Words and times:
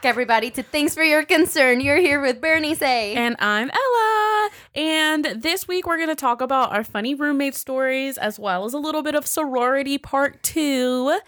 back, 0.00 0.08
everybody, 0.08 0.50
to 0.50 0.62
Thanks 0.62 0.94
for 0.94 1.02
Your 1.02 1.24
Concern. 1.26 1.82
You're 1.82 1.98
here 1.98 2.22
with 2.22 2.40
Bernice. 2.40 2.80
And 2.80 3.36
I'm 3.38 3.70
Ella. 3.70 4.50
And 4.74 5.42
this 5.42 5.68
week 5.68 5.86
we're 5.86 5.98
going 5.98 6.08
to 6.08 6.14
talk 6.14 6.40
about 6.40 6.72
our 6.72 6.82
funny 6.82 7.14
roommate 7.14 7.54
stories 7.54 8.16
as 8.16 8.38
well 8.38 8.64
as 8.64 8.72
a 8.72 8.78
little 8.78 9.02
bit 9.02 9.14
of 9.14 9.26
sorority 9.26 9.98
part 9.98 10.42
two. 10.42 11.18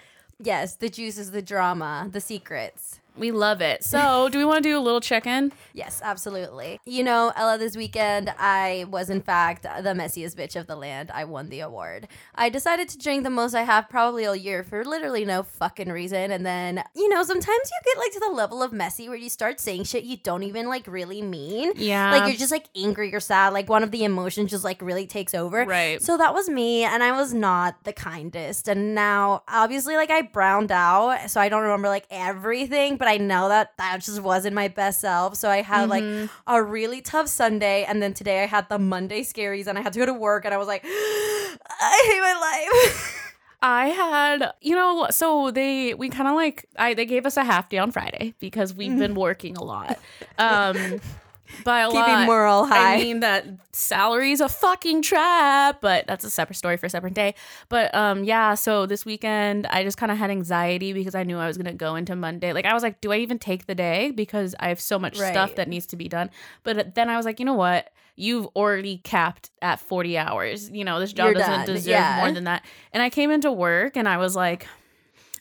yes, 0.40 0.76
the 0.76 0.88
juices, 0.88 1.32
the 1.32 1.42
drama, 1.42 2.08
the 2.10 2.20
secrets. 2.20 3.00
We 3.16 3.30
love 3.30 3.60
it. 3.60 3.84
So, 3.84 4.28
do 4.30 4.38
we 4.38 4.44
want 4.44 4.62
to 4.62 4.68
do 4.68 4.78
a 4.78 4.80
little 4.80 5.00
check 5.00 5.26
in? 5.26 5.52
Yes, 5.72 6.00
absolutely. 6.02 6.80
You 6.86 7.04
know, 7.04 7.32
Ella, 7.36 7.58
this 7.58 7.76
weekend 7.76 8.32
I 8.38 8.86
was 8.88 9.10
in 9.10 9.20
fact 9.20 9.62
the 9.62 9.94
messiest 9.94 10.34
bitch 10.36 10.56
of 10.56 10.66
the 10.66 10.76
land. 10.76 11.10
I 11.12 11.24
won 11.24 11.48
the 11.48 11.60
award. 11.60 12.08
I 12.34 12.48
decided 12.48 12.88
to 12.90 12.98
drink 12.98 13.22
the 13.24 13.30
most 13.30 13.54
I 13.54 13.62
have 13.62 13.88
probably 13.88 14.26
all 14.26 14.36
year 14.36 14.62
for 14.62 14.84
literally 14.84 15.24
no 15.24 15.42
fucking 15.42 15.90
reason. 15.90 16.30
And 16.30 16.46
then, 16.46 16.82
you 16.94 17.08
know, 17.08 17.22
sometimes 17.22 17.46
you 17.46 17.78
get 17.84 17.98
like 17.98 18.12
to 18.12 18.20
the 18.20 18.34
level 18.34 18.62
of 18.62 18.72
messy 18.72 19.08
where 19.08 19.18
you 19.18 19.28
start 19.28 19.60
saying 19.60 19.84
shit 19.84 20.04
you 20.04 20.16
don't 20.16 20.42
even 20.42 20.68
like 20.68 20.86
really 20.86 21.22
mean. 21.22 21.72
Yeah. 21.76 22.12
Like 22.12 22.28
you're 22.28 22.38
just 22.38 22.52
like 22.52 22.66
angry 22.76 23.14
or 23.14 23.20
sad. 23.20 23.52
Like 23.52 23.68
one 23.68 23.82
of 23.82 23.90
the 23.90 24.04
emotions 24.04 24.50
just 24.50 24.64
like 24.64 24.80
really 24.80 25.06
takes 25.06 25.34
over. 25.34 25.64
Right. 25.64 26.00
So 26.02 26.16
that 26.16 26.34
was 26.34 26.48
me, 26.48 26.84
and 26.84 27.02
I 27.02 27.12
was 27.12 27.32
not 27.34 27.84
the 27.84 27.92
kindest. 27.92 28.68
And 28.68 28.94
now, 28.94 29.42
obviously, 29.48 29.96
like 29.96 30.10
I 30.10 30.22
browned 30.22 30.72
out, 30.72 31.30
so 31.30 31.40
I 31.40 31.48
don't 31.48 31.62
remember 31.62 31.88
like 31.88 32.06
everything, 32.10 32.96
but 33.02 33.08
I 33.08 33.16
know 33.16 33.48
that 33.48 33.76
that 33.78 34.00
just 34.00 34.20
wasn't 34.20 34.54
my 34.54 34.68
best 34.68 35.00
self. 35.00 35.34
So 35.34 35.50
I 35.50 35.60
had 35.60 35.88
like 35.88 36.04
a 36.46 36.62
really 36.62 37.00
tough 37.00 37.26
Sunday, 37.26 37.82
and 37.82 38.00
then 38.00 38.14
today 38.14 38.44
I 38.44 38.46
had 38.46 38.68
the 38.68 38.78
Monday 38.78 39.22
scaries, 39.22 39.66
and 39.66 39.76
I 39.76 39.80
had 39.80 39.92
to 39.94 39.98
go 39.98 40.06
to 40.06 40.12
work, 40.12 40.44
and 40.44 40.54
I 40.54 40.56
was 40.56 40.68
like, 40.68 40.84
I 40.86 42.02
hate 42.06 42.20
my 42.20 42.78
life. 42.78 43.34
I 43.62 43.88
had, 43.88 44.52
you 44.60 44.76
know, 44.76 45.08
so 45.10 45.50
they 45.50 45.94
we 45.94 46.10
kind 46.10 46.28
of 46.28 46.36
like 46.36 46.64
I 46.76 46.94
they 46.94 47.04
gave 47.04 47.26
us 47.26 47.36
a 47.36 47.42
half 47.42 47.68
day 47.68 47.78
on 47.78 47.90
Friday 47.90 48.34
because 48.38 48.72
we've 48.72 48.96
been 48.96 49.16
working 49.16 49.56
a 49.56 49.64
lot. 49.64 49.98
Um 50.38 51.00
by 51.64 51.80
a 51.80 51.86
Keeping 51.86 52.00
lot, 52.00 52.26
morale 52.26 52.66
high. 52.66 52.94
I 52.94 52.96
mean 52.98 53.20
that 53.20 53.46
salary's 53.72 54.40
a 54.40 54.48
fucking 54.48 55.02
trap, 55.02 55.80
but 55.80 56.06
that's 56.06 56.24
a 56.24 56.30
separate 56.30 56.56
story 56.56 56.76
for 56.76 56.86
a 56.86 56.90
separate 56.90 57.14
day. 57.14 57.34
But 57.68 57.94
um 57.94 58.24
yeah, 58.24 58.54
so 58.54 58.86
this 58.86 59.04
weekend 59.04 59.66
I 59.66 59.82
just 59.84 59.96
kind 59.98 60.10
of 60.12 60.18
had 60.18 60.30
anxiety 60.30 60.92
because 60.92 61.14
I 61.14 61.22
knew 61.24 61.38
I 61.38 61.46
was 61.46 61.56
going 61.56 61.66
to 61.66 61.72
go 61.72 61.94
into 61.96 62.16
Monday. 62.16 62.52
Like 62.52 62.64
I 62.66 62.74
was 62.74 62.82
like, 62.82 63.00
do 63.00 63.12
I 63.12 63.16
even 63.18 63.38
take 63.38 63.66
the 63.66 63.74
day 63.74 64.10
because 64.10 64.54
I 64.60 64.68
have 64.68 64.80
so 64.80 64.98
much 64.98 65.16
stuff 65.16 65.54
that 65.56 65.68
needs 65.68 65.86
to 65.86 65.96
be 65.96 66.08
done. 66.08 66.30
But 66.62 66.94
then 66.94 67.08
I 67.08 67.16
was 67.16 67.26
like, 67.26 67.38
you 67.38 67.46
know 67.46 67.54
what? 67.54 67.90
You've 68.14 68.46
already 68.54 68.98
capped 68.98 69.50
at 69.62 69.80
40 69.80 70.18
hours. 70.18 70.68
You 70.70 70.84
know, 70.84 71.00
this 71.00 71.12
job 71.12 71.26
You're 71.26 71.34
doesn't 71.34 71.66
done. 71.66 71.66
deserve 71.66 71.90
Yeah. 71.92 72.18
more 72.20 72.32
than 72.32 72.44
that. 72.44 72.64
And 72.92 73.02
I 73.02 73.08
came 73.10 73.30
into 73.30 73.50
work 73.50 73.96
and 73.96 74.06
I 74.08 74.18
was 74.18 74.36
like, 74.36 74.66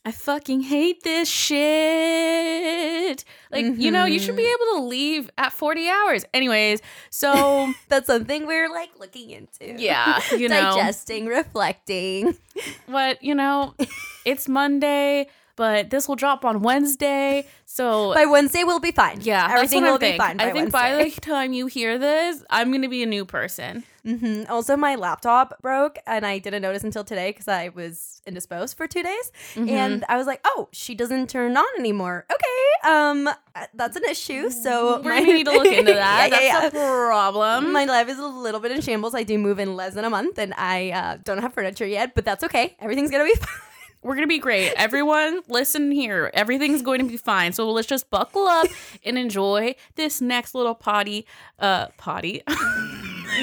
I 0.04 0.12
fucking 0.12 0.62
hate 0.62 1.04
this 1.04 1.30
shit. 1.30 3.24
Like, 3.52 3.66
you 3.78 3.92
know, 3.92 4.06
you 4.06 4.18
should 4.18 4.36
be 4.36 4.44
mm-hmm. 4.44 4.74
able 4.74 4.82
to 4.82 4.88
leave 4.88 5.30
at 5.38 5.54
40 5.54 5.90
hours. 5.90 6.26
Anyways, 6.34 6.82
so 7.12 7.72
That's 7.88 8.08
something 8.08 8.48
we're 8.48 8.72
like 8.72 8.90
looking 9.00 9.30
into. 9.30 9.80
yeah, 9.80 10.20
you 10.32 10.50
know, 10.50 10.76
digesting, 10.76 11.28
reflecting. 11.28 12.36
what, 12.88 13.24
you 13.24 13.36
know, 13.36 13.76
it's 14.26 14.50
Monday, 14.50 15.28
but 15.56 15.90
this 15.90 16.08
will 16.08 16.16
drop 16.16 16.44
on 16.46 16.62
Wednesday. 16.62 17.48
So 17.66 18.14
By 18.14 18.26
Wednesday, 18.26 18.64
we'll 18.64 18.80
be 18.80 18.92
fine. 18.92 19.20
yeah, 19.22 19.48
everything 19.52 19.84
will 19.84 19.98
be 19.98 20.08
think. 20.08 20.22
fine. 20.22 20.38
By 20.38 20.44
I 20.46 20.52
think 20.52 20.74
Wednesday. 20.74 21.04
by 21.04 21.10
the 21.10 21.22
time 21.22 21.54
you 21.54 21.68
hear 21.68 21.98
this, 21.98 22.44
I'm 22.50 22.70
going 22.70 22.82
to 22.82 22.90
be 22.90 23.02
a 23.04 23.06
new 23.06 23.24
person. 23.26 23.84
hmm 24.04 24.44
Also, 24.50 24.76
my 24.76 24.96
laptop 24.96 25.62
broke, 25.62 25.98
and 26.06 26.26
I 26.26 26.40
didn't 26.40 26.62
notice 26.64 26.84
until 26.84 27.04
today 27.04 27.30
because 27.32 27.48
I 27.48 27.70
was 27.70 28.22
indisposed 28.28 28.76
for 28.78 28.88
two 28.88 29.04
days. 29.04 29.32
Mm-hmm. 29.56 29.70
And 29.70 30.06
I 30.10 30.18
was 30.18 30.28
like, 30.28 30.42
"Oh, 30.46 30.68
she 30.74 30.96
doesn't 30.96 31.30
turn 31.30 31.56
on 31.56 31.66
anymore." 31.80 32.26
Okay, 32.32 32.90
um, 32.92 33.28
uh, 33.28 33.34
that's 33.74 33.96
an 33.96 34.04
issue. 34.10 34.50
So 34.50 35.02
my- 35.04 35.20
need 35.20 35.46
to 35.46 35.52
look 35.52 35.68
into 35.68 35.94
that. 36.06 36.30
yeah, 36.32 36.40
yeah, 36.42 36.60
That's 36.62 36.76
yeah. 36.76 36.82
a 36.82 37.06
problem. 37.08 37.72
My 37.72 37.86
life 37.86 38.10
is 38.10 38.20
a 38.20 38.28
little 38.28 38.60
bit 38.60 38.72
in 38.72 38.82
shambles. 38.82 39.14
I 39.16 39.24
do 39.24 39.38
move 39.38 39.60
in 39.60 39.76
less 39.76 39.94
than 39.94 40.04
a 40.04 40.10
month, 40.10 40.38
and 40.40 40.54
I 40.58 40.90
uh, 40.92 41.18
don't 41.24 41.38
have 41.40 41.54
furniture 41.54 41.86
yet, 41.88 42.16
but 42.16 42.26
that's 42.26 42.44
okay. 42.44 42.76
Everything's 42.80 43.12
gonna 43.12 43.24
be 43.24 43.36
fine. 43.46 43.48
We're 44.04 44.16
gonna 44.16 44.28
be 44.28 44.40
great. 44.40 44.74
Everyone, 44.78 45.42
listen 45.48 45.92
here. 45.92 46.32
Everything's 46.34 46.82
going 46.82 47.00
to 47.00 47.06
be 47.08 47.18
fine. 47.18 47.54
So 47.54 47.70
let's 47.72 47.88
just 47.88 48.10
buckle 48.10 48.48
up 48.48 48.66
and 49.06 49.18
enjoy 49.18 49.76
this 49.96 50.22
next 50.22 50.56
little 50.56 50.74
potty. 50.76 51.26
Uh, 51.60 51.88
potty. 51.98 52.42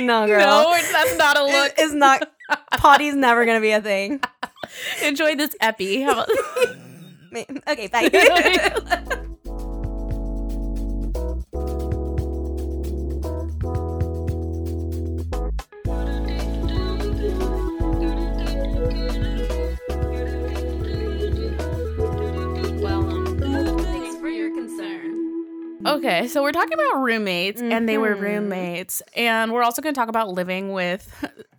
No, 0.01 0.27
girl. 0.27 0.39
no, 0.41 0.79
that's 0.93 1.17
not 1.17 1.39
a 1.39 1.45
look. 1.45 1.73
It's 1.79 1.95
not. 1.95 2.31
Potty's 2.73 3.15
never 3.15 3.47
gonna 3.47 3.63
be 3.63 3.71
a 3.71 3.81
thing. 3.81 4.21
enjoy 5.03 5.35
this 5.35 5.57
epi. 5.63 6.03
How 6.03 6.13
about- 6.25 6.29
Okay, 7.69 7.87
bye. 7.89 9.15
Okay, 25.97 26.29
so 26.29 26.43
we're 26.43 26.53
talking 26.53 26.75
about 26.75 27.03
roommates, 27.03 27.61
and 27.61 27.89
they 27.89 27.99
were 27.99 28.15
Mhm. 28.15 28.21
roommates, 28.21 29.03
and 29.17 29.53
we're 29.53 29.63
also 29.63 29.83
gonna 29.83 29.95
talk 29.95 30.09
about 30.09 30.29
living 30.31 30.73
with. 30.73 31.09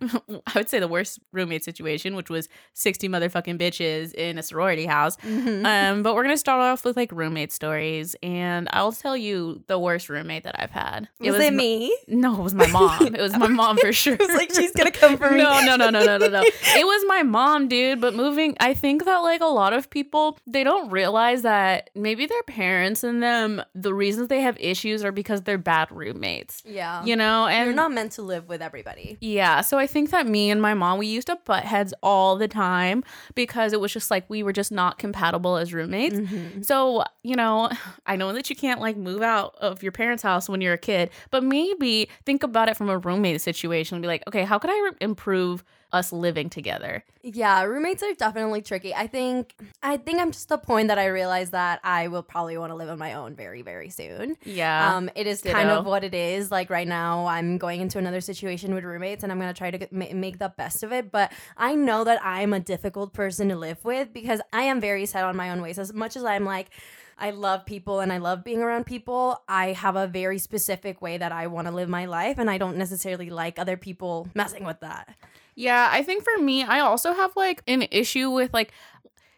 I 0.02 0.52
would 0.54 0.68
say 0.68 0.78
the 0.80 0.88
worst 0.88 1.20
roommate 1.32 1.62
situation, 1.64 2.16
which 2.16 2.30
was 2.30 2.48
sixty 2.72 3.08
motherfucking 3.08 3.58
bitches 3.60 4.14
in 4.14 4.38
a 4.38 4.42
sorority 4.42 4.86
house. 4.86 5.16
Mm-hmm. 5.18 5.66
Um, 5.66 6.02
but 6.02 6.14
we're 6.14 6.22
gonna 6.22 6.36
start 6.38 6.60
off 6.62 6.84
with 6.84 6.96
like 6.96 7.12
roommate 7.12 7.52
stories, 7.52 8.16
and 8.22 8.68
I'll 8.72 8.92
tell 8.92 9.16
you 9.16 9.62
the 9.66 9.78
worst 9.78 10.08
roommate 10.08 10.44
that 10.44 10.56
I've 10.58 10.70
had. 10.70 11.08
Was 11.20 11.34
it, 11.36 11.42
m- 11.48 11.56
me? 11.56 11.96
No, 12.08 12.34
it 12.34 12.42
was 12.42 12.54
my 12.54 12.66
mom. 12.68 13.14
It 13.14 13.20
was 13.20 13.36
my 13.36 13.46
mom 13.60 13.76
for 13.76 13.92
sure. 13.92 14.14
It 14.14 14.20
was 14.20 14.30
like 14.30 14.54
she's 14.54 14.72
gonna 14.72 14.90
come 14.90 15.18
for 15.18 15.30
me. 15.32 15.38
No, 15.38 15.60
no, 15.64 15.76
no, 15.76 15.90
no, 15.90 16.04
no, 16.04 16.16
no, 16.16 16.28
no. 16.28 16.42
It 16.42 16.86
was 16.86 17.04
my 17.06 17.22
mom, 17.22 17.68
dude. 17.68 18.00
But 18.00 18.14
moving, 18.14 18.56
I 18.60 18.72
think 18.74 19.04
that 19.04 19.18
like 19.18 19.40
a 19.42 19.46
lot 19.46 19.72
of 19.72 19.90
people, 19.90 20.38
they 20.46 20.64
don't 20.64 20.90
realize 20.90 21.42
that 21.42 21.90
maybe 21.94 22.26
their 22.26 22.42
parents 22.44 23.04
and 23.04 23.22
them, 23.22 23.62
the 23.74 23.92
reasons 24.20 24.28
they 24.28 24.40
have 24.42 24.56
issues 24.60 25.04
are 25.04 25.12
because 25.12 25.42
they're 25.42 25.58
bad 25.58 25.90
roommates. 25.90 26.62
Yeah. 26.66 27.04
You 27.04 27.16
know, 27.16 27.46
and 27.46 27.66
You're 27.66 27.74
not 27.74 27.92
meant 27.92 28.12
to 28.12 28.22
live 28.22 28.48
with 28.48 28.62
everybody. 28.62 29.16
yeah, 29.20 29.60
so 29.62 29.78
I 29.78 29.86
think 29.86 30.10
that 30.10 30.26
me 30.26 30.50
and 30.50 30.60
my 30.60 30.74
mom 30.74 30.98
we 30.98 31.06
used 31.06 31.26
to 31.28 31.36
butt 31.44 31.64
heads 31.64 31.94
all 32.02 32.36
the 32.36 32.48
time 32.48 33.02
because 33.34 33.72
it 33.72 33.80
was 33.80 33.92
just 33.92 34.10
like 34.10 34.28
we 34.28 34.42
were 34.42 34.52
just 34.52 34.70
not 34.72 34.98
compatible 34.98 35.56
as 35.56 35.72
roommates. 35.72 36.16
Mm-hmm. 36.16 36.62
So, 36.62 37.04
you 37.22 37.36
know, 37.36 37.70
I 38.06 38.16
know 38.16 38.32
that 38.32 38.50
you 38.50 38.56
can't 38.56 38.80
like 38.80 38.96
move 38.96 39.22
out 39.22 39.54
of 39.60 39.82
your 39.82 39.92
parents' 39.92 40.22
house 40.22 40.48
when 40.48 40.60
you're 40.60 40.74
a 40.74 40.78
kid, 40.78 41.10
but 41.30 41.42
maybe 41.42 42.08
think 42.26 42.42
about 42.42 42.68
it 42.68 42.76
from 42.76 42.88
a 42.90 42.98
roommate 42.98 43.40
situation 43.40 43.96
and 43.96 44.02
be 44.02 44.08
like, 44.08 44.22
okay, 44.28 44.44
how 44.44 44.58
could 44.58 44.70
I 44.70 44.78
re- 44.90 44.96
improve 45.00 45.64
us 45.92 46.12
living 46.12 46.50
together? 46.50 47.04
Yeah, 47.22 47.62
roommates 47.64 48.02
are 48.02 48.14
definitely 48.14 48.62
tricky. 48.62 48.94
I 48.94 49.06
think 49.06 49.54
I 49.82 49.96
think 49.96 50.20
I'm 50.20 50.30
just 50.30 50.48
the 50.48 50.58
point 50.58 50.88
that 50.88 50.98
I 50.98 51.06
realize 51.06 51.50
that 51.50 51.80
I 51.84 52.08
will 52.08 52.22
probably 52.22 52.56
want 52.56 52.70
to 52.70 52.76
live 52.76 52.88
on 52.88 52.98
my 52.98 53.14
own 53.14 53.34
very 53.34 53.62
very 53.62 53.90
soon. 53.90 54.36
Yeah. 54.44 54.96
Um, 54.96 55.10
it 55.14 55.26
is 55.26 55.42
kind 55.42 55.68
of 55.68 55.84
what 55.84 56.04
it 56.04 56.14
is. 56.14 56.50
Like 56.50 56.70
right 56.70 56.88
now, 56.88 57.26
I'm 57.26 57.58
going 57.58 57.80
into 57.80 57.98
another 57.98 58.20
situation 58.20 58.74
with 58.74 58.84
roommates, 58.84 59.22
and 59.22 59.30
I'm 59.30 59.38
gonna 59.38 59.52
try 59.52 59.70
to 59.70 59.78
get, 59.78 59.92
ma- 59.92 60.06
make 60.14 60.38
the 60.38 60.52
best 60.56 60.82
of 60.82 60.92
it. 60.92 61.10
But 61.10 61.32
I 61.56 61.74
know 61.74 62.04
that 62.04 62.20
I'm 62.24 62.52
a 62.52 62.60
difficult 62.60 63.12
person 63.12 63.48
to 63.48 63.56
live 63.56 63.84
with 63.84 64.12
because 64.12 64.40
I 64.52 64.62
am 64.62 64.80
very 64.80 65.06
set 65.06 65.24
on 65.24 65.36
my 65.36 65.50
own 65.50 65.60
ways. 65.60 65.78
As 65.78 65.92
much 65.92 66.16
as 66.16 66.24
I'm 66.24 66.44
like. 66.44 66.70
I 67.20 67.30
love 67.30 67.66
people 67.66 68.00
and 68.00 68.12
I 68.12 68.18
love 68.18 68.42
being 68.42 68.62
around 68.62 68.86
people. 68.86 69.42
I 69.48 69.72
have 69.72 69.94
a 69.94 70.06
very 70.06 70.38
specific 70.38 71.02
way 71.02 71.18
that 71.18 71.32
I 71.32 71.46
want 71.46 71.68
to 71.68 71.72
live 71.72 71.88
my 71.88 72.06
life, 72.06 72.38
and 72.38 72.50
I 72.50 72.58
don't 72.58 72.76
necessarily 72.76 73.30
like 73.30 73.58
other 73.58 73.76
people 73.76 74.28
messing 74.34 74.64
with 74.64 74.80
that. 74.80 75.14
Yeah, 75.54 75.88
I 75.92 76.02
think 76.02 76.24
for 76.24 76.42
me, 76.42 76.62
I 76.62 76.80
also 76.80 77.12
have 77.12 77.36
like 77.36 77.62
an 77.66 77.86
issue 77.90 78.30
with 78.30 78.54
like 78.54 78.72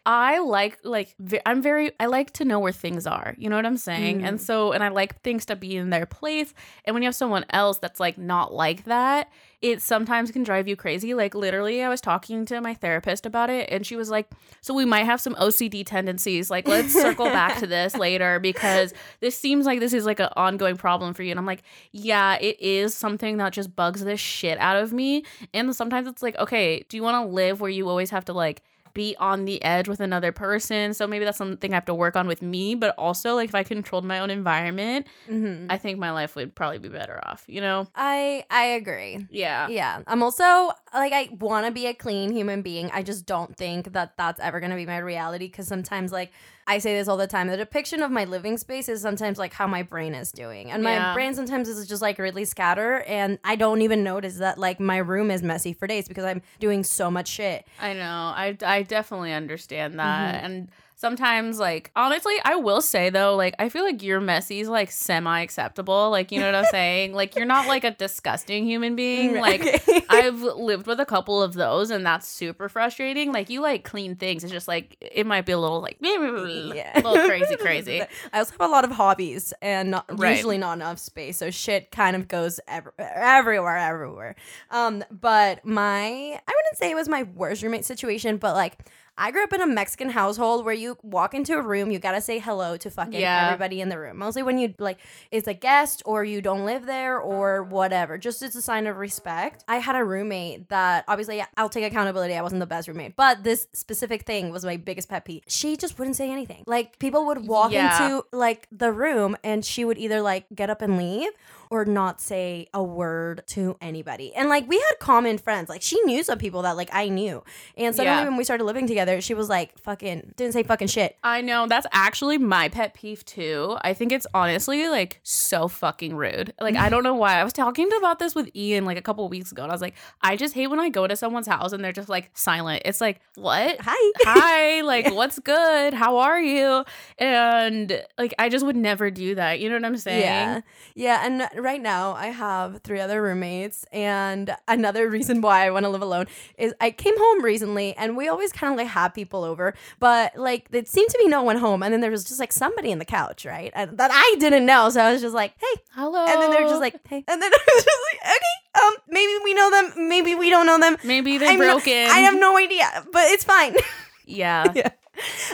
I 0.05 0.39
like 0.39 0.79
like 0.83 1.15
I'm 1.45 1.61
very 1.61 1.91
I 1.99 2.07
like 2.07 2.31
to 2.33 2.45
know 2.45 2.59
where 2.59 2.71
things 2.71 3.07
are. 3.07 3.35
You 3.37 3.49
know 3.49 3.55
what 3.55 3.65
I'm 3.65 3.77
saying? 3.77 4.23
And 4.23 4.37
mm. 4.37 4.41
so 4.41 4.73
and 4.73 4.83
I 4.83 4.89
like 4.89 5.21
things 5.21 5.45
to 5.45 5.55
be 5.55 5.77
in 5.77 5.89
their 5.89 6.05
place. 6.05 6.53
And 6.85 6.93
when 6.93 7.03
you 7.03 7.07
have 7.07 7.15
someone 7.15 7.45
else 7.51 7.77
that's 7.77 7.99
like 7.99 8.17
not 8.17 8.53
like 8.53 8.83
that, 8.85 9.29
it 9.63 9.81
sometimes 9.81 10.29
can 10.29 10.43
drive 10.43 10.67
you 10.67 10.75
crazy. 10.75 11.13
Like 11.13 11.33
literally 11.33 11.81
I 11.81 11.87
was 11.87 12.01
talking 12.01 12.45
to 12.47 12.59
my 12.59 12.73
therapist 12.73 13.25
about 13.25 13.49
it 13.49 13.69
and 13.71 13.87
she 13.87 13.95
was 13.95 14.09
like, 14.09 14.29
"So 14.59 14.73
we 14.73 14.83
might 14.83 15.05
have 15.05 15.21
some 15.21 15.35
OCD 15.35 15.85
tendencies. 15.85 16.51
Like 16.51 16.67
let's 16.67 16.91
circle 16.93 17.25
back 17.27 17.57
to 17.59 17.65
this 17.65 17.95
later 17.97 18.41
because 18.41 18.93
this 19.21 19.37
seems 19.37 19.65
like 19.65 19.79
this 19.79 19.93
is 19.93 20.05
like 20.05 20.19
an 20.19 20.29
ongoing 20.35 20.75
problem 20.75 21.13
for 21.13 21.23
you." 21.23 21.31
And 21.31 21.39
I'm 21.39 21.45
like, 21.45 21.63
"Yeah, 21.93 22.35
it 22.41 22.59
is 22.59 22.93
something 22.93 23.37
that 23.37 23.53
just 23.53 23.73
bugs 23.73 24.03
the 24.03 24.17
shit 24.17 24.59
out 24.59 24.75
of 24.75 24.91
me." 24.91 25.23
And 25.53 25.73
sometimes 25.73 26.09
it's 26.09 26.21
like, 26.21 26.37
"Okay, 26.37 26.85
do 26.89 26.97
you 26.97 27.03
want 27.03 27.25
to 27.25 27.33
live 27.33 27.61
where 27.61 27.71
you 27.71 27.87
always 27.87 28.09
have 28.09 28.25
to 28.25 28.33
like 28.33 28.63
be 28.93 29.15
on 29.19 29.45
the 29.45 29.63
edge 29.63 29.87
with 29.87 29.99
another 29.99 30.31
person. 30.31 30.93
So 30.93 31.07
maybe 31.07 31.25
that's 31.25 31.37
something 31.37 31.71
I 31.71 31.75
have 31.75 31.85
to 31.85 31.95
work 31.95 32.15
on 32.15 32.27
with 32.27 32.41
me, 32.41 32.75
but 32.75 32.93
also 32.97 33.35
like 33.35 33.49
if 33.49 33.55
I 33.55 33.63
controlled 33.63 34.05
my 34.05 34.19
own 34.19 34.29
environment, 34.29 35.07
Mm-hmm. 35.29 35.67
I 35.69 35.77
think 35.77 35.99
my 35.99 36.11
life 36.11 36.35
would 36.35 36.53
probably 36.53 36.79
be 36.79 36.89
better 36.89 37.19
off, 37.25 37.43
you 37.47 37.61
know? 37.61 37.87
I 37.95 38.45
I 38.49 38.65
agree. 38.65 39.25
Yeah. 39.29 39.67
Yeah. 39.67 40.01
I'm 40.05 40.21
also 40.21 40.71
like 40.93 41.13
I 41.13 41.29
want 41.39 41.65
to 41.65 41.71
be 41.71 41.87
a 41.87 41.93
clean 41.93 42.31
human 42.31 42.61
being. 42.61 42.91
I 42.91 43.03
just 43.03 43.25
don't 43.25 43.55
think 43.55 43.93
that 43.93 44.13
that's 44.17 44.39
ever 44.39 44.59
going 44.59 44.69
to 44.69 44.75
be 44.75 44.85
my 44.85 44.97
reality 44.97 45.49
cuz 45.49 45.67
sometimes 45.67 46.11
like 46.11 46.31
I 46.65 46.77
say 46.77 46.97
this 46.97 47.07
all 47.07 47.17
the 47.17 47.27
time. 47.27 47.47
The 47.47 47.57
depiction 47.57 48.01
of 48.01 48.09
my 48.11 48.23
living 48.25 48.57
space 48.57 48.87
is 48.87 49.01
sometimes 49.01 49.37
like 49.37 49.53
how 49.53 49.67
my 49.67 49.83
brain 49.83 50.15
is 50.15 50.31
doing. 50.31 50.71
And 50.71 50.81
my 50.83 50.93
Yeah. 50.93 51.13
brain 51.13 51.33
sometimes 51.33 51.67
is 51.67 51.87
just 51.87 52.01
like 52.01 52.17
really 52.19 52.45
scatter 52.45 53.01
and 53.01 53.37
I 53.43 53.55
don't 53.55 53.81
even 53.81 54.03
notice 54.03 54.37
that 54.37 54.57
like 54.57 54.79
my 54.79 54.97
room 54.97 55.29
is 55.29 55.43
messy 55.43 55.73
for 55.73 55.87
days 55.87 56.07
because 56.07 56.23
I'm 56.23 56.41
doing 56.59 56.83
so 56.83 57.11
much 57.11 57.27
shit. 57.27 57.67
I 57.81 57.93
know. 57.93 58.33
I, 58.35 58.57
I 58.65 58.83
definitely 58.83 59.33
understand 59.33 59.99
that. 59.99 60.35
Mm-hmm. 60.35 60.45
And 60.45 60.69
sometimes, 61.03 61.59
like, 61.59 61.91
honestly, 61.97 62.33
I 62.45 62.55
will 62.55 62.79
say 62.81 63.09
though, 63.09 63.35
like, 63.35 63.53
I 63.59 63.67
feel 63.67 63.83
like 63.83 64.01
your 64.01 64.21
messy 64.21 64.61
is 64.61 64.69
like 64.69 64.89
semi 64.89 65.41
acceptable. 65.41 66.09
Like, 66.09 66.31
you 66.31 66.39
know 66.39 66.45
what 66.45 66.55
I'm 66.55 66.65
saying? 66.71 67.11
Like, 67.13 67.35
you're 67.35 67.45
not 67.45 67.67
like 67.67 67.83
a 67.83 67.91
disgusting 67.91 68.65
human 68.65 68.95
being. 68.95 69.35
Like, 69.41 69.61
I've 70.09 70.41
lived 70.41 70.87
with 70.87 71.01
a 71.01 71.05
couple 71.05 71.43
of 71.43 71.53
those, 71.55 71.91
and 71.91 72.05
that's 72.05 72.25
super 72.25 72.69
frustrating. 72.69 73.33
Like, 73.33 73.49
you 73.49 73.59
like 73.59 73.83
clean 73.83 74.15
things. 74.15 74.45
It's 74.45 74.53
just 74.53 74.69
like, 74.69 74.95
it 75.01 75.25
might 75.25 75.45
be 75.45 75.51
a 75.51 75.59
little 75.59 75.81
like, 75.81 75.97
a 76.03 77.01
little 77.03 77.27
crazy, 77.27 77.57
crazy. 77.57 78.01
I 78.31 78.39
also 78.39 78.51
have 78.53 78.61
a 78.61 78.71
lot 78.71 78.85
of 78.85 78.91
hobbies 78.91 79.53
and 79.61 79.91
not, 79.91 80.05
Right. 80.17 80.37
usually 80.37 80.57
not 80.57 80.77
enough 80.77 80.99
space, 80.99 81.37
so 81.37 81.51
shit 81.51 81.91
kind 81.91 82.15
of 82.15 82.29
goes 82.29 82.61
ev- 82.69 82.87
everywhere, 82.97 83.75
everywhere. 83.77 84.35
Um, 84.71 85.03
but 85.11 85.65
my 85.65 85.99
I 86.47 86.51
wouldn't 86.55 86.77
say 86.77 86.89
it 86.91 86.95
was 86.95 87.09
my 87.09 87.23
worst 87.23 87.61
roommate 87.61 87.83
situation, 87.85 88.37
but 88.37 88.55
like. 88.55 88.77
I 89.15 89.29
grew 89.29 89.43
up 89.43 89.53
in 89.53 89.61
a 89.61 89.67
Mexican 89.67 90.09
household 90.09 90.65
where 90.65 90.73
you 90.73 90.97
walk 91.03 91.35
into 91.35 91.53
a 91.55 91.61
room, 91.61 91.91
you 91.91 91.99
gotta 91.99 92.19
say 92.21 92.39
hello 92.39 92.77
to 92.77 92.89
fucking 92.89 93.19
Yeah. 93.19 93.45
everybody 93.47 93.79
in 93.79 93.89
the 93.89 93.99
room. 93.99 94.17
Mostly 94.17 94.41
when 94.41 94.57
you 94.57 94.73
like 94.79 94.97
is 95.29 95.47
a 95.47 95.53
guest 95.53 96.01
or 96.05 96.23
you 96.23 96.41
don't 96.41 96.65
live 96.65 96.87
there 96.87 97.19
or 97.19 97.61
whatever. 97.61 98.17
Just 98.17 98.41
as 98.41 98.55
a 98.55 98.61
sign 98.61 98.87
of 98.87 98.97
respect. 98.97 99.63
I 99.67 99.77
had 99.77 99.95
a 99.95 100.03
roommate 100.03 100.69
that 100.69 101.05
obviously 101.07 101.43
I'll 101.57 101.69
take 101.69 101.83
accountability. 101.83 102.33
I 102.33 102.41
wasn't 102.41 102.59
the 102.59 102.65
best 102.65 102.87
roommate, 102.87 103.15
but 103.15 103.43
this 103.43 103.67
specific 103.73 104.23
thing 104.23 104.49
was 104.51 104.65
my 104.65 104.77
biggest 104.77 105.09
pet 105.09 105.25
peeve. 105.25 105.43
She 105.47 105.77
just 105.77 105.99
wouldn't 105.99 106.15
say 106.15 106.31
anything. 106.31 106.63
Like 106.65 106.97
people 106.97 107.25
would 107.27 107.47
walk 107.47 107.71
Yeah. 107.71 108.03
into 108.05 108.25
like 108.31 108.67
the 108.71 108.91
room 108.91 109.37
and 109.43 109.63
she 109.63 109.85
would 109.85 109.99
either 109.99 110.21
like 110.21 110.45
get 110.55 110.71
up 110.71 110.81
and 110.81 110.97
leave 110.97 111.29
or 111.73 111.85
not 111.85 112.21
say 112.21 112.67
a 112.71 112.83
word 112.83 113.41
to 113.47 113.75
anybody. 113.81 114.31
And 114.35 114.47
like 114.47 114.69
we 114.69 114.75
had 114.77 114.99
common 114.99 115.39
friends. 115.39 115.69
Like 115.69 115.81
she 115.81 115.99
knew 116.03 116.23
some 116.23 116.37
people 116.37 116.61
that 116.61 116.77
like 116.77 116.89
I 116.93 117.09
knew. 117.09 117.43
And 117.75 117.95
suddenly 117.95 118.19
Yeah. 118.21 118.25
when 118.29 118.37
we 118.37 118.43
started 118.43 118.65
living 118.65 118.85
together, 118.85 119.19
she 119.21 119.33
was 119.33 119.49
like 119.49 119.75
fucking 119.79 120.33
didn't 120.37 120.53
say 120.53 120.61
fucking 120.61 120.87
shit. 120.87 121.17
I 121.23 121.41
know 121.41 121.65
that's 121.67 121.87
actually 121.91 122.37
my 122.37 122.69
pet 122.69 122.93
peeve 122.93 123.25
too. 123.25 123.75
I 123.81 123.95
think 123.95 124.11
it's 124.11 124.27
honestly 124.35 124.87
like 124.87 125.19
so 125.23 125.67
fucking 125.67 126.15
rude. 126.15 126.53
Like 126.61 126.75
I 126.75 126.89
don't 126.89 127.03
know 127.03 127.15
why. 127.15 127.39
I 127.39 127.43
was 127.43 127.53
talking 127.53 127.89
about 127.97 128.19
this 128.19 128.35
with 128.35 128.55
Ian 128.55 128.85
like 128.85 128.97
a 128.97 129.01
couple 129.01 129.27
weeks 129.27 129.51
ago, 129.51 129.63
and 129.63 129.71
I 129.71 129.73
was 129.73 129.81
like, 129.81 129.95
I 130.21 130.35
just 130.35 130.53
hate 130.53 130.67
when 130.67 130.79
I 130.79 130.89
go 130.89 131.07
to 131.07 131.15
someone's 131.15 131.47
house 131.47 131.73
and 131.73 131.83
they're 131.83 131.91
just 131.91 132.09
like 132.09 132.29
silent. 132.35 132.83
It's 132.85 133.01
like, 133.01 133.19
what? 133.33 133.77
Hi. 133.81 134.11
Hi, 134.25 134.81
like 134.81 135.11
what's 135.11 135.39
good? 135.39 135.95
How 135.95 136.17
are 136.17 136.39
you? 136.39 136.85
And 137.17 138.03
like 138.17 138.35
I 138.37 138.49
just 138.49 138.63
would 138.65 138.75
never 138.75 139.09
do 139.09 139.33
that. 139.35 139.59
You 139.59 139.69
know 139.69 139.75
what 139.75 139.85
I'm 139.85 139.97
saying? 139.97 140.21
Yeah. 140.21 140.61
Yeah. 140.93 141.25
And 141.25 141.62
right 141.63 141.81
now 141.81 142.13
I 142.13 142.27
have 142.27 142.81
three 142.81 142.99
other 142.99 143.21
roommates. 143.21 143.85
And 143.91 144.55
another 144.67 145.09
reason 145.09 145.41
why 145.41 145.65
I 145.65 145.71
want 145.71 145.85
to 145.85 145.89
live 145.89 146.01
alone 146.01 146.27
is 146.57 146.73
I 146.79 146.91
came 146.91 147.17
home 147.17 147.43
recently 147.43 147.95
and 147.95 148.15
we 148.15 148.27
always 148.27 148.51
kind 148.51 148.73
of 148.73 148.77
like 148.77 148.87
have 148.87 149.13
people 149.13 149.43
over, 149.43 149.73
but 149.99 150.35
like 150.35 150.67
it 150.71 150.87
seemed 150.87 151.09
to 151.09 151.17
be 151.17 151.27
no 151.27 151.41
one 151.41 151.57
home. 151.57 151.81
And 151.81 151.93
then 151.93 152.01
there 152.01 152.11
was 152.11 152.23
just 152.23 152.39
like 152.39 152.51
somebody 152.51 152.91
in 152.91 152.99
the 152.99 153.05
couch, 153.05 153.45
right? 153.45 153.71
And 153.73 153.97
that 153.97 154.11
I 154.13 154.35
didn't 154.39 154.65
know. 154.65 154.89
So 154.89 155.01
I 155.01 155.11
was 155.11 155.21
just 155.21 155.33
like, 155.33 155.53
hey. 155.57 155.81
Hello. 155.91 156.25
And 156.25 156.41
then 156.41 156.51
they're 156.51 156.67
just 156.67 156.81
like, 156.81 156.95
hey. 157.07 157.23
And 157.27 157.41
then 157.41 157.51
I 157.53 157.63
was 157.75 157.83
just 157.83 157.99
like, 158.11 158.31
okay, 158.35 158.85
um, 158.85 158.93
maybe 159.07 159.33
we 159.43 159.53
know 159.53 159.71
them. 159.71 160.07
Maybe 160.09 160.35
we 160.35 160.49
don't 160.49 160.65
know 160.65 160.79
them. 160.79 160.97
maybe 161.03 161.37
they're 161.37 161.51
I'm 161.51 161.57
broken. 161.57 161.93
I 161.93 162.19
have 162.19 162.39
no 162.39 162.57
idea, 162.57 163.05
but 163.11 163.23
it's 163.27 163.43
fine. 163.43 163.75
yeah. 164.25 164.71
yeah. 164.75 164.89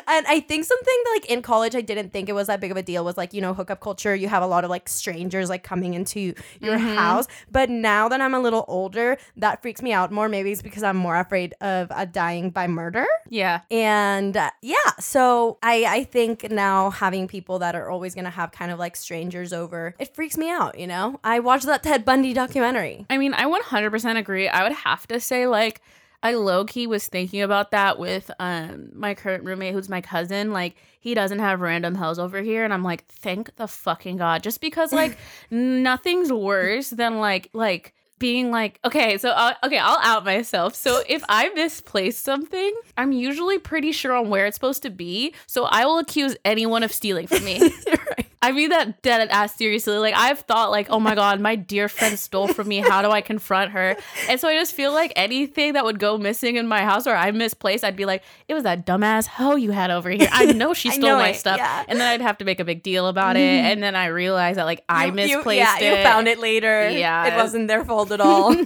And 0.07 0.25
I 0.27 0.39
think 0.39 0.65
something 0.65 0.97
that 1.06 1.11
like 1.15 1.25
in 1.29 1.41
college 1.41 1.75
I 1.75 1.81
didn't 1.81 2.11
think 2.11 2.29
it 2.29 2.33
was 2.33 2.47
that 2.47 2.59
big 2.61 2.71
of 2.71 2.77
a 2.77 2.81
deal 2.81 3.03
was 3.06 3.17
like, 3.17 3.33
you 3.33 3.41
know, 3.41 3.53
hookup 3.53 3.81
culture. 3.81 4.15
You 4.15 4.27
have 4.27 4.41
a 4.41 4.47
lot 4.47 4.63
of 4.63 4.69
like 4.69 4.88
strangers 4.89 5.50
like 5.50 5.63
coming 5.63 5.94
into 5.94 6.33
your 6.61 6.77
Mhm. 6.77 6.95
house. 6.95 7.27
But 7.51 7.69
now 7.69 8.07
that 8.09 8.19
I'm 8.21 8.33
a 8.33 8.39
little 8.39 8.65
older, 8.67 9.17
that 9.38 9.61
freaks 9.61 9.81
me 9.81 9.91
out 9.94 10.11
more. 10.11 10.29
Maybe 10.29 10.51
it's 10.51 10.61
because 10.61 10.81
I'm 10.83 10.97
more 10.97 11.17
afraid 11.19 11.53
of 11.61 11.91
uh, 11.91 12.06
dying 12.06 12.50
by 12.50 12.67
murder. 12.67 13.06
Yeah. 13.29 13.61
And 13.69 14.35
uh, 14.35 14.50
yeah, 14.61 14.75
so 15.00 15.57
I 15.61 15.85
I 15.88 16.03
think 16.06 16.50
now 16.50 16.89
having 16.89 17.27
people 17.27 17.59
that 17.59 17.75
are 17.75 17.89
always 17.89 18.15
gonna 18.15 18.29
have 18.29 18.51
kind 18.51 18.71
of 18.71 18.79
like 18.79 18.95
strangers 18.95 19.51
over, 19.53 19.94
it 20.00 20.15
freaks 20.15 20.38
me 20.38 20.50
out, 20.50 20.79
you 20.79 20.88
know? 20.88 21.19
I 21.23 21.39
watched 21.39 21.65
that 21.65 21.83
Ted 21.83 22.06
Bundy 22.06 22.33
documentary. 22.33 23.06
I 23.09 23.17
mean, 23.17 23.33
I 23.33 23.45
100% 23.45 24.17
agree. 24.17 24.47
I 24.47 24.63
would 24.63 24.71
have 24.71 25.06
to 25.07 25.19
say, 25.19 25.45
like, 25.47 25.81
I 26.21 26.33
low 26.33 26.66
key 26.66 26.88
was 26.88 27.07
thinking 27.07 27.42
about 27.42 27.71
that 27.71 27.98
with 27.98 28.30
um 28.39 28.89
my 28.94 29.13
current 29.13 29.44
roommate, 29.44 29.74
who's 29.74 29.89
my 29.89 30.01
cousin. 30.01 30.51
Like, 30.51 30.75
he 31.00 31.13
doesn't 31.13 31.39
have 31.39 31.62
random 31.62 31.95
hells 31.95 32.19
over 32.19 32.42
here, 32.42 32.63
and 32.63 32.74
I'm 32.74 32.83
like, 32.83 33.06
thank 33.07 33.56
the 33.56 33.68
fucking 33.68 34.18
god, 34.18 34.44
just 34.44 34.62
because 34.62 34.92
like 34.92 35.18
nothing's 35.51 36.31
worse 36.31 36.89
than 36.89 37.19
like 37.19 37.50
like 37.54 37.94
being 38.19 38.51
like, 38.51 38.80
okay, 38.86 39.18
so 39.18 39.30
uh, 39.30 39.54
okay, 39.63 39.77
I'll 39.77 39.98
out 40.01 40.25
myself. 40.25 40.75
So 40.75 41.01
if 41.07 41.24
I 41.30 41.50
misplace 41.50 42.18
something, 42.18 42.75
I'm 42.98 43.12
usually 43.12 43.57
pretty 43.57 43.92
sure 43.94 44.13
on 44.13 44.30
where 44.30 44.45
it's 44.45 44.56
supposed 44.56 44.83
to 44.83 44.89
be. 44.89 45.33
So 45.48 45.63
I 45.66 45.86
will 45.86 46.00
accuse 46.00 46.36
anyone 46.45 46.83
of 46.83 46.92
stealing 46.92 47.27
from 47.27 47.44
me. 47.45 47.60
right. 47.88 48.29
I 48.41 48.53
mean 48.53 48.69
that 48.69 49.01
dead 49.01 49.27
ass 49.30 49.56
seriously. 49.56 49.97
Like 49.97 50.13
I've 50.15 50.39
thought 50.39 50.71
like, 50.71 50.88
oh 50.89 51.00
my 51.00 51.13
god, 51.13 51.41
my 51.41 51.56
dear 51.56 51.89
friend 51.89 52.18
stole 52.18 52.47
from 52.47 52.69
me. 52.69 52.77
How 52.77 53.01
do 53.01 53.09
I 53.12 53.19
confront 53.19 53.71
her? 53.71 53.97
And 54.30 54.39
so 54.39 54.47
I 54.47 54.53
just 54.53 54.74
feel 54.74 54.94
like 54.94 55.12
anything 55.18 55.74
that 55.74 55.83
would 55.83 56.00
go 56.00 56.18
missing 56.18 56.56
in 56.56 56.65
my 56.68 56.83
house 56.83 57.06
or 57.06 57.15
I 57.15 57.31
misplaced, 57.31 57.83
I'd 57.83 57.97
be 57.97 58.06
like, 58.06 58.24
it 58.47 58.53
was 58.53 58.63
that 58.63 58.86
dumbass 58.86 59.27
hoe 59.27 59.56
you 59.57 59.71
had 59.71 59.91
over 59.91 60.09
here. 60.09 60.30
I 60.31 60.45
know 60.53 60.74
she 60.74 60.89
stole 60.91 61.09
know 61.09 61.18
my 61.18 61.30
it, 61.30 61.36
stuff. 61.36 61.57
yeah. 61.57 61.83
And 61.88 62.00
then 62.00 62.07
I'd 62.07 62.21
have 62.21 62.38
to 62.38 62.45
make 62.45 62.62
a 62.62 62.65
big 62.65 62.81
deal 62.81 63.07
about 63.07 63.36
it. 63.36 63.39
Mm-hmm. 63.41 63.65
And 63.65 63.83
then 63.83 63.95
I 63.95 64.06
realized 64.07 64.57
that 64.57 64.65
like 64.65 64.85
I 64.88 65.03
You- 65.06 65.09
you- 65.09 65.15
misplaced 65.15 65.57
yeah, 65.59 65.80
it. 65.80 65.97
you 65.97 66.03
found 66.03 66.27
it 66.30 66.39
later. 66.39 66.89
Yeah. 66.89 67.33
It 67.33 67.35
wasn't 67.35 67.68
their 67.68 67.83
fault 67.83 68.12
at 68.12 68.21
all. 68.21 68.56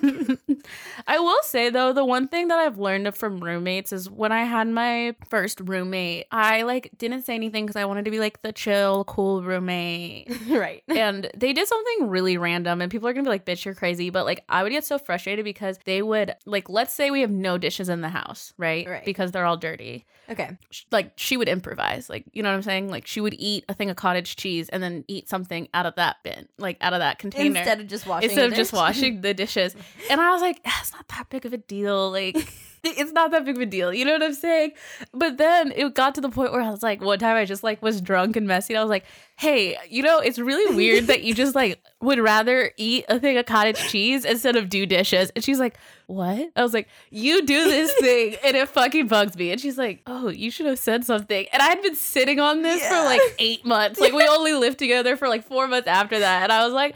I 1.07 1.19
will 1.19 1.41
say 1.43 1.69
though, 1.69 1.93
the 1.93 2.05
one 2.05 2.27
thing 2.27 2.47
that 2.49 2.59
I've 2.59 2.77
learned 2.77 3.15
from 3.15 3.39
roommates 3.43 3.91
is 3.91 4.09
when 4.09 4.31
I 4.31 4.43
had 4.43 4.67
my 4.67 5.15
first 5.29 5.59
roommate, 5.61 6.25
I 6.31 6.61
like 6.63 6.91
didn't 6.97 7.23
say 7.25 7.35
anything 7.35 7.65
because 7.65 7.75
I 7.75 7.85
wanted 7.85 8.05
to 8.05 8.11
be 8.11 8.19
like 8.19 8.41
the 8.41 8.51
chill, 8.51 9.03
cool 9.05 9.41
roommate. 9.43 10.31
right. 10.49 10.83
and 10.87 11.29
they 11.35 11.53
did 11.53 11.67
something 11.67 12.09
really 12.09 12.37
random 12.37 12.81
and 12.81 12.91
people 12.91 13.07
are 13.07 13.13
gonna 13.13 13.23
be 13.23 13.29
like 13.29 13.45
bitch 13.45 13.65
you're 13.65 13.73
crazy 13.73 14.09
but 14.09 14.25
like 14.25 14.43
i 14.49 14.63
would 14.63 14.71
get 14.71 14.83
so 14.83 14.97
frustrated 14.97 15.43
because 15.45 15.79
they 15.85 16.01
would 16.01 16.33
like 16.45 16.69
let's 16.69 16.93
say 16.93 17.09
we 17.11 17.21
have 17.21 17.29
no 17.31 17.57
dishes 17.57 17.89
in 17.89 18.01
the 18.01 18.09
house 18.09 18.53
right, 18.57 18.87
Right. 18.87 19.05
because 19.05 19.31
they're 19.31 19.45
all 19.45 19.57
dirty 19.57 20.05
Okay. 20.29 20.57
Like 20.89 21.11
she 21.17 21.35
would 21.35 21.49
improvise 21.49 22.09
like 22.09 22.23
you 22.31 22.41
know 22.43 22.49
what 22.49 22.55
i'm 22.55 22.61
saying 22.61 22.89
like 22.89 23.05
she 23.07 23.19
would 23.21 23.35
eat 23.37 23.65
a 23.67 23.73
thing 23.73 23.89
of 23.89 23.95
cottage 23.97 24.35
cheese 24.37 24.69
and 24.69 24.81
then 24.81 25.03
eat 25.07 25.27
something 25.29 25.67
out 25.73 25.85
of 25.85 25.95
that 25.95 26.17
bin 26.23 26.47
like 26.57 26.77
out 26.81 26.93
of 26.93 26.99
that 26.99 27.19
container 27.19 27.59
Instead 27.59 27.81
of 27.81 27.87
just 27.87 28.07
washing 28.07 28.29
instead 28.29 28.43
the 28.49 28.53
of 28.53 28.57
just 28.57 28.73
washing 28.73 29.21
the 29.21 29.33
dishes 29.33 29.75
and 30.09 30.21
i 30.21 30.31
was 30.31 30.41
like 30.41 30.59
"Ah, 30.65 30.79
it's 30.81 30.92
not 30.93 31.07
that 31.09 31.29
big 31.29 31.45
of 31.45 31.53
a 31.53 31.57
deal 31.57 32.11
like 32.11 32.35
it's 32.83 33.11
not 33.11 33.31
that 33.31 33.45
big 33.45 33.55
of 33.55 33.61
a 33.61 33.65
deal 33.65 33.93
you 33.93 34.03
know 34.05 34.13
what 34.13 34.23
i'm 34.23 34.33
saying? 34.33 34.71
But 35.13 35.37
then 35.37 35.71
it 35.75 35.93
got 35.93 36.15
to 36.15 36.21
the 36.21 36.29
point 36.29 36.51
where 36.51 36.61
i 36.61 36.69
was 36.69 36.83
like 36.83 37.01
one 37.01 37.19
time 37.19 37.37
i 37.37 37.45
just 37.45 37.63
like 37.63 37.81
was 37.81 38.01
drunk 38.01 38.35
and 38.35 38.47
messy 38.47 38.73
and 38.73 38.79
i 38.79 38.83
was 38.83 38.89
like 38.89 39.05
hey 39.37 39.77
you 39.89 40.03
know 40.03 40.19
it's 40.19 40.37
really 40.37 40.75
weird 40.75 41.07
that 41.07 41.23
you 41.23 41.33
just 41.43 41.55
like 41.55 41.81
would 42.01 42.19
rather 42.19 42.71
eat 42.77 43.05
a 43.09 43.19
thing 43.19 43.37
of 43.37 43.45
cottage 43.45 43.77
cheese 43.89 44.25
instead 44.25 44.57
of 44.57 44.67
do 44.67 44.85
dishes. 44.85 45.31
And 45.35 45.43
she's 45.43 45.59
like 45.59 45.77
what? 46.07 46.51
I 46.55 46.61
was 46.61 46.73
like 46.73 46.87
you 47.09 47.45
do 47.45 47.63
this 47.65 47.93
thing 47.99 48.35
and 48.43 48.55
it 48.57 48.67
fucking 48.69 49.07
bugs 49.07 49.37
me 49.37 49.51
and 49.51 49.59
she's 49.61 49.77
like 49.77 50.01
oh 50.05 50.27
you 50.27 50.51
should 50.51 50.65
have 50.65 50.79
said 50.79 51.05
something. 51.05 51.45
And 51.53 51.61
i 51.61 51.67
had 51.67 51.81
been 51.81 51.95
sitting 51.95 52.39
on 52.39 52.61
this 52.61 52.85
for 52.85 52.95
like 52.95 53.21
eight 53.39 53.65
months 53.65 53.99
like 53.99 54.13
we 54.13 54.27
only 54.27 54.53
lived 54.53 54.79
together 54.79 55.15
for 55.15 55.29
like 55.29 55.43
four 55.45 55.67
months 55.67 55.87
after 55.87 56.19
that 56.19 56.43
and 56.43 56.51
i 56.51 56.65
was 56.65 56.73
like 56.73 56.95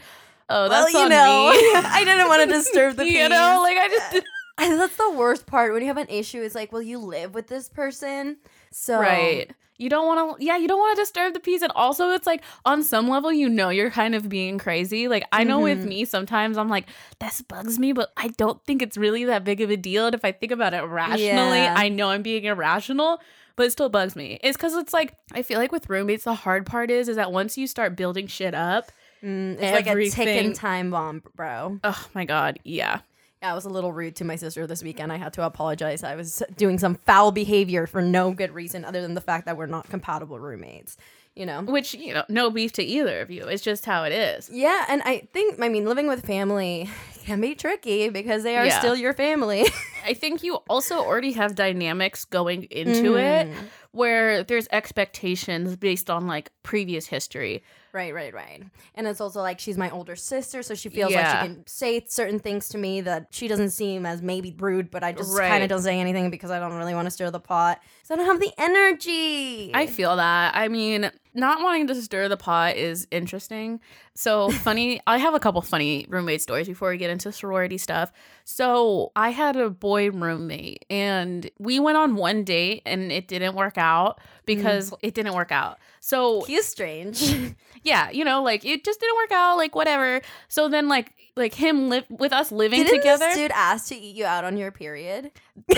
oh 0.50 0.68
well, 0.68 0.84
that's 0.84 0.92
you 0.94 1.00
on 1.00 1.08
know, 1.10 1.50
me 1.50 1.58
I 1.74 2.02
didn't 2.04 2.28
want 2.28 2.48
to 2.48 2.54
disturb 2.56 2.96
the 2.96 3.04
peace. 3.04 3.14
you 3.18 3.28
know 3.28 3.60
like 3.62 3.76
i 3.78 3.88
just 3.88 4.26
And 4.58 4.80
that's 4.80 4.96
the 4.96 5.10
worst 5.12 5.46
part 5.46 5.72
when 5.72 5.82
you 5.82 5.88
have 5.88 5.96
an 5.98 6.08
issue. 6.08 6.42
It's 6.42 6.54
like, 6.54 6.72
well, 6.72 6.82
you 6.82 6.98
live 6.98 7.34
with 7.34 7.46
this 7.46 7.68
person, 7.68 8.38
so 8.72 8.98
Right. 8.98 9.50
You 9.80 9.88
don't 9.88 10.08
want 10.08 10.40
to, 10.40 10.44
yeah, 10.44 10.56
you 10.56 10.66
don't 10.66 10.80
want 10.80 10.96
to 10.96 11.02
disturb 11.02 11.34
the 11.34 11.38
peace. 11.38 11.62
And 11.62 11.70
also, 11.76 12.10
it's 12.10 12.26
like 12.26 12.42
on 12.64 12.82
some 12.82 13.08
level, 13.08 13.30
you 13.32 13.48
know, 13.48 13.68
you're 13.68 13.92
kind 13.92 14.16
of 14.16 14.28
being 14.28 14.58
crazy. 14.58 15.06
Like, 15.06 15.22
I 15.30 15.44
know 15.44 15.60
with 15.60 15.78
Mhm. 15.84 15.88
me, 15.88 16.04
sometimes 16.04 16.58
I'm 16.58 16.68
like, 16.68 16.88
this 17.20 17.40
bugs 17.42 17.78
me, 17.78 17.92
but 17.92 18.10
I 18.16 18.26
don't 18.36 18.60
think 18.66 18.82
it's 18.82 18.96
really 18.96 19.24
that 19.26 19.44
big 19.44 19.60
of 19.60 19.70
a 19.70 19.76
deal. 19.76 20.06
And 20.06 20.16
if 20.16 20.24
I 20.24 20.32
think 20.32 20.50
about 20.50 20.74
it 20.74 20.82
rationally, 20.82 21.62
Yeah. 21.62 21.74
I 21.76 21.88
know 21.90 22.10
I'm 22.10 22.22
being 22.22 22.42
irrational, 22.42 23.20
but 23.54 23.66
it 23.66 23.70
still 23.70 23.88
bugs 23.88 24.16
me. 24.16 24.40
It's 24.42 24.56
because 24.56 24.74
it's 24.74 24.92
like, 24.92 25.14
I 25.32 25.42
feel 25.42 25.60
like 25.60 25.70
with 25.70 25.88
roommates, 25.88 26.24
the 26.24 26.34
hard 26.34 26.66
part 26.66 26.90
is, 26.90 27.08
is 27.08 27.14
that 27.14 27.30
once 27.30 27.56
you 27.56 27.68
start 27.68 27.94
building 27.94 28.26
shit 28.26 28.54
up, 28.54 28.90
Mm, 29.22 29.54
it's 29.60 29.72
like 29.72 29.86
a 29.86 30.10
ticking 30.10 30.52
time 30.52 30.90
bomb, 30.90 31.22
bro. 31.34 31.80
oh 31.84 32.06
my 32.14 32.24
God, 32.24 32.58
yeah. 32.64 33.00
Yeah, 33.42 33.52
I 33.52 33.54
was 33.54 33.64
a 33.66 33.68
little 33.70 33.92
rude 33.92 34.16
to 34.16 34.24
my 34.24 34.34
sister 34.34 34.66
this 34.66 34.82
weekend. 34.82 35.12
I 35.12 35.16
had 35.16 35.32
to 35.34 35.44
apologize. 35.46 36.02
I 36.02 36.16
was 36.16 36.42
doing 36.56 36.76
some 36.78 36.96
foul 36.96 37.30
behavior 37.30 37.86
for 37.86 38.02
no 38.02 38.32
good 38.32 38.50
reason 38.52 38.84
other 38.84 39.00
than 39.00 39.14
the 39.14 39.20
fact 39.20 39.46
that 39.46 39.56
we're 39.56 39.66
not 39.66 39.88
compatible 39.88 40.40
roommates. 40.40 40.96
You 41.36 41.46
know. 41.46 41.62
Which, 41.62 41.94
you 41.94 42.14
know, 42.14 42.24
no 42.28 42.50
beef 42.50 42.72
to 42.72 42.82
either 42.82 43.20
of 43.20 43.30
you. 43.30 43.44
It's 43.46 43.62
just 43.62 43.84
how 43.84 44.02
it 44.02 44.12
is. 44.12 44.50
Yeah, 44.52 44.84
and 44.88 45.02
I 45.04 45.18
think 45.32 45.60
I 45.62 45.68
mean 45.68 45.84
living 45.84 46.08
with 46.08 46.26
family 46.26 46.90
can 47.26 47.40
be 47.40 47.54
tricky 47.54 48.08
because 48.08 48.42
they 48.42 48.56
are 48.56 48.66
Yeah. 48.66 48.78
still 48.80 48.96
your 48.96 49.12
family. 49.14 49.64
I 50.04 50.14
think 50.14 50.42
you 50.42 50.56
also 50.68 50.96
already 50.98 51.30
have 51.34 51.54
dynamics 51.54 52.24
going 52.24 52.64
into 52.64 53.16
it 53.16 53.46
Mhm. 53.46 53.54
where 53.92 54.42
there's 54.42 54.66
expectations 54.72 55.76
based 55.76 56.10
on 56.10 56.26
like 56.26 56.50
previous 56.64 57.06
history. 57.06 57.62
Right, 57.92 58.12
right, 58.12 58.34
right. 58.34 58.62
And 58.94 59.06
it's 59.06 59.20
also 59.20 59.40
like 59.40 59.58
she's 59.58 59.78
my 59.78 59.88
older 59.90 60.14
sister, 60.14 60.62
so 60.62 60.74
she 60.74 60.88
feels 60.90 61.10
Yeah. 61.12 61.22
like 61.22 61.40
she 61.42 61.46
can 61.54 61.66
say 61.66 62.04
certain 62.06 62.38
things 62.38 62.68
to 62.70 62.78
me 62.78 63.00
that 63.00 63.28
she 63.30 63.48
doesn't 63.48 63.70
seem 63.70 64.04
as 64.04 64.20
maybe 64.20 64.54
rude, 64.58 64.90
but 64.90 65.02
I 65.02 65.12
just 65.12 65.36
Right. 65.36 65.48
kind 65.48 65.62
of 65.62 65.70
don't 65.70 65.82
say 65.82 65.98
anything 65.98 66.30
because 66.30 66.50
I 66.50 66.58
don't 66.58 66.74
really 66.74 66.94
want 66.94 67.06
to 67.06 67.10
stir 67.10 67.30
the 67.30 67.40
pot. 67.40 67.80
I 68.10 68.16
don't 68.16 68.26
have 68.26 68.40
the 68.40 68.52
energy. 68.56 69.70
I 69.74 69.86
feel 69.86 70.16
that. 70.16 70.56
I 70.56 70.68
mean, 70.68 71.10
not 71.34 71.62
wanting 71.62 71.86
to 71.88 71.94
stir 71.94 72.28
the 72.28 72.36
pot 72.36 72.76
is 72.76 73.06
interesting. 73.10 73.80
So 74.14 74.50
funny. 74.64 75.00
I 75.06 75.18
have 75.18 75.34
a 75.34 75.40
couple 75.40 75.60
funny 75.62 76.06
roommate 76.08 76.42
stories 76.42 76.66
before 76.66 76.90
we 76.90 76.96
get 76.96 77.10
into 77.10 77.30
sorority 77.32 77.78
stuff. 77.78 78.12
So 78.44 79.12
I 79.14 79.30
had 79.30 79.56
a 79.56 79.70
boy 79.70 80.10
roommate, 80.10 80.84
and 80.88 81.50
we 81.58 81.78
went 81.80 81.98
on 81.98 82.16
one 82.16 82.44
date, 82.44 82.82
and 82.86 83.12
it 83.12 83.28
didn't 83.28 83.54
work 83.54 83.76
out 83.76 84.20
because 84.46 84.90
mm. 84.90 84.98
it 85.02 85.14
didn't 85.14 85.34
work 85.34 85.52
out. 85.52 85.78
So 86.00 86.42
He's 86.46 86.66
strange. 86.66 87.54
yeah, 87.82 88.10
you 88.10 88.24
know, 88.24 88.42
like 88.42 88.64
it 88.64 88.84
just 88.84 89.00
didn't 89.00 89.16
work 89.16 89.32
out. 89.32 89.56
Like 89.56 89.74
whatever. 89.74 90.22
So 90.48 90.68
then, 90.68 90.88
like, 90.88 91.12
like 91.36 91.54
him 91.54 91.88
live 91.88 92.04
with 92.08 92.32
us 92.32 92.50
living 92.50 92.84
Didn't 92.84 92.98
together. 92.98 93.26
this 93.26 93.36
dude 93.36 93.52
asked 93.52 93.88
to 93.88 93.96
eat 93.96 94.16
you 94.16 94.24
out 94.24 94.44
on 94.44 94.56
your 94.56 94.72
period? 94.72 95.30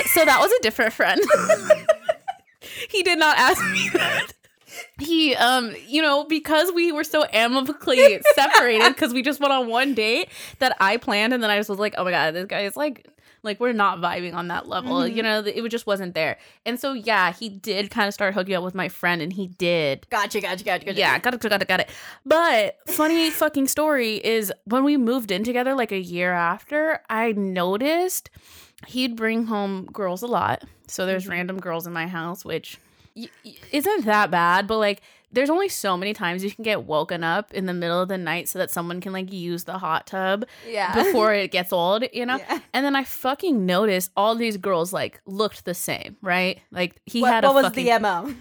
so 0.07 0.25
that 0.25 0.39
was 0.41 0.53
a 0.53 0.63
different 0.63 0.93
friend. 0.93 1.21
he 2.89 3.03
did 3.03 3.19
not 3.19 3.37
ask 3.39 3.63
me 3.71 3.89
that. 3.95 4.27
He, 5.01 5.35
um, 5.35 5.75
you 5.89 6.01
know, 6.01 6.25
because 6.25 6.71
we 6.73 6.93
were 6.93 7.03
so 7.05 7.25
amicably 7.33 8.21
separated 8.35 8.89
because 8.95 9.13
we 9.13 9.21
just 9.23 9.41
went 9.41 9.53
on 9.53 9.67
one 9.69 9.95
date 9.95 10.29
that 10.61 10.77
I 10.81 10.97
planned, 10.97 11.33
and 11.35 11.43
then 11.43 11.51
I 11.51 11.57
just 11.59 11.69
was 11.69 11.79
like, 11.81 11.95
oh 11.99 12.05
my 12.05 12.11
god, 12.13 12.35
this 12.35 12.47
guy 12.47 12.61
is 12.61 12.77
like, 12.77 13.07
like 13.43 13.59
we're 13.59 13.73
not 13.73 13.99
vibing 13.99 14.35
on 14.35 14.49
that 14.49 14.69
level, 14.69 14.99
Mhm. 14.99 15.17
you 15.17 15.23
know, 15.23 15.41
it 15.41 15.67
just 15.71 15.87
wasn't 15.87 16.15
there. 16.15 16.39
And 16.67 16.79
so 16.79 16.93
yeah, 16.93 17.33
he 17.33 17.49
did 17.49 17.91
kind 17.91 18.07
of 18.07 18.15
start 18.15 18.35
hooking 18.35 18.55
up 18.55 18.63
with 18.63 18.75
my 18.75 18.89
friend, 18.89 19.21
and 19.21 19.33
he 19.33 19.49
did 19.49 20.07
Gotcha, 20.11 20.41
gotcha, 20.41 20.63
gotcha, 20.63 20.85
gotcha. 20.87 20.99
yeah, 20.99 21.19
got 21.19 21.35
it, 21.35 21.41
got 21.41 21.61
it, 21.63 21.67
got 21.69 21.81
it. 21.81 21.91
But 22.25 22.77
funny 22.87 23.31
fucking 23.31 23.67
story 23.67 24.17
is 24.25 24.53
when 24.67 24.85
we 24.85 24.97
moved 24.97 25.31
in 25.33 25.43
together, 25.43 25.75
like 25.75 25.91
a 25.91 25.99
year 25.99 26.33
after, 26.33 27.01
I 27.11 27.33
noticed 27.33 28.31
he'd 28.87 29.17
bring 29.17 29.47
home 29.47 29.87
girls 29.93 30.23
a 30.23 30.27
lot. 30.27 30.65
So 30.87 31.07
there's 31.07 31.27
Mhm. 31.27 31.31
random 31.31 31.61
girls 31.61 31.87
in 31.87 31.93
my 31.93 32.07
house, 32.07 32.45
which 32.45 32.79
isn't 33.73 34.05
that 34.05 34.31
bad, 34.31 34.67
but 34.67 34.79
like 34.79 35.03
there's 35.33 35.51
only 35.51 35.69
so 35.69 35.97
many 35.97 36.13
times 36.13 36.43
you 36.43 36.51
can 36.51 36.65
get 36.65 36.83
woken 36.85 37.23
up 37.23 37.55
in 37.55 37.67
the 37.67 37.73
middle 37.73 38.01
of 38.03 38.09
the 38.09 38.19
night 38.19 38.49
so 38.49 38.59
that 38.59 38.69
someone 38.71 39.01
can 39.01 39.13
like 39.13 39.33
use 39.33 39.63
the 39.65 39.79
hot 39.79 40.07
tub 40.07 40.45
Yeah. 40.69 40.93
before 41.05 41.33
it 41.33 41.53
gets 41.53 41.73
old, 41.73 42.05
you 42.13 42.27
know? 42.27 42.37
Yeah. 42.39 42.59
And 42.75 42.85
then 42.85 42.97
I 42.97 43.05
fucking 43.05 43.65
noticed 43.65 44.11
all 44.17 44.35
these 44.35 44.57
girls 44.57 44.93
like 44.93 45.21
looked 45.27 45.65
the 45.65 45.75
same, 45.75 46.17
right? 46.21 46.61
Like 46.73 46.97
he 47.07 47.21
what 47.23 47.33
had 47.33 47.45
what 47.45 47.55
was 47.55 47.65
fucking 47.67 47.85
the 47.85 47.99
MO? 48.01 48.35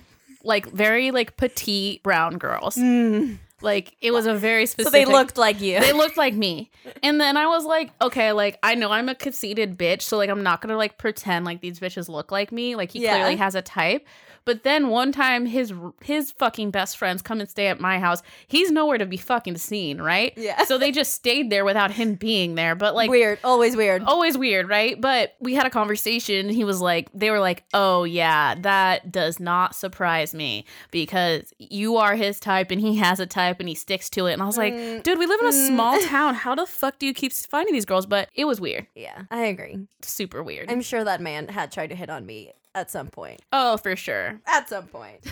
like 0.44 0.66
very 0.72 1.12
like 1.12 1.38
petite 1.38 2.02
brown 2.02 2.38
girls. 2.40 2.76
Mm. 2.76 3.38
Like 3.62 3.96
it 4.02 4.12
was 4.12 4.26
a 4.26 4.34
very 4.36 4.66
specific. 4.66 4.94
So 5.06 5.06
they 5.06 5.12
looked 5.12 5.38
like 5.38 5.62
you. 5.62 5.80
They 5.80 5.94
looked 5.94 6.18
like 6.18 6.34
me, 6.34 6.72
and 7.04 7.20
then 7.20 7.38
I 7.38 7.48
was 7.48 7.66
like, 7.66 7.92
okay, 8.02 8.32
like 8.32 8.58
I 8.64 8.76
know 8.76 8.92
I'm 8.92 9.10
a 9.10 9.16
conceited 9.16 9.78
bitch, 9.78 10.02
so 10.04 10.18
like 10.18 10.30
I'm 10.30 10.44
not 10.44 10.62
gonna 10.62 10.78
like 10.78 10.98
pretend 10.98 11.46
like 11.46 11.62
these 11.62 11.80
bitches 11.80 12.10
look 12.10 12.32
like 12.32 12.52
me. 12.52 12.76
Like 12.76 12.92
he 12.92 13.00
Yeah. 13.04 13.16
clearly 13.16 13.36
has 13.38 13.56
a 13.56 13.62
type. 13.62 14.06
But 14.46 14.64
then 14.64 14.88
one 14.88 15.12
time 15.12 15.46
his 15.46 15.72
his 16.02 16.32
fucking 16.32 16.72
best 16.72 16.98
friends 16.98 17.22
come 17.22 17.40
and 17.40 17.48
stay 17.48 17.68
at 17.68 17.80
my 17.80 18.00
house. 18.00 18.24
He's 18.48 18.72
nowhere 18.72 18.98
to 18.98 19.06
be 19.06 19.18
fucking 19.18 19.58
seen, 19.58 20.02
right? 20.02 20.34
Yeah. 20.38 20.64
So 20.64 20.78
they 20.80 20.92
just 20.92 21.14
stayed 21.14 21.52
there 21.52 21.66
without 21.66 21.92
him 21.92 22.16
being 22.16 22.56
there. 22.56 22.74
But 22.74 22.96
like 22.96 23.12
weird, 23.12 23.38
always 23.44 23.76
weird. 23.76 24.02
always 24.04 24.38
weird, 24.38 24.68
right? 24.68 25.00
But 25.00 25.36
we 25.40 25.54
had 25.54 25.68
a 25.68 25.70
conversation. 25.70 26.48
And 26.48 26.56
he 26.56 26.64
was 26.64 26.82
like, 26.82 27.10
they 27.14 27.30
were 27.30 27.40
like, 27.40 27.64
oh, 27.74 28.06
yeah, 28.06 28.56
that 28.62 29.12
does 29.12 29.40
not 29.40 29.76
surprise 29.76 30.34
me 30.34 30.66
because 30.90 31.54
you 31.60 31.98
are 31.98 32.16
his 32.16 32.40
type 32.40 32.72
and 32.72 32.82
he 32.82 32.96
has 32.98 33.20
a 33.20 33.28
type 33.28 33.49
and 33.60 33.70
he 33.70 33.76
sticks 33.76 34.10
to 34.12 34.28
it. 34.28 34.34
And 34.34 34.42
I 34.42 34.46
was 34.46 34.58
like, 34.58 34.74
Mm, 34.74 35.04
dude, 35.04 35.20
we 35.20 35.26
live 35.26 35.40
in 35.42 35.48
a 35.48 35.52
mm. 35.52 35.68
small 35.68 36.00
town. 36.08 36.36
How 36.36 36.56
the 36.56 36.66
fuck 36.66 37.00
do 37.00 37.06
you 37.06 37.14
keep 37.14 37.34
finding 37.34 37.74
these 37.74 37.86
girls? 37.86 38.06
But 38.06 38.30
it 38.34 38.46
was 38.46 38.62
weird. 38.62 38.88
Yeah, 38.96 39.24
I 39.32 39.46
agree. 39.46 39.88
Super 40.02 40.44
weird. 40.44 40.72
I'm 40.72 40.82
sure 40.82 41.04
that 41.04 41.22
man 41.22 41.48
had 41.48 41.72
tried 41.72 41.88
to 41.88 41.96
hit 41.96 42.10
on 42.10 42.26
me 42.26 42.54
at 42.76 42.92
some 42.92 43.08
point. 43.08 43.42
oh, 43.52 43.78
for 43.78 43.96
sure. 43.96 44.40
At 44.46 44.70
some 44.70 44.88
point. 44.88 45.26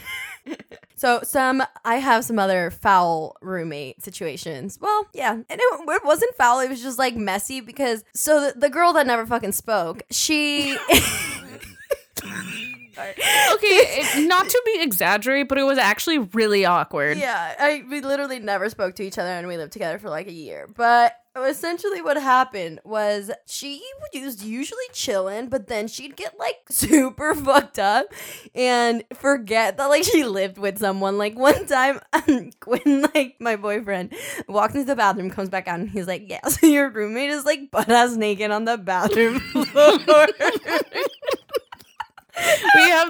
so 0.95 1.21
some 1.23 1.63
I 1.85 1.95
have 1.95 2.25
some 2.25 2.39
other 2.39 2.71
foul 2.71 3.37
roommate 3.41 4.03
situations. 4.03 4.79
Well, 4.81 5.07
yeah, 5.13 5.33
and 5.33 5.45
it, 5.49 5.61
it 5.61 6.05
wasn't 6.05 6.35
foul. 6.35 6.59
It 6.59 6.69
was 6.69 6.81
just 6.81 6.97
like 6.97 7.15
messy 7.15 7.61
because 7.61 8.03
so 8.13 8.41
the, 8.41 8.59
the 8.59 8.69
girl 8.69 8.93
that 8.93 9.07
never 9.07 9.25
fucking 9.25 9.51
spoke, 9.53 10.03
she. 10.09 10.77
Okay, 12.97 13.65
it, 13.65 14.27
not 14.27 14.47
to 14.49 14.61
be 14.65 14.81
exaggerate, 14.81 15.47
but 15.47 15.57
it 15.57 15.63
was 15.63 15.77
actually 15.77 16.19
really 16.19 16.65
awkward. 16.65 17.17
Yeah, 17.17 17.55
I 17.59 17.83
we 17.89 18.01
literally 18.01 18.39
never 18.39 18.69
spoke 18.69 18.95
to 18.95 19.03
each 19.03 19.17
other 19.17 19.29
and 19.29 19.47
we 19.47 19.57
lived 19.57 19.73
together 19.73 19.99
for 19.99 20.09
like 20.09 20.27
a 20.27 20.33
year. 20.33 20.67
But 20.75 21.13
essentially 21.45 22.01
what 22.01 22.17
happened 22.17 22.79
was 22.83 23.31
she 23.45 23.83
was 24.13 24.43
usually 24.43 24.79
chilling, 24.93 25.49
but 25.49 25.67
then 25.67 25.87
she'd 25.87 26.15
get 26.15 26.37
like 26.39 26.57
super 26.69 27.35
fucked 27.35 27.79
up 27.79 28.07
and 28.55 29.03
forget 29.13 29.77
that 29.77 29.85
like 29.87 30.03
she 30.03 30.23
lived 30.23 30.57
with 30.57 30.79
someone. 30.79 31.17
Like 31.17 31.37
one 31.37 31.65
time 31.67 31.99
when 32.65 33.05
like 33.13 33.35
my 33.39 33.55
boyfriend 33.55 34.13
walks 34.47 34.73
into 34.73 34.85
the 34.85 34.95
bathroom, 34.95 35.29
comes 35.29 35.49
back 35.49 35.67
out 35.67 35.79
and 35.79 35.89
he's 35.89 36.07
like, 36.07 36.23
Yeah, 36.27 36.41
so 36.47 36.67
your 36.67 36.89
roommate 36.89 37.29
is 37.29 37.45
like 37.45 37.71
butt 37.71 37.89
ass 37.89 38.15
naked 38.15 38.51
on 38.51 38.65
the 38.65 38.77
bathroom 38.77 39.39
floor. 39.39 40.27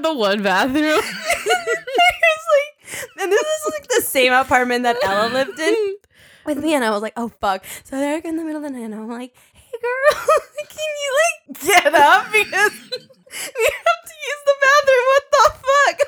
The 0.08 0.14
one 0.14 0.42
bathroom. 0.42 1.02
Like, 1.02 1.04
and 3.20 3.30
this 3.30 3.42
is 3.42 3.74
like 3.74 3.90
the 3.90 4.02
same 4.02 4.32
apartment 4.32 4.84
that 4.84 4.96
Ella 5.04 5.28
lived 5.28 5.60
in 5.60 5.98
with 6.46 6.60
me, 6.60 6.74
and 6.74 6.86
I 6.86 6.92
was 6.92 7.02
like, 7.02 7.12
oh 7.18 7.28
fuck. 7.42 7.66
So 7.84 7.98
they're 7.98 8.20
in 8.20 8.38
the 8.38 8.46
middle 8.46 8.64
of 8.64 8.72
the 8.72 8.78
night, 8.78 8.86
and 8.86 8.96
I'm 8.96 9.10
like, 9.10 9.36
hey 9.54 9.78
girl, 9.82 10.28
can 10.70 10.92
you 11.04 11.12
like 11.20 11.60
get 11.62 11.94
up 11.94 12.32
because 12.32 12.72
we 12.90 13.68
have 13.68 14.02
to 14.08 14.16
use 14.30 14.44
the 14.46 14.56
bathroom? 14.64 15.06
What 15.12 15.24
the 15.32 15.52
fuck? 15.68 16.00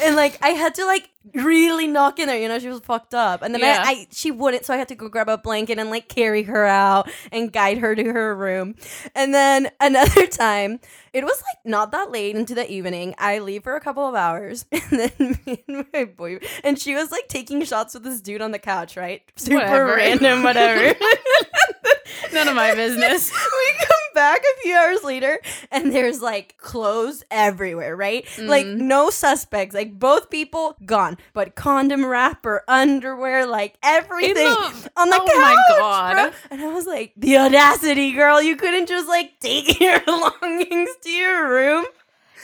and 0.04 0.14
like 0.14 0.38
I 0.40 0.50
had 0.50 0.76
to 0.76 0.86
like 0.86 1.10
really 1.34 1.86
knock 1.86 2.18
in 2.18 2.26
there, 2.26 2.38
you 2.38 2.48
know, 2.48 2.58
she 2.58 2.68
was 2.68 2.80
fucked 2.80 3.14
up, 3.14 3.42
and 3.42 3.54
then 3.54 3.60
Yeah. 3.60 3.82
I, 3.84 3.90
I 3.90 4.06
she 4.10 4.30
wouldn't, 4.30 4.64
so 4.64 4.74
I 4.74 4.76
had 4.76 4.88
to 4.88 4.94
go 4.94 5.08
grab 5.08 5.28
a 5.28 5.38
blanket 5.38 5.78
and 5.78 5.88
like 5.90 6.08
carry 6.08 6.42
her 6.44 6.66
out 6.66 7.10
and 7.30 7.52
guide 7.52 7.78
her 7.78 7.94
to 7.94 8.04
her 8.04 8.34
room, 8.34 8.74
and 9.14 9.32
then 9.34 9.70
another 9.80 10.26
time. 10.26 10.80
It 11.12 11.24
was 11.24 11.42
like 11.46 11.58
not 11.66 11.90
that 11.92 12.10
late 12.10 12.36
into 12.36 12.54
the 12.54 12.70
evening. 12.72 13.14
I 13.18 13.38
leave 13.40 13.64
for 13.64 13.76
a 13.76 13.80
couple 13.82 14.08
of 14.08 14.14
hours, 14.14 14.64
and 14.72 14.82
then 14.90 15.38
me 15.46 15.62
and 15.68 15.84
my 15.92 16.06
boy, 16.06 16.38
and 16.64 16.78
she 16.78 16.94
was 16.94 17.10
like 17.10 17.28
taking 17.28 17.62
shots 17.64 17.92
with 17.92 18.02
this 18.04 18.22
dude 18.22 18.40
on 18.40 18.50
the 18.50 18.58
couch, 18.58 18.96
right? 18.96 19.20
Super 19.36 19.56
Whatever. 19.56 19.96
random, 19.96 20.42
whatever. 20.42 20.98
None 22.32 22.48
of 22.48 22.54
my 22.54 22.74
business. 22.74 23.30
we 23.30 23.72
come 23.78 24.14
back 24.14 24.40
a 24.40 24.62
few 24.62 24.74
hours 24.74 25.04
later, 25.04 25.38
and 25.70 25.92
there's 25.92 26.22
like 26.22 26.56
clothes 26.56 27.24
everywhere, 27.30 27.94
right? 27.94 28.26
Like 28.38 28.62
Mm. 28.66 28.78
no 28.78 29.10
suspects, 29.10 29.74
like 29.74 29.98
both 29.98 30.30
people 30.30 30.76
gone, 30.86 31.11
but 31.32 31.54
condom 31.54 32.04
wrapper, 32.06 32.62
underwear, 32.68 33.46
like 33.46 33.76
everything 33.82 34.34
the- 34.34 34.90
on 34.96 35.10
the 35.10 35.16
oh 35.20 35.26
couch. 35.26 35.36
my 35.36 35.56
God. 35.78 36.12
bro. 36.14 36.30
And 36.50 36.60
I 36.62 36.72
was 36.72 36.86
like, 36.86 37.12
the 37.16 37.38
audacity, 37.38 38.12
girl! 38.12 38.42
You 38.42 38.56
couldn't 38.56 38.86
just 38.88 39.08
like 39.08 39.38
take 39.40 39.80
your 39.80 40.00
belongings 40.00 40.90
to 41.02 41.10
your 41.10 41.48
room. 41.50 41.84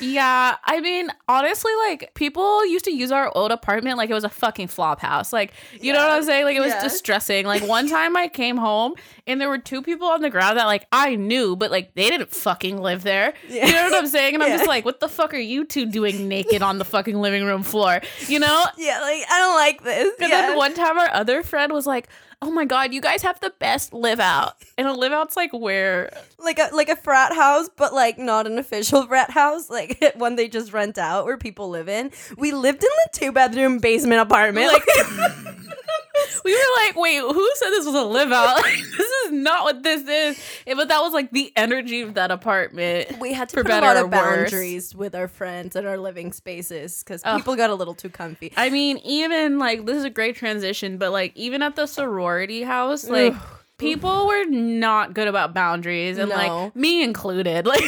Yeah, 0.00 0.57
I 0.64 0.81
mean, 0.81 1.11
honestly, 1.28 1.73
like 1.88 2.12
people 2.14 2.64
used 2.67 2.85
to 2.87 2.93
use 2.93 3.11
our 3.12 3.31
old 3.35 3.50
apartment 3.50 3.97
like 3.97 4.11
it 4.11 4.14
was 4.14 4.25
a 4.25 4.28
fucking 4.28 4.69
flop 4.69 5.00
house. 5.00 5.33
Like, 5.33 5.52
you 5.81 5.93
know 5.93 5.99
what 6.00 6.11
I'm 6.11 6.23
saying? 6.23 6.45
Like 6.45 6.57
it 6.57 6.61
was 6.61 6.73
Yeah. 6.73 6.83
distressing. 6.83 7.47
Like 7.47 7.62
one 7.67 7.88
time 7.88 8.17
I 8.17 8.28
came 8.28 8.57
home 8.57 8.95
and 9.26 9.40
there 9.40 9.49
were 9.49 9.59
two 9.59 9.83
people 9.83 10.09
on 10.09 10.21
the 10.23 10.31
ground 10.31 10.59
that 10.59 10.67
like 10.67 10.87
I 10.93 11.17
knew, 11.17 11.57
but 11.57 11.71
like 11.71 11.95
they 11.95 12.09
didn't 12.09 12.31
fucking 12.31 12.78
live 12.81 13.02
there. 13.02 13.35
Yeah. 13.49 13.67
You 13.67 13.73
know 13.73 13.83
what 13.85 13.95
I'm 13.95 14.07
saying? 14.07 14.35
And 14.35 14.43
I'm 14.43 14.50
just 14.57 14.69
like, 14.69 14.85
what 14.85 15.00
the 15.00 15.09
fuck 15.09 15.35
are 15.35 15.38
you 15.38 15.64
two 15.64 15.87
doing 15.87 16.28
naked 16.28 16.62
on 16.62 16.78
the 16.78 16.85
fucking 16.85 17.17
living 17.21 17.45
room 17.45 17.62
floor? 17.62 18.00
You 18.28 18.38
know? 18.38 18.64
Yeah, 18.78 19.00
like 19.00 19.25
I 19.31 19.38
don't 19.40 19.57
like 19.57 19.83
this. 19.83 20.14
And 20.21 20.31
yeah. 20.31 20.43
then 20.43 20.57
one 20.57 20.73
time 20.75 20.99
our 20.99 21.11
other 21.12 21.43
friend 21.43 21.73
was 21.73 21.85
like, 21.87 22.09
Oh 22.40 22.50
my 22.52 22.64
god, 22.64 22.95
you 22.95 23.00
guys 23.00 23.23
have 23.23 23.40
the 23.40 23.52
best 23.59 23.92
live 23.92 24.21
out. 24.21 24.54
And 24.76 24.87
a 24.87 24.92
live 24.92 25.11
out's 25.12 25.37
like 25.37 25.52
where 25.52 26.11
like 26.38 26.59
a 26.61 26.71
like 26.73 26.88
a 26.88 26.95
frat 26.97 27.35
house, 27.35 27.68
but 27.76 27.92
like 27.92 28.16
not 28.16 28.47
an 28.47 28.59
official 28.59 29.07
frat 29.07 29.30
house, 29.30 29.68
like 29.68 29.99
one 30.16 30.37
they 30.37 30.49
just 30.49 30.73
rent 30.73 30.99
out 30.99 31.25
where 31.25 31.37
people 31.37 31.68
live 31.68 31.88
in. 31.88 32.12
We 32.37 32.52
lived 32.52 32.83
in 32.83 32.90
the 33.04 33.18
two 33.18 33.33
bedroom 33.33 33.78
basement 33.78 34.21
apartment. 34.21 34.73
Like- 34.73 34.87
Like, 34.87 35.33
we 36.44 36.54
were 36.54 36.85
like, 36.87 36.97
wait, 36.97 37.18
who 37.20 37.50
said 37.56 37.70
this 37.70 37.87
was 37.87 37.94
a 37.94 38.02
live 38.02 38.32
out? 38.32 38.62
this 38.64 39.11
is 39.26 39.32
not 39.32 39.64
what 39.64 39.82
this 39.82 40.06
is. 40.06 40.40
But 40.76 40.88
that 40.88 41.00
was 41.00 41.12
like 41.12 41.30
the 41.30 41.52
energy 41.56 42.02
of 42.02 42.14
that 42.14 42.30
apartment. 42.30 43.18
we 43.20 43.32
had 43.32 43.49
to 43.50 43.56
For 43.56 43.64
put 43.64 43.73
a 43.73 43.80
lot 43.80 43.97
of 43.97 44.04
worse. 44.11 44.12
boundaries 44.50 44.94
with 44.94 45.14
our 45.14 45.28
friends 45.28 45.76
and 45.76 45.87
our 45.87 45.99
living 45.99 46.32
spaces 46.32 47.02
because 47.02 47.23
people 47.23 47.56
got 47.56 47.70
a 47.70 47.75
little 47.75 47.94
too 47.94 48.11
comfy. 48.11 48.52
I 48.56 48.70
mean, 48.70 48.99
even 49.04 49.58
like 49.58 49.87
this 49.87 49.97
is 49.97 50.04
a 50.04 50.11
great 50.11 50.37
transition, 50.37 50.99
but 50.99 51.12
like 51.12 51.37
even 51.37 51.62
at 51.62 51.76
the 51.76 51.87
sorority 51.87 52.62
house, 52.62 53.08
like 53.08 53.35
people 53.78 54.26
were 54.26 54.44
not 54.47 55.14
good 55.14 55.28
about 55.28 55.54
boundaries 55.54 56.18
and 56.18 56.30
No. 56.30 56.37
like 56.37 56.76
me 56.76 57.02
included. 57.02 57.66
Like 57.66 57.85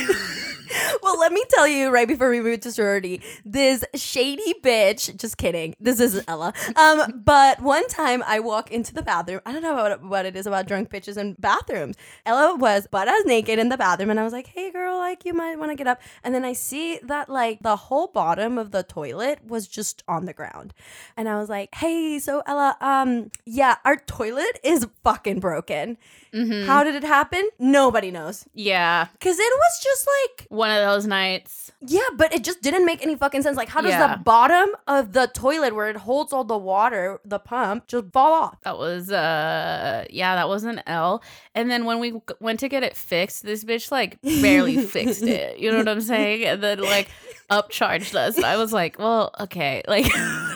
well, 1.02 1.18
let 1.18 1.32
me 1.32 1.44
tell 1.50 1.66
you 1.66 1.90
right 1.90 2.06
before 2.08 2.30
we 2.30 2.40
move 2.40 2.60
to 2.60 2.72
sorority, 2.72 3.22
this 3.44 3.84
shady 3.94 4.54
bitch. 4.62 5.16
Just 5.16 5.36
kidding. 5.38 5.74
This 5.80 6.00
is 6.00 6.22
Ella. 6.28 6.52
Um, 6.76 7.22
but 7.24 7.60
one 7.60 7.86
time 7.88 8.22
I 8.26 8.40
walk 8.40 8.70
into 8.70 8.94
the 8.94 9.02
bathroom. 9.02 9.40
I 9.46 9.52
don't 9.52 9.62
know 9.62 9.74
what, 9.74 10.02
what 10.02 10.26
it 10.26 10.36
is 10.36 10.46
about 10.46 10.66
drunk 10.66 10.90
bitches 10.90 11.16
in 11.16 11.34
bathrooms. 11.38 11.96
Ella 12.26 12.56
was 12.56 12.86
butt 12.86 13.08
ass 13.08 13.22
naked 13.24 13.58
in 13.58 13.68
the 13.68 13.76
bathroom, 13.78 14.10
and 14.10 14.20
I 14.20 14.24
was 14.24 14.32
like, 14.32 14.46
"Hey, 14.46 14.70
girl, 14.70 14.96
like 14.98 15.24
you 15.24 15.32
might 15.34 15.58
want 15.58 15.70
to 15.70 15.76
get 15.76 15.86
up." 15.86 16.00
And 16.22 16.34
then 16.34 16.44
I 16.44 16.52
see 16.52 16.98
that 17.04 17.28
like 17.28 17.62
the 17.62 17.76
whole 17.76 18.08
bottom 18.08 18.58
of 18.58 18.70
the 18.70 18.82
toilet 18.82 19.40
was 19.46 19.66
just 19.66 20.02
on 20.08 20.24
the 20.26 20.32
ground, 20.32 20.72
and 21.16 21.28
I 21.28 21.36
was 21.38 21.48
like, 21.48 21.74
"Hey, 21.74 22.18
so 22.18 22.42
Ella, 22.46 22.76
um, 22.80 23.30
yeah, 23.44 23.76
our 23.84 23.96
toilet 23.96 24.58
is 24.62 24.86
fucking 25.04 25.40
broken. 25.40 25.96
Mhm. 26.32 26.66
How 26.66 26.84
did 26.84 26.94
it 26.94 27.02
happen? 27.04 27.48
Nobody 27.58 28.10
knows." 28.10 28.44
yeah, 28.54 29.06
Cause 29.20 29.38
it 29.38 29.52
was 29.52 29.80
just 29.82 30.06
like 30.06 30.46
one 30.60 30.70
of 30.70 30.80
those 30.88 31.06
nights. 31.06 31.72
yeah, 31.96 32.08
but 32.16 32.28
it 32.36 32.44
just 32.44 32.60
didn't 32.66 32.84
make 32.84 33.00
any 33.02 33.16
fucking 33.16 33.42
sense. 33.42 33.56
Like, 33.56 33.68
how 33.74 33.80
does 33.80 33.90
Yeah. 33.92 34.06
the 34.16 34.22
bottom 34.22 34.68
of 34.86 35.12
the 35.12 35.26
toilet 35.44 35.74
where 35.74 35.88
it 35.88 35.96
holds 35.96 36.32
all 36.34 36.44
the 36.44 36.58
water, 36.72 37.18
the 37.24 37.38
pump, 37.38 37.86
just 37.88 38.12
fall 38.12 38.32
off? 38.42 38.60
That 38.66 38.76
was 38.78 39.10
uh 39.10 40.04
yeah, 40.10 40.34
that 40.36 40.48
was 40.48 40.62
an 40.64 40.82
L. 40.86 41.22
And 41.54 41.70
then 41.70 41.84
when 41.88 41.98
we 41.98 42.08
g- 42.12 42.18
went 42.40 42.60
to 42.60 42.68
get 42.68 42.82
it 42.82 42.94
fixed, 42.96 43.42
this 43.44 43.64
bitch 43.64 43.90
like 43.90 44.20
barely 44.22 44.76
fixed 44.96 45.22
it. 45.22 45.58
You 45.58 45.72
know 45.72 45.78
what 45.78 45.88
I'm 45.88 46.00
saying? 46.02 46.44
And 46.44 46.62
then 46.62 46.78
like 46.80 47.08
upcharged 47.50 48.14
us. 48.14 48.38
I 48.38 48.56
was 48.56 48.72
like, 48.72 48.98
well, 48.98 49.32
okay, 49.40 49.82
like 49.88 50.06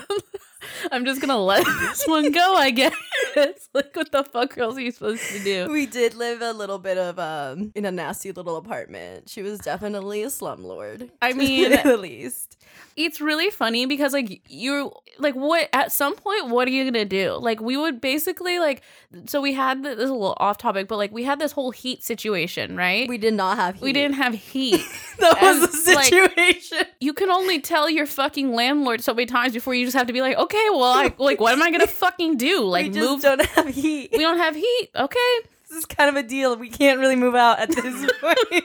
I'm 0.95 1.05
just 1.05 1.21
gonna 1.21 1.39
let 1.39 1.65
this 1.81 2.05
one 2.07 2.31
go, 2.31 2.55
I 2.57 2.71
guess. 2.71 2.95
like 3.75 3.95
what 3.97 4.13
the 4.13 4.23
fuck 4.25 4.57
else 4.59 4.77
are 4.77 4.81
you 4.81 4.93
supposed 4.93 5.23
to 5.31 5.43
do? 5.43 5.69
We 5.71 5.87
did 5.87 6.15
live 6.15 6.41
a 6.41 6.53
little 6.53 6.79
bit 6.79 6.99
of 6.99 7.19
um 7.19 7.73
in 7.75 7.85
a 7.85 7.91
nasty 7.91 8.31
little 8.33 8.57
apartment. 8.57 9.29
She 9.29 9.43
was 9.43 9.59
definitely 9.59 10.23
a 10.23 10.29
slumlord. 10.29 11.11
I 11.21 11.33
mean- 11.41 11.73
at 11.73 11.85
the 11.85 11.97
least. 11.97 12.59
It's 12.97 13.21
really 13.21 13.51
funny 13.51 13.87
because 13.87 14.13
like 14.13 14.43
you 14.49 14.93
like 15.19 15.35
what 15.35 15.69
at 15.73 15.93
some 15.93 16.15
point 16.17 16.49
what 16.49 16.67
are 16.69 16.71
you 16.71 16.85
gonna 16.85 17.05
do? 17.05 17.33
Like 17.41 17.61
we 17.61 17.77
would 17.77 18.01
basically 18.01 18.59
like 18.59 18.83
so 19.27 19.41
we 19.41 19.53
had 19.53 19.83
th- 19.83 19.97
this 19.97 20.05
is 20.05 20.11
a 20.11 20.15
little 20.15 20.37
off 20.39 20.59
topic, 20.59 20.89
but 20.89 20.97
like 20.97 21.13
we 21.13 21.25
had 21.25 21.39
this 21.39 21.53
whole 21.53 21.71
heat 21.71 22.03
situation, 22.03 22.77
right? 22.77 23.09
We 23.09 23.19
did 23.19 23.35
not 23.35 23.57
have. 23.57 23.77
Heat. 23.77 23.83
we 23.83 23.93
didn't 23.93 24.17
have 24.17 24.35
heat. 24.35 24.81
That 25.19 25.41
was 25.41 25.63
and, 25.63 25.87
the 25.87 25.95
like, 25.95 26.05
situation. 26.07 26.79
you 27.01 27.13
can 27.13 27.31
only 27.31 27.61
tell 27.61 27.89
your 27.89 28.05
fucking 28.05 28.53
landlord 28.53 29.01
so 29.01 29.15
many 29.15 29.27
times 29.27 29.53
before 29.53 29.73
you 29.75 29.85
just 29.85 29.97
have 29.97 30.09
to 30.09 30.13
be 30.13 30.21
like, 30.21 30.37
okay, 30.37 30.67
well, 30.71 30.83
I 30.83 31.15
like, 31.19 31.41
what 31.41 31.53
am 31.53 31.63
I 31.63 31.71
gonna 31.71 31.87
fucking 31.87 32.37
do? 32.37 32.63
Like, 32.65 32.87
we 32.87 32.91
just 32.91 33.09
move? 33.09 33.23
don't 33.23 33.47
have 33.47 33.69
heat. 33.69 34.11
we 34.13 34.19
don't 34.19 34.39
have 34.39 34.57
heat. 34.57 34.89
Okay, 34.97 35.39
this 35.69 35.79
is 35.79 35.87
kind 35.87 36.11
of 36.11 36.17
a 36.17 36.27
deal. 36.27 36.57
We 36.57 36.69
can't 36.69 36.99
really 36.99 37.15
move 37.17 37.37
out 37.37 37.61
at 37.61 37.71
this 37.71 38.11
point. 38.21 38.65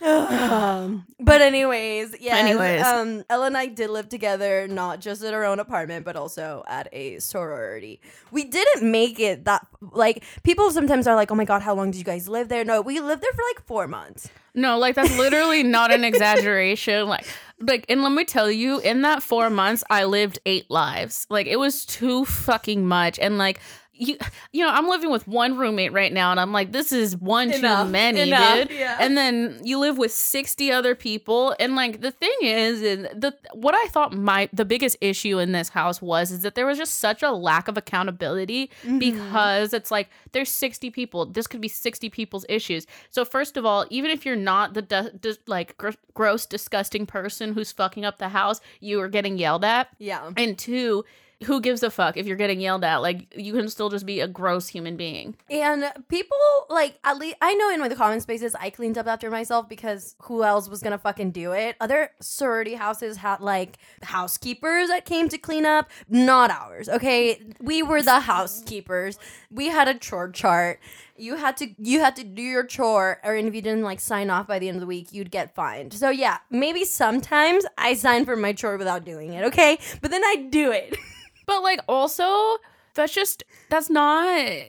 Um, 0.00 0.97
but 1.38 1.46
anyways, 1.52 2.16
yeah. 2.20 2.36
Anyways. 2.36 2.82
um, 2.84 3.24
Ella 3.30 3.46
and 3.46 3.56
I 3.56 3.66
did 3.66 3.90
live 3.90 4.08
together, 4.08 4.66
not 4.68 5.00
just 5.00 5.22
at 5.22 5.32
our 5.34 5.44
own 5.44 5.58
apartment, 5.60 6.04
but 6.04 6.16
also 6.16 6.64
at 6.68 6.88
a 6.92 7.18
sorority. 7.20 8.00
We 8.30 8.44
didn't 8.44 8.90
make 8.90 9.18
it 9.20 9.44
that 9.44 9.66
like 9.92 10.24
people 10.42 10.70
sometimes 10.70 11.06
are 11.06 11.14
like, 11.14 11.30
"Oh 11.30 11.34
my 11.34 11.44
god, 11.44 11.62
how 11.62 11.74
long 11.74 11.90
did 11.90 11.98
you 11.98 12.04
guys 12.04 12.28
live 12.28 12.48
there?" 12.48 12.64
No, 12.64 12.80
we 12.80 13.00
lived 13.00 13.22
there 13.22 13.32
for 13.32 13.42
like 13.54 13.64
four 13.66 13.86
months. 13.88 14.28
no, 14.54 14.78
like 14.78 14.94
that's 14.96 15.16
literally 15.16 15.62
not 15.62 15.92
an 15.92 16.04
exaggeration. 16.10 17.08
Like, 17.08 17.24
like, 17.60 17.84
and 17.88 18.02
let 18.02 18.12
me 18.12 18.24
tell 18.24 18.50
you, 18.50 18.78
in 18.80 19.02
that 19.02 19.22
four 19.22 19.50
months, 19.50 19.82
I 19.90 20.04
lived 20.04 20.38
eight 20.46 20.70
lives. 20.70 21.26
Like, 21.30 21.46
it 21.46 21.56
was 21.58 21.84
too 21.86 22.24
fucking 22.24 22.86
much, 22.86 23.18
and 23.18 23.38
like. 23.38 23.60
You, 23.98 24.16
you 24.52 24.64
know, 24.64 24.70
I'm 24.70 24.88
living 24.88 25.10
with 25.10 25.26
one 25.26 25.56
roommate 25.58 25.92
right 25.92 26.12
now, 26.12 26.30
and 26.30 26.38
I'm 26.38 26.52
like, 26.52 26.72
this 26.72 26.92
is 26.92 27.16
one 27.16 27.50
Enough, 27.50 27.86
too 27.86 27.92
many, 27.92 28.20
enough, 28.20 28.68
dude. 28.68 28.78
yeah. 28.78 28.96
And 29.00 29.16
then 29.16 29.60
you 29.64 29.78
live 29.78 29.98
with 29.98 30.12
60 30.12 30.70
other 30.72 30.94
people, 30.94 31.54
and 31.58 31.74
like 31.74 32.00
the 32.00 32.10
thing 32.10 32.36
is, 32.42 32.80
is 32.82 33.02
the 33.14 33.34
what 33.52 33.74
I 33.74 33.86
thought 33.88 34.12
my 34.12 34.48
the 34.52 34.64
biggest 34.64 34.96
issue 35.00 35.38
in 35.38 35.52
this 35.52 35.68
house 35.70 36.00
was 36.00 36.30
is 36.30 36.42
that 36.42 36.54
there 36.54 36.66
was 36.66 36.78
just 36.78 36.94
such 37.00 37.22
a 37.22 37.30
lack 37.32 37.66
of 37.68 37.76
accountability 37.76 38.70
Mm-hmm. 38.84 38.98
because 38.98 39.72
it's 39.72 39.90
like 39.90 40.08
there's 40.32 40.50
60 40.50 40.90
people. 40.90 41.26
This 41.26 41.46
could 41.46 41.60
be 41.60 41.68
60 41.68 42.08
people's 42.10 42.44
issues. 42.48 42.86
So 43.10 43.24
first 43.24 43.56
of 43.56 43.64
all, 43.66 43.86
even 43.90 44.10
if 44.10 44.24
you're 44.24 44.36
not 44.36 44.74
the 44.74 44.82
du- 44.82 45.12
dis- 45.20 45.38
like 45.46 45.76
gr- 45.76 45.90
gross, 46.14 46.46
disgusting 46.46 47.06
person 47.06 47.52
who's 47.54 47.72
fucking 47.72 48.04
up 48.04 48.18
the 48.18 48.28
house, 48.28 48.60
you 48.80 49.00
are 49.00 49.08
getting 49.08 49.38
yelled 49.38 49.64
at. 49.64 49.88
Yeah. 49.98 50.30
And 50.36 50.56
two, 50.58 51.04
who 51.44 51.60
gives 51.60 51.82
a 51.82 51.90
fuck 51.90 52.16
if 52.16 52.26
you're 52.26 52.36
getting 52.36 52.60
yelled 52.60 52.84
at? 52.84 52.96
Like 52.96 53.32
you 53.36 53.52
can 53.52 53.68
still 53.68 53.88
just 53.88 54.06
be 54.06 54.20
a 54.20 54.28
gross 54.28 54.68
human 54.68 54.96
being. 54.96 55.36
And 55.48 55.84
people 56.08 56.36
like 56.68 56.98
at 57.04 57.18
least 57.18 57.36
I 57.40 57.54
know 57.54 57.70
in 57.70 57.80
the 57.88 57.94
common 57.94 58.20
spaces 58.20 58.54
I 58.54 58.70
cleaned 58.70 58.98
up 58.98 59.06
after 59.06 59.30
myself 59.30 59.68
because 59.68 60.16
who 60.22 60.42
else 60.42 60.68
was 60.68 60.82
gonna 60.82 60.98
fucking 60.98 61.30
do 61.30 61.52
it? 61.52 61.76
Other 61.80 62.10
sorority 62.20 62.74
houses 62.74 63.18
had 63.18 63.40
like 63.40 63.78
housekeepers 64.02 64.88
that 64.88 65.04
came 65.04 65.28
to 65.28 65.38
clean 65.38 65.64
up, 65.64 65.90
not 66.08 66.50
ours. 66.50 66.88
Okay, 66.88 67.40
we 67.60 67.82
were 67.82 68.02
the 68.02 68.20
housekeepers. 68.20 69.18
We 69.50 69.68
had 69.68 69.86
a 69.88 69.94
chore 69.94 70.30
chart. 70.30 70.80
You 71.16 71.36
had 71.36 71.56
to 71.58 71.68
you 71.78 72.00
had 72.00 72.16
to 72.16 72.24
do 72.24 72.42
your 72.42 72.64
chore, 72.64 73.20
or 73.24 73.36
if 73.36 73.54
you 73.54 73.62
didn't 73.62 73.82
like 73.82 74.00
sign 74.00 74.30
off 74.30 74.46
by 74.46 74.58
the 74.58 74.68
end 74.68 74.76
of 74.76 74.80
the 74.80 74.86
week, 74.86 75.12
you'd 75.12 75.30
get 75.30 75.54
fined. 75.54 75.92
So 75.94 76.10
yeah, 76.10 76.38
maybe 76.50 76.84
sometimes 76.84 77.64
I 77.76 77.94
sign 77.94 78.24
for 78.24 78.36
my 78.36 78.52
chore 78.52 78.76
without 78.76 79.04
doing 79.04 79.32
it. 79.32 79.44
Okay, 79.44 79.78
but 80.00 80.10
then 80.10 80.24
I 80.24 80.48
do 80.50 80.72
it. 80.72 80.96
But 81.48 81.62
like 81.64 81.80
also 81.88 82.58
that's 82.94 83.12
just 83.14 83.42
that's 83.70 83.88
not 83.90 84.26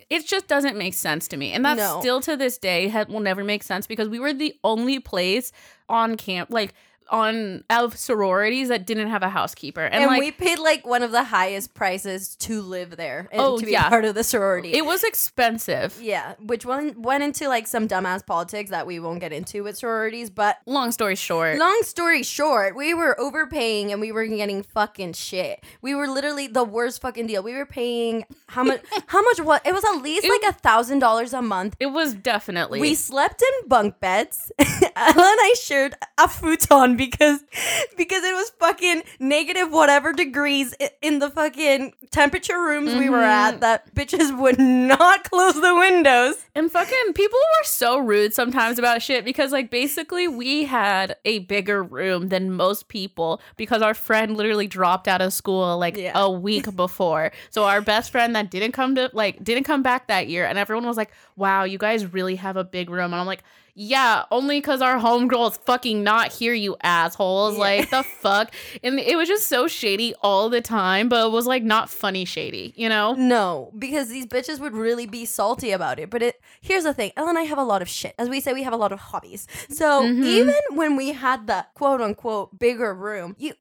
it 0.10 0.26
just 0.26 0.48
doesn't 0.48 0.78
make 0.78 0.94
sense 0.94 1.28
to 1.28 1.38
me 1.38 1.52
and 1.52 1.64
that's 1.66 1.80
No. 1.80 2.00
still 2.00 2.22
to 2.22 2.36
this 2.38 2.58
day 2.60 2.88
ha- 2.88 3.06
will 3.10 3.22
never 3.22 3.44
make 3.44 3.64
sense 3.64 3.86
because 3.88 4.08
we 4.08 4.20
were 4.20 4.34
the 4.34 4.56
only 4.64 5.00
place 5.00 5.52
on 5.88 6.16
camp 6.16 6.50
like 6.52 6.74
on 7.12 7.64
of 7.70 7.98
sororities 7.98 8.68
that 8.70 8.86
didn't 8.86 9.10
have 9.10 9.24
a 9.24 9.30
housekeeper 9.30 9.82
and, 9.82 9.96
And, 9.96 10.06
like 10.06 10.20
we 10.20 10.32
paid 10.32 10.60
like 10.60 10.86
one 10.86 11.04
of 11.04 11.12
the 11.12 11.24
highest 11.24 11.74
prices 11.74 12.36
to 12.38 12.62
live 12.62 12.98
there 12.98 13.28
and 13.32 13.42
Oh, 13.42 13.58
to 13.60 13.66
be 13.66 13.72
yeah. 13.72 13.90
part 13.90 14.06
of 14.06 14.16
the 14.16 14.24
sorority. 14.24 14.74
it 14.74 14.86
was 14.86 15.04
expensive 15.04 16.00
yeah, 16.02 16.36
which 16.40 16.66
one 16.66 17.02
went 17.02 17.24
into 17.24 17.48
like 17.48 17.68
some 17.68 17.88
dumbass 17.88 18.26
politics 18.26 18.70
that 18.72 18.86
we 18.88 19.00
won't 19.00 19.20
get 19.20 19.32
into 19.34 19.64
with 19.64 19.78
sororities. 19.78 20.30
But 20.30 20.58
long 20.66 20.92
story 20.92 21.16
short 21.16 21.58
long 21.58 21.80
story 21.84 22.24
short, 22.24 22.76
we 22.76 22.94
were 22.94 23.20
overpaying 23.20 23.92
and 23.92 24.02
we 24.02 24.12
were 24.12 24.26
getting 24.26 24.64
fucking 24.64 25.14
shit. 25.14 25.64
We 25.82 25.96
were 25.96 26.08
literally 26.08 26.48
the 26.48 26.64
worst 26.64 27.02
fucking 27.02 27.28
deal. 27.28 27.44
We 27.44 27.54
were 27.54 27.66
paying 27.66 28.26
how 28.48 28.64
much? 28.64 28.82
how 29.08 29.22
much? 29.22 29.40
What? 29.42 29.66
It 29.66 29.74
was 29.74 29.84
at 29.86 30.02
least 30.02 30.26
It- 30.26 30.30
like 30.44 30.54
a 30.56 30.58
thousand 30.58 31.00
dollars 31.00 31.34
a 31.34 31.42
month. 31.42 31.76
it 31.80 31.88
was 31.88 32.14
definitely 32.14 32.80
We 32.82 32.96
slept 32.96 33.42
in 33.42 33.68
bunk 33.68 34.00
beds. 34.00 34.52
Ella 34.60 34.76
and 34.96 35.40
I 35.50 35.56
shared 35.62 35.96
a 36.18 36.28
futon 36.28 36.96
because 37.00 37.42
because 37.98 38.24
it 38.24 38.34
was 38.36 38.50
fucking 38.60 39.04
negative 39.20 39.72
whatever 39.72 40.12
degrees 40.14 40.76
in 41.02 41.20
the 41.20 41.30
fucking 41.32 41.94
temperature 42.12 42.60
rooms 42.62 42.94
we 42.96 43.10
were 43.10 43.20
Mm-hmm. 43.20 43.56
at 43.56 43.60
that 43.62 43.96
bitches 43.96 44.38
would 44.40 44.60
not 44.60 45.24
close 45.30 45.54
the 45.56 45.76
windows. 45.76 46.36
And 46.56 46.72
fucking 46.72 47.14
people 47.14 47.38
were 47.40 47.64
so 47.66 47.98
rude 48.00 48.34
sometimes 48.34 48.78
about 48.80 49.02
shit 49.02 49.24
because 49.26 49.52
like 49.52 49.70
basically 49.72 50.28
we 50.28 50.66
had 50.66 51.16
a 51.26 51.40
bigger 51.40 51.82
room 51.84 52.28
than 52.30 52.52
most 52.54 52.88
people 52.90 53.42
because 53.58 53.82
our 53.82 53.94
friend 53.94 54.36
literally 54.38 54.68
dropped 54.68 55.08
out 55.08 55.22
of 55.22 55.32
school 55.34 55.78
like 55.78 55.96
Yeah. 55.98 56.12
a 56.16 56.30
week 56.30 56.76
before. 56.76 57.32
So 57.50 57.64
our 57.66 57.82
best 57.82 58.12
friend 58.12 58.36
that 58.36 58.52
didn't 58.52 58.74
come 58.74 58.96
to 58.96 59.10
like 59.14 59.44
didn't 59.44 59.64
come 59.64 59.82
back 59.84 60.08
that 60.08 60.28
year 60.28 60.46
and 60.46 60.58
everyone 60.58 60.86
was 60.86 60.98
like, 60.98 61.12
"Wow, 61.36 61.64
you 61.64 61.78
guys 61.78 62.06
really 62.14 62.36
have 62.36 62.58
a 62.58 62.64
big 62.64 62.90
room." 62.90 63.14
And 63.14 63.16
I'm 63.16 63.28
like, 63.28 63.44
yeah, 63.82 64.24
only 64.30 64.58
because 64.60 64.82
our 64.82 65.00
homegirl 65.00 65.52
is 65.52 65.58
fucking 65.60 66.04
not 66.04 66.34
here, 66.34 66.54
you 66.54 66.76
assholes. 66.84 67.54
Yeah. 67.56 67.62
Like, 67.62 67.90
the 67.90 68.04
fuck? 68.04 68.54
And 68.84 69.00
it 69.00 69.16
was 69.16 69.30
just 69.30 69.48
so 69.48 69.70
shady 69.70 70.14
all 70.22 70.50
the 70.50 70.60
time, 70.60 71.08
but 71.08 71.28
it 71.28 71.32
was 71.32 71.48
like 71.48 71.64
not 71.64 71.90
funny 71.90 72.26
shady, 72.26 72.74
you 72.76 72.90
know? 72.90 73.14
No, 73.14 73.72
because 73.80 74.10
these 74.10 74.26
bitches 74.26 74.60
would 74.60 74.74
really 74.74 75.06
be 75.06 75.24
salty 75.24 75.72
about 75.72 75.98
it. 75.98 76.10
But 76.10 76.22
it 76.22 76.42
here's 76.60 76.84
the 76.84 76.94
thing: 76.94 77.14
Ella 77.16 77.30
and 77.30 77.38
I 77.38 77.44
have 77.44 77.58
a 77.58 77.64
lot 77.64 77.82
of 77.82 77.88
shit. 77.88 78.16
As 78.20 78.28
we 78.28 78.42
say, 78.42 78.52
we 78.52 78.64
have 78.64 78.74
a 78.74 78.78
lot 78.78 78.92
of 78.92 79.00
hobbies. 79.00 79.48
So 79.70 80.04
Mhm. 80.04 80.26
even 80.26 80.56
when 80.72 80.98
we 80.98 81.14
had 81.14 81.48
the 81.48 81.66
quote 81.74 82.02
unquote 82.02 82.60
bigger 82.60 82.94
room, 82.94 83.36
you 83.40 83.54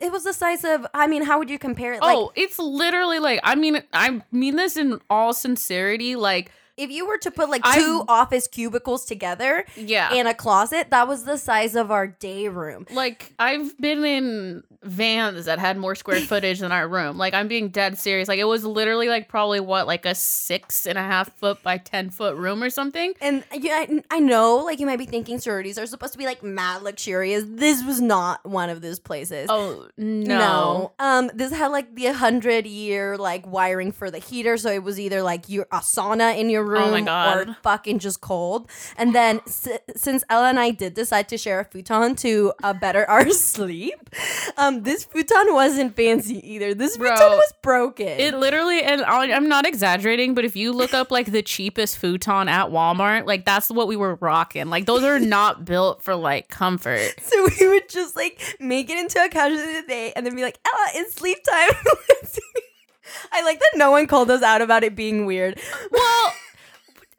it 0.00 0.12
was 0.12 0.22
the 0.22 0.32
size 0.32 0.62
of. 0.64 0.86
I 0.94 1.08
mean, 1.08 1.22
how 1.22 1.40
would 1.40 1.50
you 1.50 1.58
compare 1.58 1.94
it? 1.94 2.00
Like, 2.00 2.16
oh, 2.16 2.30
it's 2.36 2.60
literally 2.60 3.18
like 3.18 3.40
I 3.42 3.56
mean 3.56 3.82
I 3.92 4.22
mean 4.30 4.54
this 4.54 4.76
in 4.76 5.00
all 5.10 5.32
sincerity. 5.32 6.14
Like, 6.14 6.52
if 6.76 6.90
you 6.90 7.06
were 7.06 7.18
to 7.18 7.30
put 7.30 7.48
like 7.50 7.62
I've- 7.64 7.80
2 7.80 8.04
office 8.08 8.48
cubicles 8.48 9.04
together 9.04 9.64
yeah. 9.76 10.12
and 10.12 10.28
a 10.28 10.34
closet, 10.34 10.90
that 10.90 11.06
was 11.08 11.24
the 11.24 11.36
size 11.36 11.74
of 11.74 11.90
our 11.90 12.06
day 12.06 12.48
room. 12.48 12.86
like 12.90 13.32
I've 13.38 13.76
been 13.78 14.04
in 14.04 14.62
vans 14.82 15.46
that 15.46 15.58
had 15.58 15.78
more 15.78 15.94
square 15.94 16.20
footage 16.32 16.58
than 16.60 16.70
our 16.72 16.86
room. 16.86 17.16
Like 17.16 17.32
I'm 17.34 17.48
being 17.48 17.68
dead 17.68 17.96
serious. 17.98 18.28
Like 18.28 18.38
it 18.38 18.44
was 18.44 18.64
literally 18.64 19.08
like 19.08 19.28
probably 19.28 19.60
what 19.60 19.86
like 19.86 20.04
a 20.04 20.14
six 20.14 20.86
and 20.86 20.98
a 20.98 21.02
half 21.02 21.32
foot 21.36 21.62
by 21.62 21.78
ten 21.78 22.10
foot 22.10 22.36
room 22.36 22.62
or 22.62 22.70
something. 22.70 23.14
And 23.20 23.44
yeah, 23.52 23.86
I, 23.88 24.02
I 24.10 24.20
know, 24.20 24.56
like 24.56 24.80
you 24.80 24.86
might 24.86 24.98
be 24.98 25.06
thinking 25.06 25.38
sororities 25.38 25.78
are 25.78 25.86
supposed 25.86 26.12
to 26.12 26.18
be 26.18 26.26
like 26.26 26.42
mad 26.42 26.82
luxurious. 26.82 27.44
This 27.46 27.84
was 27.84 28.00
not 28.00 28.44
one 28.44 28.68
of 28.68 28.82
those 28.82 28.98
places. 28.98 29.46
Oh 29.48 29.88
no. 29.96 30.92
Um, 30.98 31.30
this 31.34 31.52
had 31.52 31.68
like 31.68 31.94
the 31.94 32.12
hundred 32.12 32.66
year 32.66 33.16
like 33.16 33.46
wiring 33.46 33.92
for 33.92 34.10
the 34.10 34.18
heater, 34.18 34.56
so 34.56 34.70
it 34.70 34.82
was 34.82 35.00
either 35.00 35.22
like 35.22 35.48
your 35.48 35.66
a 35.72 35.78
sauna 35.78 36.38
in 36.38 36.50
your 36.50 36.63
room 36.64 36.90
my 36.90 37.00
God. 37.02 37.48
or 37.50 37.56
fucking 37.62 37.98
just 37.98 38.20
cold. 38.20 38.70
And 38.96 39.14
then 39.14 39.40
s- 39.46 39.68
since 39.96 40.24
Ella 40.30 40.48
and 40.48 40.58
I 40.58 40.70
did 40.70 40.94
decide 40.94 41.28
to 41.28 41.38
share 41.38 41.60
a 41.60 41.64
futon 41.64 42.14
to 42.16 42.52
uh, 42.62 42.72
better 42.72 43.04
our 43.10 43.28
sleep, 43.30 44.10
um, 44.56 44.82
this 44.82 45.04
futon 45.04 45.52
wasn't 45.54 45.96
fancy 45.96 46.38
either. 46.52 46.74
This 46.74 46.96
Bro, 46.96 47.10
futon 47.16 47.32
was 47.32 47.52
broken. 47.62 48.08
It 48.08 48.34
literally, 48.34 48.82
and 48.82 49.02
I- 49.02 49.32
I'm 49.32 49.48
not 49.48 49.66
exaggerating, 49.66 50.34
but 50.34 50.44
if 50.44 50.56
you 50.56 50.72
look 50.72 50.94
up 50.94 51.10
like 51.10 51.30
the 51.32 51.42
cheapest 51.42 51.98
futon 51.98 52.48
at 52.48 52.66
Walmart, 52.70 53.26
like 53.26 53.44
that's 53.44 53.70
what 53.70 53.88
we 53.88 53.96
were 53.96 54.16
rocking. 54.16 54.70
Like 54.70 54.86
those 54.86 55.02
are 55.04 55.18
not 55.20 55.64
built 55.66 56.02
for 56.02 56.14
like 56.14 56.48
comfort. 56.48 57.14
so 57.22 57.48
we 57.60 57.68
would 57.68 57.88
just 57.88 58.16
like 58.16 58.40
make 58.60 58.90
it 58.90 58.98
into 58.98 59.22
a 59.22 59.28
couch 59.28 59.52
of 59.52 59.58
the 59.58 59.84
day 59.86 60.12
and 60.16 60.24
then 60.26 60.34
be 60.34 60.42
like, 60.42 60.58
Ella, 60.66 60.86
it's 60.94 61.14
sleep 61.14 61.38
time. 61.44 61.70
I 63.32 63.42
like 63.42 63.60
that 63.60 63.72
no 63.76 63.90
one 63.90 64.06
called 64.06 64.30
us 64.30 64.42
out 64.42 64.62
about 64.62 64.82
it 64.84 64.96
being 64.96 65.26
weird. 65.26 65.60
Well, 65.90 66.32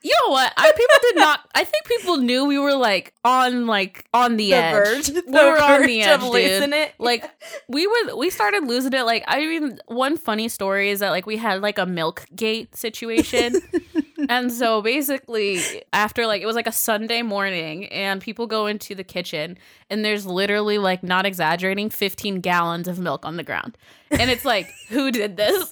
you 0.06 0.14
know 0.24 0.34
what? 0.34 0.54
I 0.56 0.72
people 0.72 0.98
did 1.02 1.16
not. 1.16 1.40
I 1.56 1.64
think 1.64 1.88
people 1.88 2.18
knew 2.18 2.46
we 2.46 2.60
were 2.60 2.76
like 2.76 3.16
on 3.24 3.66
like 3.66 4.06
on 4.14 4.38
the, 4.38 4.52
The 4.52 4.54
edge. 4.54 4.74
verge. 5.10 5.10
We 5.26 5.32
were 5.32 5.60
on 5.60 5.82
the 5.82 6.04
edge, 6.04 6.16
of 6.16 6.24
losing 6.24 6.70
dude. 6.70 6.74
it. 6.80 6.94
Like 7.00 7.28
we 7.68 7.88
were, 7.88 8.16
we 8.16 8.30
started 8.30 8.66
losing 8.66 8.94
it. 8.94 9.02
Like 9.02 9.24
I 9.28 9.40
mean, 9.40 9.80
one 9.88 10.16
funny 10.18 10.48
story 10.48 10.92
is 10.92 11.00
that 11.00 11.10
like 11.10 11.26
we 11.26 11.38
had 11.38 11.64
like 11.64 11.80
a 11.80 11.88
milk 11.88 12.28
gate 12.36 12.76
situation. 12.76 13.56
and 14.30 14.52
so 14.52 14.84
basically 14.84 15.60
after 15.92 16.28
like 16.28 16.42
it 16.42 16.46
was 16.46 16.56
like 16.56 16.68
a 16.68 16.72
sunday 16.72 17.22
morning 17.22 17.86
and 17.88 18.22
people 18.22 18.48
go 18.48 18.66
into 18.66 18.96
the 18.96 19.04
kitchen 19.04 19.58
and 19.90 20.04
there's 20.06 20.26
literally 20.26 20.78
like 20.78 21.04
not 21.04 21.26
exaggerating 21.26 21.90
15 21.90 22.40
gallons 22.40 22.88
of 22.88 22.98
milk 22.98 23.26
on 23.26 23.36
the 23.38 23.44
ground 23.44 23.78
and 24.10 24.32
it's 24.32 24.46
like 24.46 24.68
who 24.88 25.12
did 25.12 25.36
this 25.38 25.72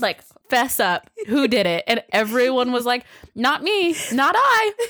like 0.00 0.22
fess 0.48 0.78
up 0.78 1.10
who 1.26 1.48
did 1.48 1.66
it 1.66 1.84
and 1.86 2.02
everyone 2.12 2.72
was 2.72 2.84
like 2.84 3.04
not 3.34 3.62
me 3.62 3.96
not 4.12 4.34
i 4.36 4.72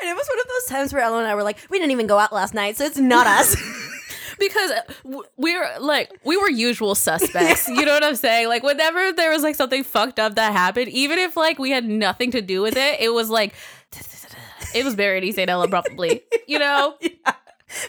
And 0.00 0.08
it 0.10 0.14
was 0.14 0.28
one 0.28 0.38
of 0.38 0.46
those 0.48 0.64
times 0.66 0.92
where 0.92 1.02
Ella 1.02 1.20
and 1.20 1.26
I 1.26 1.34
were 1.34 1.42
like, 1.42 1.56
we 1.70 1.78
didn't 1.78 1.92
even 1.92 2.06
go 2.06 2.18
out 2.18 2.30
last 2.30 2.52
night, 2.52 2.76
so 2.76 2.84
it's 2.84 2.98
not 2.98 3.26
us. 3.26 3.56
because 4.38 4.70
uh, 4.70 5.22
we're 5.38 5.78
like 5.78 6.12
we 6.24 6.36
were 6.36 6.50
usual 6.50 6.94
suspects 6.94 7.68
you 7.68 7.84
know 7.84 7.92
what 7.92 8.02
i'm 8.02 8.16
saying 8.16 8.48
like 8.48 8.62
whenever 8.62 9.12
there 9.12 9.30
was 9.30 9.42
like 9.42 9.54
something 9.54 9.84
fucked 9.84 10.18
up 10.18 10.34
that 10.34 10.52
happened 10.52 10.88
even 10.88 11.18
if 11.18 11.36
like 11.36 11.58
we 11.60 11.70
had 11.70 11.84
nothing 11.84 12.30
to 12.30 12.40
do 12.40 12.60
with 12.60 12.76
it 12.76 12.98
it 12.98 13.10
was 13.10 13.30
like 13.30 13.54
it 14.74 14.84
was 14.84 14.98
East 14.98 15.36
St. 15.36 15.48
Ella 15.48 15.68
probably 15.68 16.22
you 16.48 16.58
know 16.58 16.96
yeah. 17.00 17.34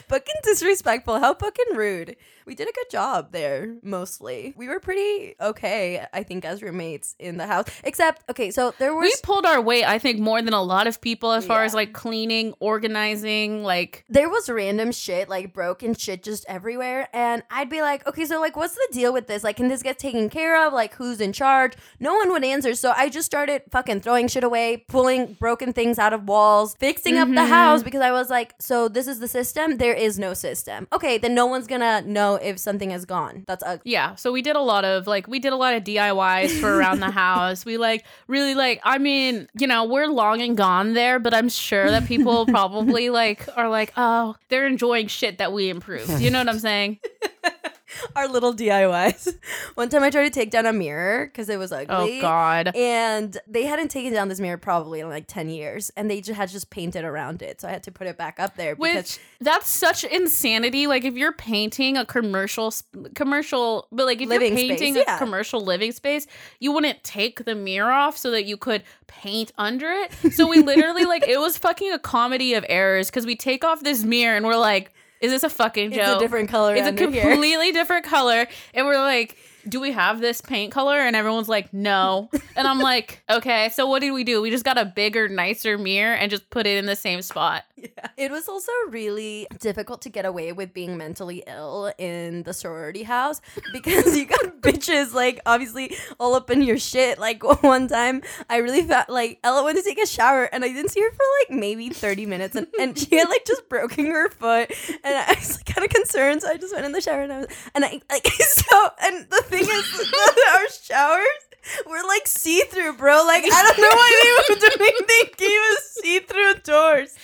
Fucking 0.08 0.34
disrespectful. 0.42 1.18
How 1.18 1.34
fucking 1.34 1.76
rude. 1.76 2.16
We 2.46 2.54
did 2.54 2.68
a 2.68 2.72
good 2.72 2.90
job 2.90 3.32
there, 3.32 3.76
mostly. 3.82 4.54
We 4.56 4.68
were 4.68 4.80
pretty 4.80 5.34
okay, 5.40 6.06
I 6.12 6.22
think, 6.22 6.44
as 6.44 6.62
roommates 6.62 7.14
in 7.18 7.36
the 7.36 7.46
house. 7.46 7.66
Except, 7.82 8.22
okay, 8.30 8.50
so 8.50 8.74
there 8.78 8.94
was. 8.94 9.04
we 9.04 9.14
pulled 9.22 9.46
our 9.46 9.60
weight 9.60 9.84
i 9.84 9.98
think 9.98 10.18
more 10.18 10.42
than 10.42 10.52
a 10.52 10.62
lot 10.62 10.86
of 10.86 11.00
people 11.00 11.32
as 11.32 11.46
far 11.46 11.64
as 11.64 11.74
like 11.74 11.92
cleaning 11.92 12.54
organizing 12.60 13.62
like 13.62 14.04
there 14.08 14.28
was 14.28 14.48
random 14.48 14.92
shit, 14.92 15.28
like 15.28 15.52
broken 15.52 15.94
shit 15.94 16.22
just 16.22 16.44
everywhere. 16.48 17.08
And 17.12 17.42
I'd 17.50 17.70
be 17.70 17.82
like, 17.82 18.06
okay, 18.06 18.24
so 18.24 18.40
like, 18.40 18.56
what's 18.56 18.74
the 18.74 18.88
deal 18.92 19.12
with 19.12 19.26
this? 19.26 19.44
Like, 19.44 19.56
can 19.56 19.68
this 19.68 19.82
get 19.82 19.98
taken 19.98 20.28
care 20.30 20.66
of? 20.66 20.72
Like, 20.72 20.94
who's 20.94 21.20
in 21.20 21.32
charge? 21.32 21.74
No 21.98 22.14
one 22.14 22.30
would 22.30 22.44
answer. 22.44 22.74
So 22.74 22.92
I 22.96 23.08
just 23.08 23.26
started 23.26 23.62
fucking 23.70 24.00
throwing 24.00 24.28
shit 24.28 24.44
away, 24.44 24.84
pulling 24.88 25.34
broken 25.34 25.72
things 25.72 25.98
out 25.98 26.12
of 26.12 26.28
walls, 26.28 26.76
fixing 26.78 27.18
up 27.18 27.28
the 27.28 27.46
house 27.46 27.80
mm-hmm. 27.80 27.84
because 27.84 28.02
I 28.02 28.12
was 28.12 28.30
like, 28.30 28.54
so 28.58 28.88
this 28.88 29.06
is 29.06 29.18
the 29.18 29.28
system? 29.28 29.78
There 29.78 29.94
is 29.94 30.18
no 30.18 30.34
system. 30.34 30.86
Okay, 30.92 31.18
then 31.18 31.34
no 31.34 31.46
one's 31.46 31.66
gonna 31.66 32.02
know 32.02 32.33
if 32.42 32.58
something 32.58 32.90
has 32.90 33.04
gone. 33.04 33.44
That's 33.46 33.62
ugly. 33.64 33.92
yeah 33.92 34.14
so 34.14 34.32
we 34.32 34.42
did 34.42 34.56
a 34.56 34.60
lot 34.60 34.84
of 34.84 35.06
like 35.06 35.26
we 35.28 35.38
did 35.38 35.52
a 35.52 35.56
lot 35.56 35.74
of 35.74 35.84
diys 35.84 36.50
for 36.60 36.74
around 36.76 37.00
the 37.00 37.10
house 37.24 37.64
we 37.64 37.76
like 37.78 38.04
really 38.28 38.54
like 38.54 38.80
i 38.84 38.98
mean 38.98 39.48
you 39.58 39.66
know 39.66 39.84
we're 39.84 40.06
long 40.06 40.40
and 40.40 40.56
gone 40.56 40.94
there 40.94 41.18
but 41.18 41.34
i'm 41.34 41.48
sure 41.48 41.90
that 41.90 42.06
people 42.06 42.46
probably 42.58 43.10
like 43.10 43.46
are 43.56 43.68
like 43.68 43.92
oh 43.96 44.34
they're 44.48 44.66
enjoying 44.66 45.06
shit 45.06 45.38
that 45.38 45.52
we 45.52 45.68
improved 45.68 46.20
you 46.20 46.30
know 46.30 46.38
what 46.38 46.48
i'm 46.48 46.58
saying 46.58 46.98
Our 48.16 48.28
little 48.28 48.54
DIYs. 48.54 49.36
One 49.74 49.88
time 49.88 50.02
I 50.02 50.10
tried 50.10 50.24
to 50.24 50.30
take 50.30 50.50
down 50.50 50.66
a 50.66 50.72
mirror 50.72 51.26
because 51.26 51.48
it 51.48 51.58
was 51.58 51.72
oh, 51.72 51.84
ugly. 51.88 52.18
oh 52.18 52.20
god 52.20 52.72
And 52.74 53.36
they 53.46 53.64
hadn't 53.64 53.88
taken 53.88 54.12
down 54.12 54.28
this 54.28 54.40
mirror 54.40 54.56
probably 54.56 55.00
in 55.00 55.08
like 55.08 55.26
10 55.26 55.48
years 55.48 55.90
and 55.96 56.10
they 56.10 56.20
just 56.20 56.36
had 56.36 56.48
just 56.48 56.70
painted 56.70 57.04
around 57.04 57.42
it. 57.42 57.60
So 57.60 57.68
I 57.68 57.72
had 57.72 57.82
to 57.84 57.92
put 57.92 58.06
it 58.06 58.16
back 58.16 58.40
up 58.40 58.56
there 58.56 58.74
because 58.76 58.94
which 58.94 59.20
that's 59.40 59.68
such 59.68 60.04
insanity 60.04 60.86
like 60.86 61.04
if 61.04 61.14
you're 61.14 61.32
painting 61.32 61.96
a 61.96 62.04
commercial 62.04 62.72
commercial 63.14 63.86
but 63.92 64.06
like 64.06 64.20
if 64.20 64.28
you're 64.28 64.40
space, 64.40 64.68
painting 64.68 64.96
yeah. 64.96 65.16
a 65.16 65.18
commercial 65.18 65.60
living 65.60 65.92
space 65.92 66.26
you 66.60 66.72
wouldn't 66.72 67.02
take 67.04 67.44
the 67.44 67.54
mirror 67.54 67.92
off 67.92 68.16
so 68.16 68.30
that 68.30 68.44
you 68.44 68.56
could 68.56 68.82
paint 69.06 69.52
under 69.58 69.90
it 69.90 70.12
so 70.32 70.46
we 70.46 70.62
literally 70.62 71.04
like 71.04 71.26
it 71.26 71.38
was 71.38 71.58
fucking 71.58 71.92
a 71.92 71.98
comedy 71.98 72.54
of 72.54 72.64
errors 72.68 73.10
because 73.10 73.26
we 73.26 73.36
take 73.36 73.64
off 73.64 73.82
this 73.82 74.04
mirror 74.04 74.36
and 74.36 74.46
we're 74.46 74.56
like 74.56 74.92
is 75.24 75.30
this 75.30 75.42
a 75.42 75.50
fucking 75.50 75.90
joke? 75.90 76.00
it's 76.00 76.16
a 76.16 76.18
different 76.18 76.48
color. 76.48 76.74
it's 76.74 76.84
a 76.84 76.88
under 76.88 77.10
here. 77.10 77.22
completely 77.22 77.72
different 77.72 78.04
color 78.04 78.46
and 78.74 78.86
we're 78.86 78.98
like 78.98 79.36
do 79.68 79.80
we 79.80 79.92
have 79.92 80.20
this 80.20 80.40
paint 80.40 80.72
color 80.72 80.98
and 80.98 81.16
everyone's 81.16 81.48
like 81.48 81.72
no 81.72 82.28
and 82.56 82.66
i'm 82.66 82.78
like 82.78 83.22
okay 83.30 83.68
so 83.70 83.86
what 83.86 84.00
did 84.00 84.12
we 84.12 84.24
do 84.24 84.40
we 84.42 84.50
just 84.50 84.64
got 84.64 84.78
a 84.78 84.84
bigger 84.84 85.28
nicer 85.28 85.78
mirror 85.78 86.14
and 86.14 86.30
just 86.30 86.48
put 86.50 86.66
it 86.66 86.76
in 86.76 86.86
the 86.86 86.96
same 86.96 87.22
spot 87.22 87.64
Yeah. 87.76 87.88
It 88.16 88.30
was 88.30 88.48
also 88.48 88.72
really 88.88 89.46
difficult 89.60 90.02
to 90.02 90.08
get 90.08 90.24
away 90.24 90.52
with 90.52 90.72
being 90.72 90.96
mentally 90.96 91.42
ill 91.46 91.92
in 91.98 92.44
the 92.44 92.54
sorority 92.54 93.02
house 93.02 93.40
because 93.72 94.16
you 94.16 94.24
got 94.26 94.40
bitches 94.62 95.12
like 95.12 95.40
obviously 95.44 95.94
all 96.18 96.34
up 96.34 96.50
in 96.50 96.62
your 96.62 96.78
shit. 96.78 97.18
Like 97.18 97.42
one 97.62 97.88
time, 97.88 98.22
I 98.48 98.58
really 98.58 98.82
felt 98.82 99.08
like 99.10 99.38
Ella 99.44 99.64
went 99.64 99.76
to 99.76 99.82
take 99.84 100.00
a 100.00 100.06
shower 100.06 100.44
and 100.44 100.64
I 100.64 100.68
didn't 100.68 100.90
see 100.90 101.00
her 101.00 101.10
for 101.10 101.24
like 101.40 101.58
maybe 101.58 101.88
30 101.90 102.24
minutes 102.26 102.54
and, 102.56 102.66
and 102.80 102.96
she 102.98 103.16
had 103.16 103.28
like 103.28 103.44
just 103.44 103.68
broken 103.68 104.06
her 104.06 104.30
foot 104.30 104.70
and 105.02 105.14
I 105.14 105.34
was 105.38 105.56
like, 105.56 105.66
kind 105.66 105.84
of 105.84 105.92
concerned. 105.92 106.42
So 106.42 106.48
I 106.48 106.56
just 106.56 106.72
went 106.72 106.86
in 106.86 106.92
the 106.92 107.00
shower 107.00 107.22
and 107.22 107.32
I 107.32 107.38
was, 107.40 107.46
and 107.74 107.84
I 107.84 108.00
like, 108.10 108.26
so, 108.28 108.88
and 109.02 109.28
the 109.28 109.44
thing 109.54 109.66
is, 109.70 109.86
our 110.54 110.66
showers 110.82 111.42
were 111.86 112.02
like 112.06 112.26
see 112.26 112.60
through, 112.68 112.94
bro. 112.94 113.24
Like, 113.26 113.44
I 113.46 113.60
don't 113.62 113.78
know 113.78 113.94
why 113.94 114.10
they 114.18 114.32
were 114.54 114.60
doing, 114.60 114.94
they 115.06 115.24
gave 115.38 115.60
us 115.72 115.82
see 116.02 116.18
through 116.20 116.54
doors. 116.64 117.14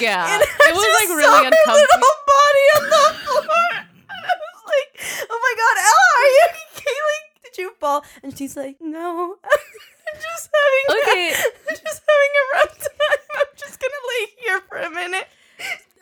yeah 0.00 0.24
And 0.32 0.42
I 0.42 0.70
it 0.70 0.74
was 0.74 0.86
like 1.02 1.10
really 1.18 1.46
uncomfortable 1.46 2.06
little 2.06 2.22
body 2.30 2.66
on 2.76 2.82
the 2.88 3.04
floor. 3.26 3.70
I 4.12 4.32
was 4.38 4.62
like, 4.70 4.90
"Oh 5.30 5.38
my 5.42 5.54
god, 5.58 5.76
Ella, 5.82 6.08
are 6.22 6.30
you 6.38 6.46
okay? 6.78 6.98
Like, 7.10 7.26
did 7.44 7.58
you 7.58 7.74
fall?" 7.80 8.04
And 8.22 8.36
she's 8.36 8.56
like, 8.56 8.76
"No, 8.80 9.36
I'm 9.42 10.16
just 10.20 10.48
having 10.54 11.02
Okay. 11.02 11.34
I'm 11.34 11.76
just 11.76 12.02
having 12.06 12.32
a 12.40 12.44
rough 12.54 12.78
time. 12.78 13.22
I'm 13.40 13.52
just 13.56 13.76
gonna 13.80 14.02
lay 14.12 14.24
here 14.40 14.60
for 14.68 14.78
a 14.78 14.90
minute." 14.90 15.28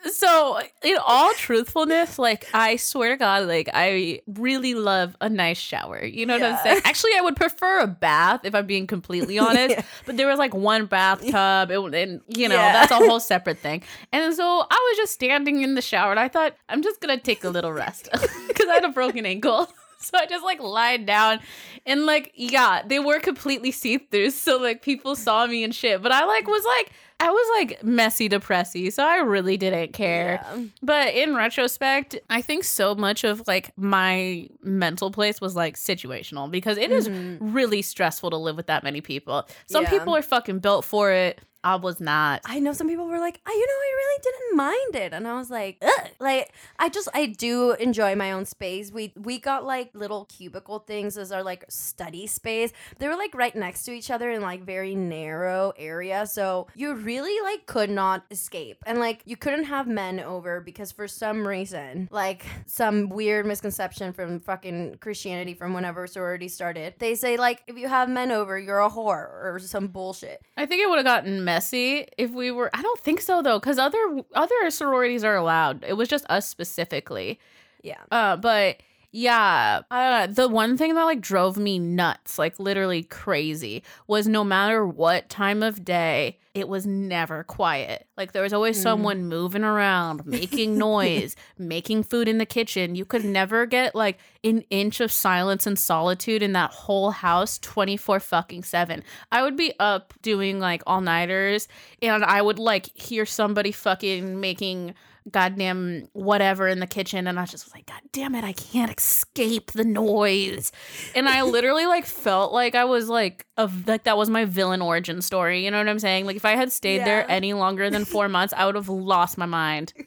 So 0.09 0.59
in 0.83 0.97
all 1.05 1.31
truthfulness 1.33 2.17
like 2.17 2.47
i 2.53 2.75
swear 2.75 3.11
to 3.11 3.17
god 3.17 3.47
like 3.47 3.69
i 3.73 4.19
really 4.27 4.73
love 4.73 5.15
a 5.21 5.29
nice 5.29 5.57
shower 5.57 6.03
you 6.03 6.25
know 6.25 6.33
what 6.39 6.43
i'm 6.43 6.57
saying 6.63 6.81
actually 6.85 7.11
i 7.17 7.21
would 7.21 7.35
prefer 7.35 7.79
a 7.79 7.87
bath 7.87 8.41
if 8.43 8.55
i'm 8.55 8.65
being 8.65 8.87
completely 8.87 9.37
honest 9.47 9.75
Yeah. 9.75 9.81
but 10.05 10.17
there 10.17 10.27
was 10.27 10.39
like 10.39 10.53
one 10.53 10.85
bathtub 10.87 11.69
it, 11.71 11.93
and 11.95 12.21
you 12.27 12.49
know 12.49 12.55
Yeah. 12.55 12.73
that's 12.73 12.91
a 12.91 12.95
whole 12.95 13.19
separate 13.33 13.59
thing 13.59 13.83
and 14.11 14.33
so 14.33 14.43
i 14.69 14.89
was 14.91 14.97
just 14.97 15.13
standing 15.13 15.61
in 15.61 15.75
the 15.75 15.81
shower 15.81 16.11
and 16.11 16.19
i 16.19 16.27
thought 16.27 16.55
i'm 16.69 16.81
just 16.81 16.99
gonna 16.99 17.19
take 17.19 17.43
a 17.43 17.49
little 17.49 17.71
rest 17.73 18.09
because 18.47 18.67
i 18.69 18.73
had 18.73 18.85
a 18.85 18.89
broken 18.89 19.25
ankle 19.25 19.71
so 20.03 20.17
I 20.17 20.25
just 20.25 20.43
like 20.43 20.59
lied 20.59 21.05
down 21.05 21.41
and 21.85 22.07
like 22.07 22.31
yeah, 22.33 22.81
they 22.83 22.97
were 22.97 23.19
completely 23.19 23.69
see-through. 23.71 24.31
So 24.31 24.57
like 24.57 24.81
people 24.81 25.15
saw 25.15 25.45
me 25.45 25.63
and 25.63 25.75
shit. 25.75 26.01
But 26.01 26.11
I 26.11 26.25
like 26.25 26.47
was 26.47 26.65
like 26.65 26.91
I 27.21 27.29
was 27.29 27.47
like 27.59 27.83
messy 27.83 28.27
depressy, 28.27 28.91
so 28.91 29.03
I 29.05 29.17
really 29.17 29.55
didn't 29.55 29.93
care. 29.93 30.41
Yeah. 30.43 30.63
But 30.81 31.13
in 31.13 31.35
retrospect, 31.35 32.17
I 32.31 32.41
think 32.41 32.63
so 32.63 32.95
much 32.95 33.23
of 33.23 33.43
like 33.47 33.71
my 33.77 34.47
mental 34.63 35.11
place 35.11 35.39
was 35.39 35.55
like 35.55 35.77
situational 35.77 36.49
because 36.49 36.77
it 36.77 36.91
is 36.91 37.07
Mhm. 37.07 37.37
really 37.39 37.83
stressful 37.83 38.31
to 38.31 38.37
live 38.37 38.55
with 38.57 38.67
that 38.67 38.83
many 38.83 39.01
people. 39.01 39.47
Some 39.67 39.83
Yeah. 39.83 39.91
people 39.91 40.15
are 40.15 40.23
fucking 40.23 40.59
built 40.59 40.83
for 40.83 41.11
it. 41.11 41.39
I 41.63 41.75
was 41.75 41.99
not. 41.99 42.41
I 42.45 42.59
know 42.59 42.73
some 42.73 42.87
people 42.87 43.07
were 43.07 43.19
like, 43.19 43.39
oh, 43.47 43.51
you 43.51 43.59
know, 43.59 43.73
I 43.73 43.93
really 43.97 44.21
didn't 44.23 44.57
mind 44.57 44.95
it, 44.95 45.13
and 45.13 45.27
I 45.27 45.37
was 45.37 45.49
like, 45.49 45.77
Ugh. 45.81 46.09
like, 46.19 46.51
I 46.79 46.89
just, 46.89 47.09
I 47.13 47.27
do 47.27 47.73
enjoy 47.73 48.15
my 48.15 48.31
own 48.31 48.45
space. 48.45 48.91
We 48.91 49.13
we 49.15 49.39
got 49.39 49.65
like 49.65 49.91
little 49.93 50.25
cubicle 50.25 50.79
things 50.79 51.17
as 51.17 51.31
our 51.31 51.43
like 51.43 51.65
study 51.69 52.27
space. 52.27 52.71
They 52.97 53.07
were 53.07 53.15
like 53.15 53.35
right 53.35 53.55
next 53.55 53.83
to 53.83 53.91
each 53.91 54.09
other 54.09 54.31
in 54.31 54.41
like 54.41 54.63
very 54.63 54.95
narrow 54.95 55.73
area, 55.77 56.25
so 56.25 56.67
you 56.75 56.93
really 56.95 57.39
like 57.43 57.65
could 57.65 57.89
not 57.89 58.25
escape, 58.31 58.83
and 58.85 58.99
like 58.99 59.21
you 59.25 59.37
couldn't 59.37 59.65
have 59.65 59.87
men 59.87 60.19
over 60.19 60.61
because 60.61 60.91
for 60.91 61.07
some 61.07 61.47
reason, 61.47 62.09
like 62.11 62.45
some 62.65 63.09
weird 63.09 63.45
misconception 63.45 64.13
from 64.13 64.39
fucking 64.39 64.97
Christianity 64.99 65.53
from 65.53 65.73
whenever 65.73 66.07
sorority 66.07 66.47
started, 66.47 66.95
they 66.99 67.15
say 67.15 67.37
like 67.37 67.61
if 67.67 67.77
you 67.77 67.87
have 67.87 68.09
men 68.09 68.31
over, 68.31 68.57
you're 68.57 68.79
a 68.79 68.89
whore 68.89 69.29
or 69.29 69.59
some 69.59 69.87
bullshit. 69.87 70.41
I 70.57 70.65
think 70.65 70.81
it 70.81 70.89
would 70.89 70.97
have 70.97 71.05
gotten 71.05 71.43
messy 71.51 72.07
if 72.17 72.31
we 72.31 72.51
were. 72.51 72.69
I 72.73 72.81
don't 72.81 72.99
think 72.99 73.21
so 73.21 73.41
though, 73.41 73.59
because 73.59 73.77
other 73.77 73.99
other 74.33 74.69
sororities 74.69 75.23
are 75.23 75.35
allowed. 75.35 75.83
It 75.87 75.93
was 75.93 76.07
just 76.07 76.25
us 76.29 76.47
specifically. 76.47 77.39
Yeah. 77.83 78.01
Uh, 78.11 78.37
but 78.37 78.77
Yeah. 79.13 79.81
Uh, 79.91 80.27
the 80.27 80.47
one 80.47 80.77
thing 80.77 80.95
that 80.95 81.03
like 81.03 81.19
drove 81.21 81.57
me 81.57 81.79
nuts, 81.79 82.39
like 82.39 82.57
literally 82.59 83.03
crazy, 83.03 83.83
was 84.07 84.27
no 84.27 84.43
matter 84.43 84.85
what 84.85 85.27
time 85.29 85.61
of 85.63 85.83
day, 85.83 86.37
it 86.53 86.67
was 86.69 86.85
never 86.85 87.43
quiet. 87.43 88.07
Like 88.17 88.31
there 88.31 88.43
was 88.43 88.53
always 88.53 88.77
Mm. 88.79 88.83
someone 88.83 89.25
moving 89.25 89.63
around, 89.65 90.25
making 90.25 90.77
noise, 90.77 91.35
making 91.57 92.03
food 92.03 92.27
in 92.29 92.37
the 92.37 92.45
kitchen. 92.45 92.95
You 92.95 93.03
could 93.03 93.25
never 93.25 93.65
get 93.65 93.95
like 93.95 94.17
an 94.45 94.63
inch 94.69 95.01
of 95.01 95.11
silence 95.11 95.67
and 95.67 95.77
solitude 95.77 96.41
in 96.41 96.53
that 96.53 96.71
whole 96.71 97.11
house 97.11 97.57
24 97.59 98.19
fucking 98.21 98.63
7. 98.63 99.03
I 99.31 99.43
would 99.43 99.57
be 99.57 99.73
up 99.79 100.13
doing 100.21 100.59
like 100.59 100.83
all-nighters 100.87 101.67
and 102.01 102.23
I 102.23 102.41
would 102.41 102.59
like 102.59 102.95
hear 102.97 103.25
somebody 103.25 103.71
fucking 103.73 104.39
making 104.39 104.93
goddamn 105.29 106.07
whatever 106.13 106.67
in 106.67 106.79
the 106.79 106.87
kitchen 106.87 107.27
and 107.27 107.39
I 107.39 107.45
just 107.45 107.65
was 107.65 107.73
like 107.75 107.85
god 107.85 108.01
damn 108.11 108.33
it 108.33 108.43
I 108.43 108.53
can't 108.53 108.91
escape 108.97 109.71
the 109.71 109.83
noise. 109.83 110.71
And 111.13 111.29
I 111.29 111.41
literally 111.43 111.85
like 111.85 112.05
felt 112.05 112.53
like 112.53 112.73
I 112.73 112.85
was 112.85 113.07
like 113.07 113.45
of 113.57 113.87
like 113.87 114.05
that 114.05 114.17
was 114.17 114.29
my 114.29 114.45
villain 114.45 114.81
origin 114.81 115.21
story 115.21 115.63
you 115.63 115.69
know 115.69 115.77
what 115.77 115.87
I'm 115.87 115.99
saying? 115.99 116.25
Like 116.25 116.37
if 116.37 116.45
I 116.45 116.55
had 116.55 116.71
stayed 116.71 117.05
there 117.05 117.29
any 117.29 117.53
longer 117.53 117.89
than 117.89 118.05
4 118.05 118.29
months 118.29 118.53
I 118.57 118.65
would 118.65 118.75
have 118.75 118.89
lost 118.89 119.37
my 119.37 119.45
mind. 119.45 119.93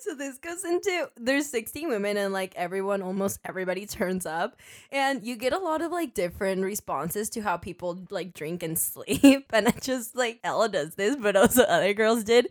So 0.00 0.14
this 0.14 0.38
goes 0.38 0.64
into 0.64 1.10
there's 1.18 1.46
16 1.46 1.88
women 1.88 2.16
and 2.16 2.32
like 2.32 2.54
everyone 2.56 3.02
almost 3.02 3.38
everybody 3.44 3.84
turns 3.84 4.24
up 4.24 4.56
and 4.90 5.22
you 5.22 5.36
get 5.36 5.52
a 5.52 5.58
lot 5.58 5.82
of 5.82 5.92
like 5.92 6.14
different 6.14 6.64
responses 6.64 7.28
to 7.30 7.42
how 7.42 7.58
people 7.58 8.00
like 8.10 8.32
drink 8.32 8.62
and 8.62 8.78
sleep 8.78 9.44
and 9.52 9.68
I 9.68 9.72
just 9.82 10.16
like 10.16 10.40
Ella 10.42 10.70
does 10.70 10.94
this 10.94 11.14
but 11.16 11.36
also 11.36 11.62
other 11.64 11.92
girls 11.92 12.24
did. 12.24 12.48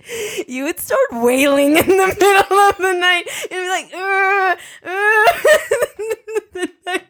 You 0.47 0.65
would 0.65 0.79
start 0.79 0.99
wailing 1.11 1.77
in 1.77 1.98
the 1.99 2.15
middle 2.19 2.57
of 2.57 2.77
the 2.77 2.93
night 2.93 3.27
and 3.43 3.49
be 3.49 3.69
like 3.69 3.91
"Ugh, 3.93 4.57
ugh." 6.87 7.01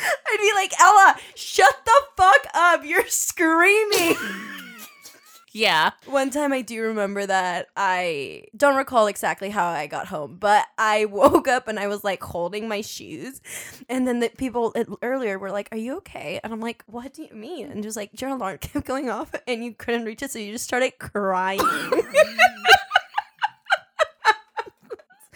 I'd 0.00 0.38
be 0.40 0.52
like 0.54 0.72
Ella 0.80 1.16
shut 1.34 1.74
the 1.84 2.00
fuck 2.16 2.46
up 2.54 2.84
you're 2.84 3.06
screaming 3.08 4.14
yeah 5.52 5.90
One 6.06 6.30
time 6.30 6.52
I 6.52 6.60
do 6.60 6.80
remember 6.82 7.26
that 7.26 7.66
I 7.76 8.44
don't 8.56 8.76
recall 8.76 9.08
exactly 9.08 9.50
how 9.50 9.66
I 9.66 9.86
got 9.88 10.06
home, 10.06 10.36
but 10.38 10.66
I 10.76 11.04
woke 11.10 11.48
up 11.48 11.66
and 11.66 11.80
I 11.80 11.88
was 11.88 12.04
like 12.04 12.22
holding 12.22 12.68
my 12.68 12.80
shoes. 12.80 13.40
And 13.88 14.06
then 14.06 14.20
the 14.20 14.28
people 14.28 14.72
uh, 14.76 14.84
earlier 15.02 15.38
were 15.38 15.50
like, 15.50 15.68
Are 15.72 15.78
you 15.78 15.96
okay? 15.98 16.38
And 16.44 16.52
I'm 16.52 16.60
like, 16.60 16.84
What 16.86 17.14
do 17.14 17.22
you 17.22 17.34
mean? 17.34 17.70
And 17.72 17.82
just 17.82 17.96
like, 17.96 18.20
Your 18.20 18.30
alarm 18.30 18.58
kept 18.58 18.86
going 18.86 19.10
off 19.10 19.34
and 19.48 19.64
you 19.64 19.74
couldn't 19.74 20.04
reach 20.04 20.22
it. 20.22 20.30
So 20.30 20.38
you 20.38 20.52
just 20.52 20.64
started 20.64 20.92
crying. 21.00 21.60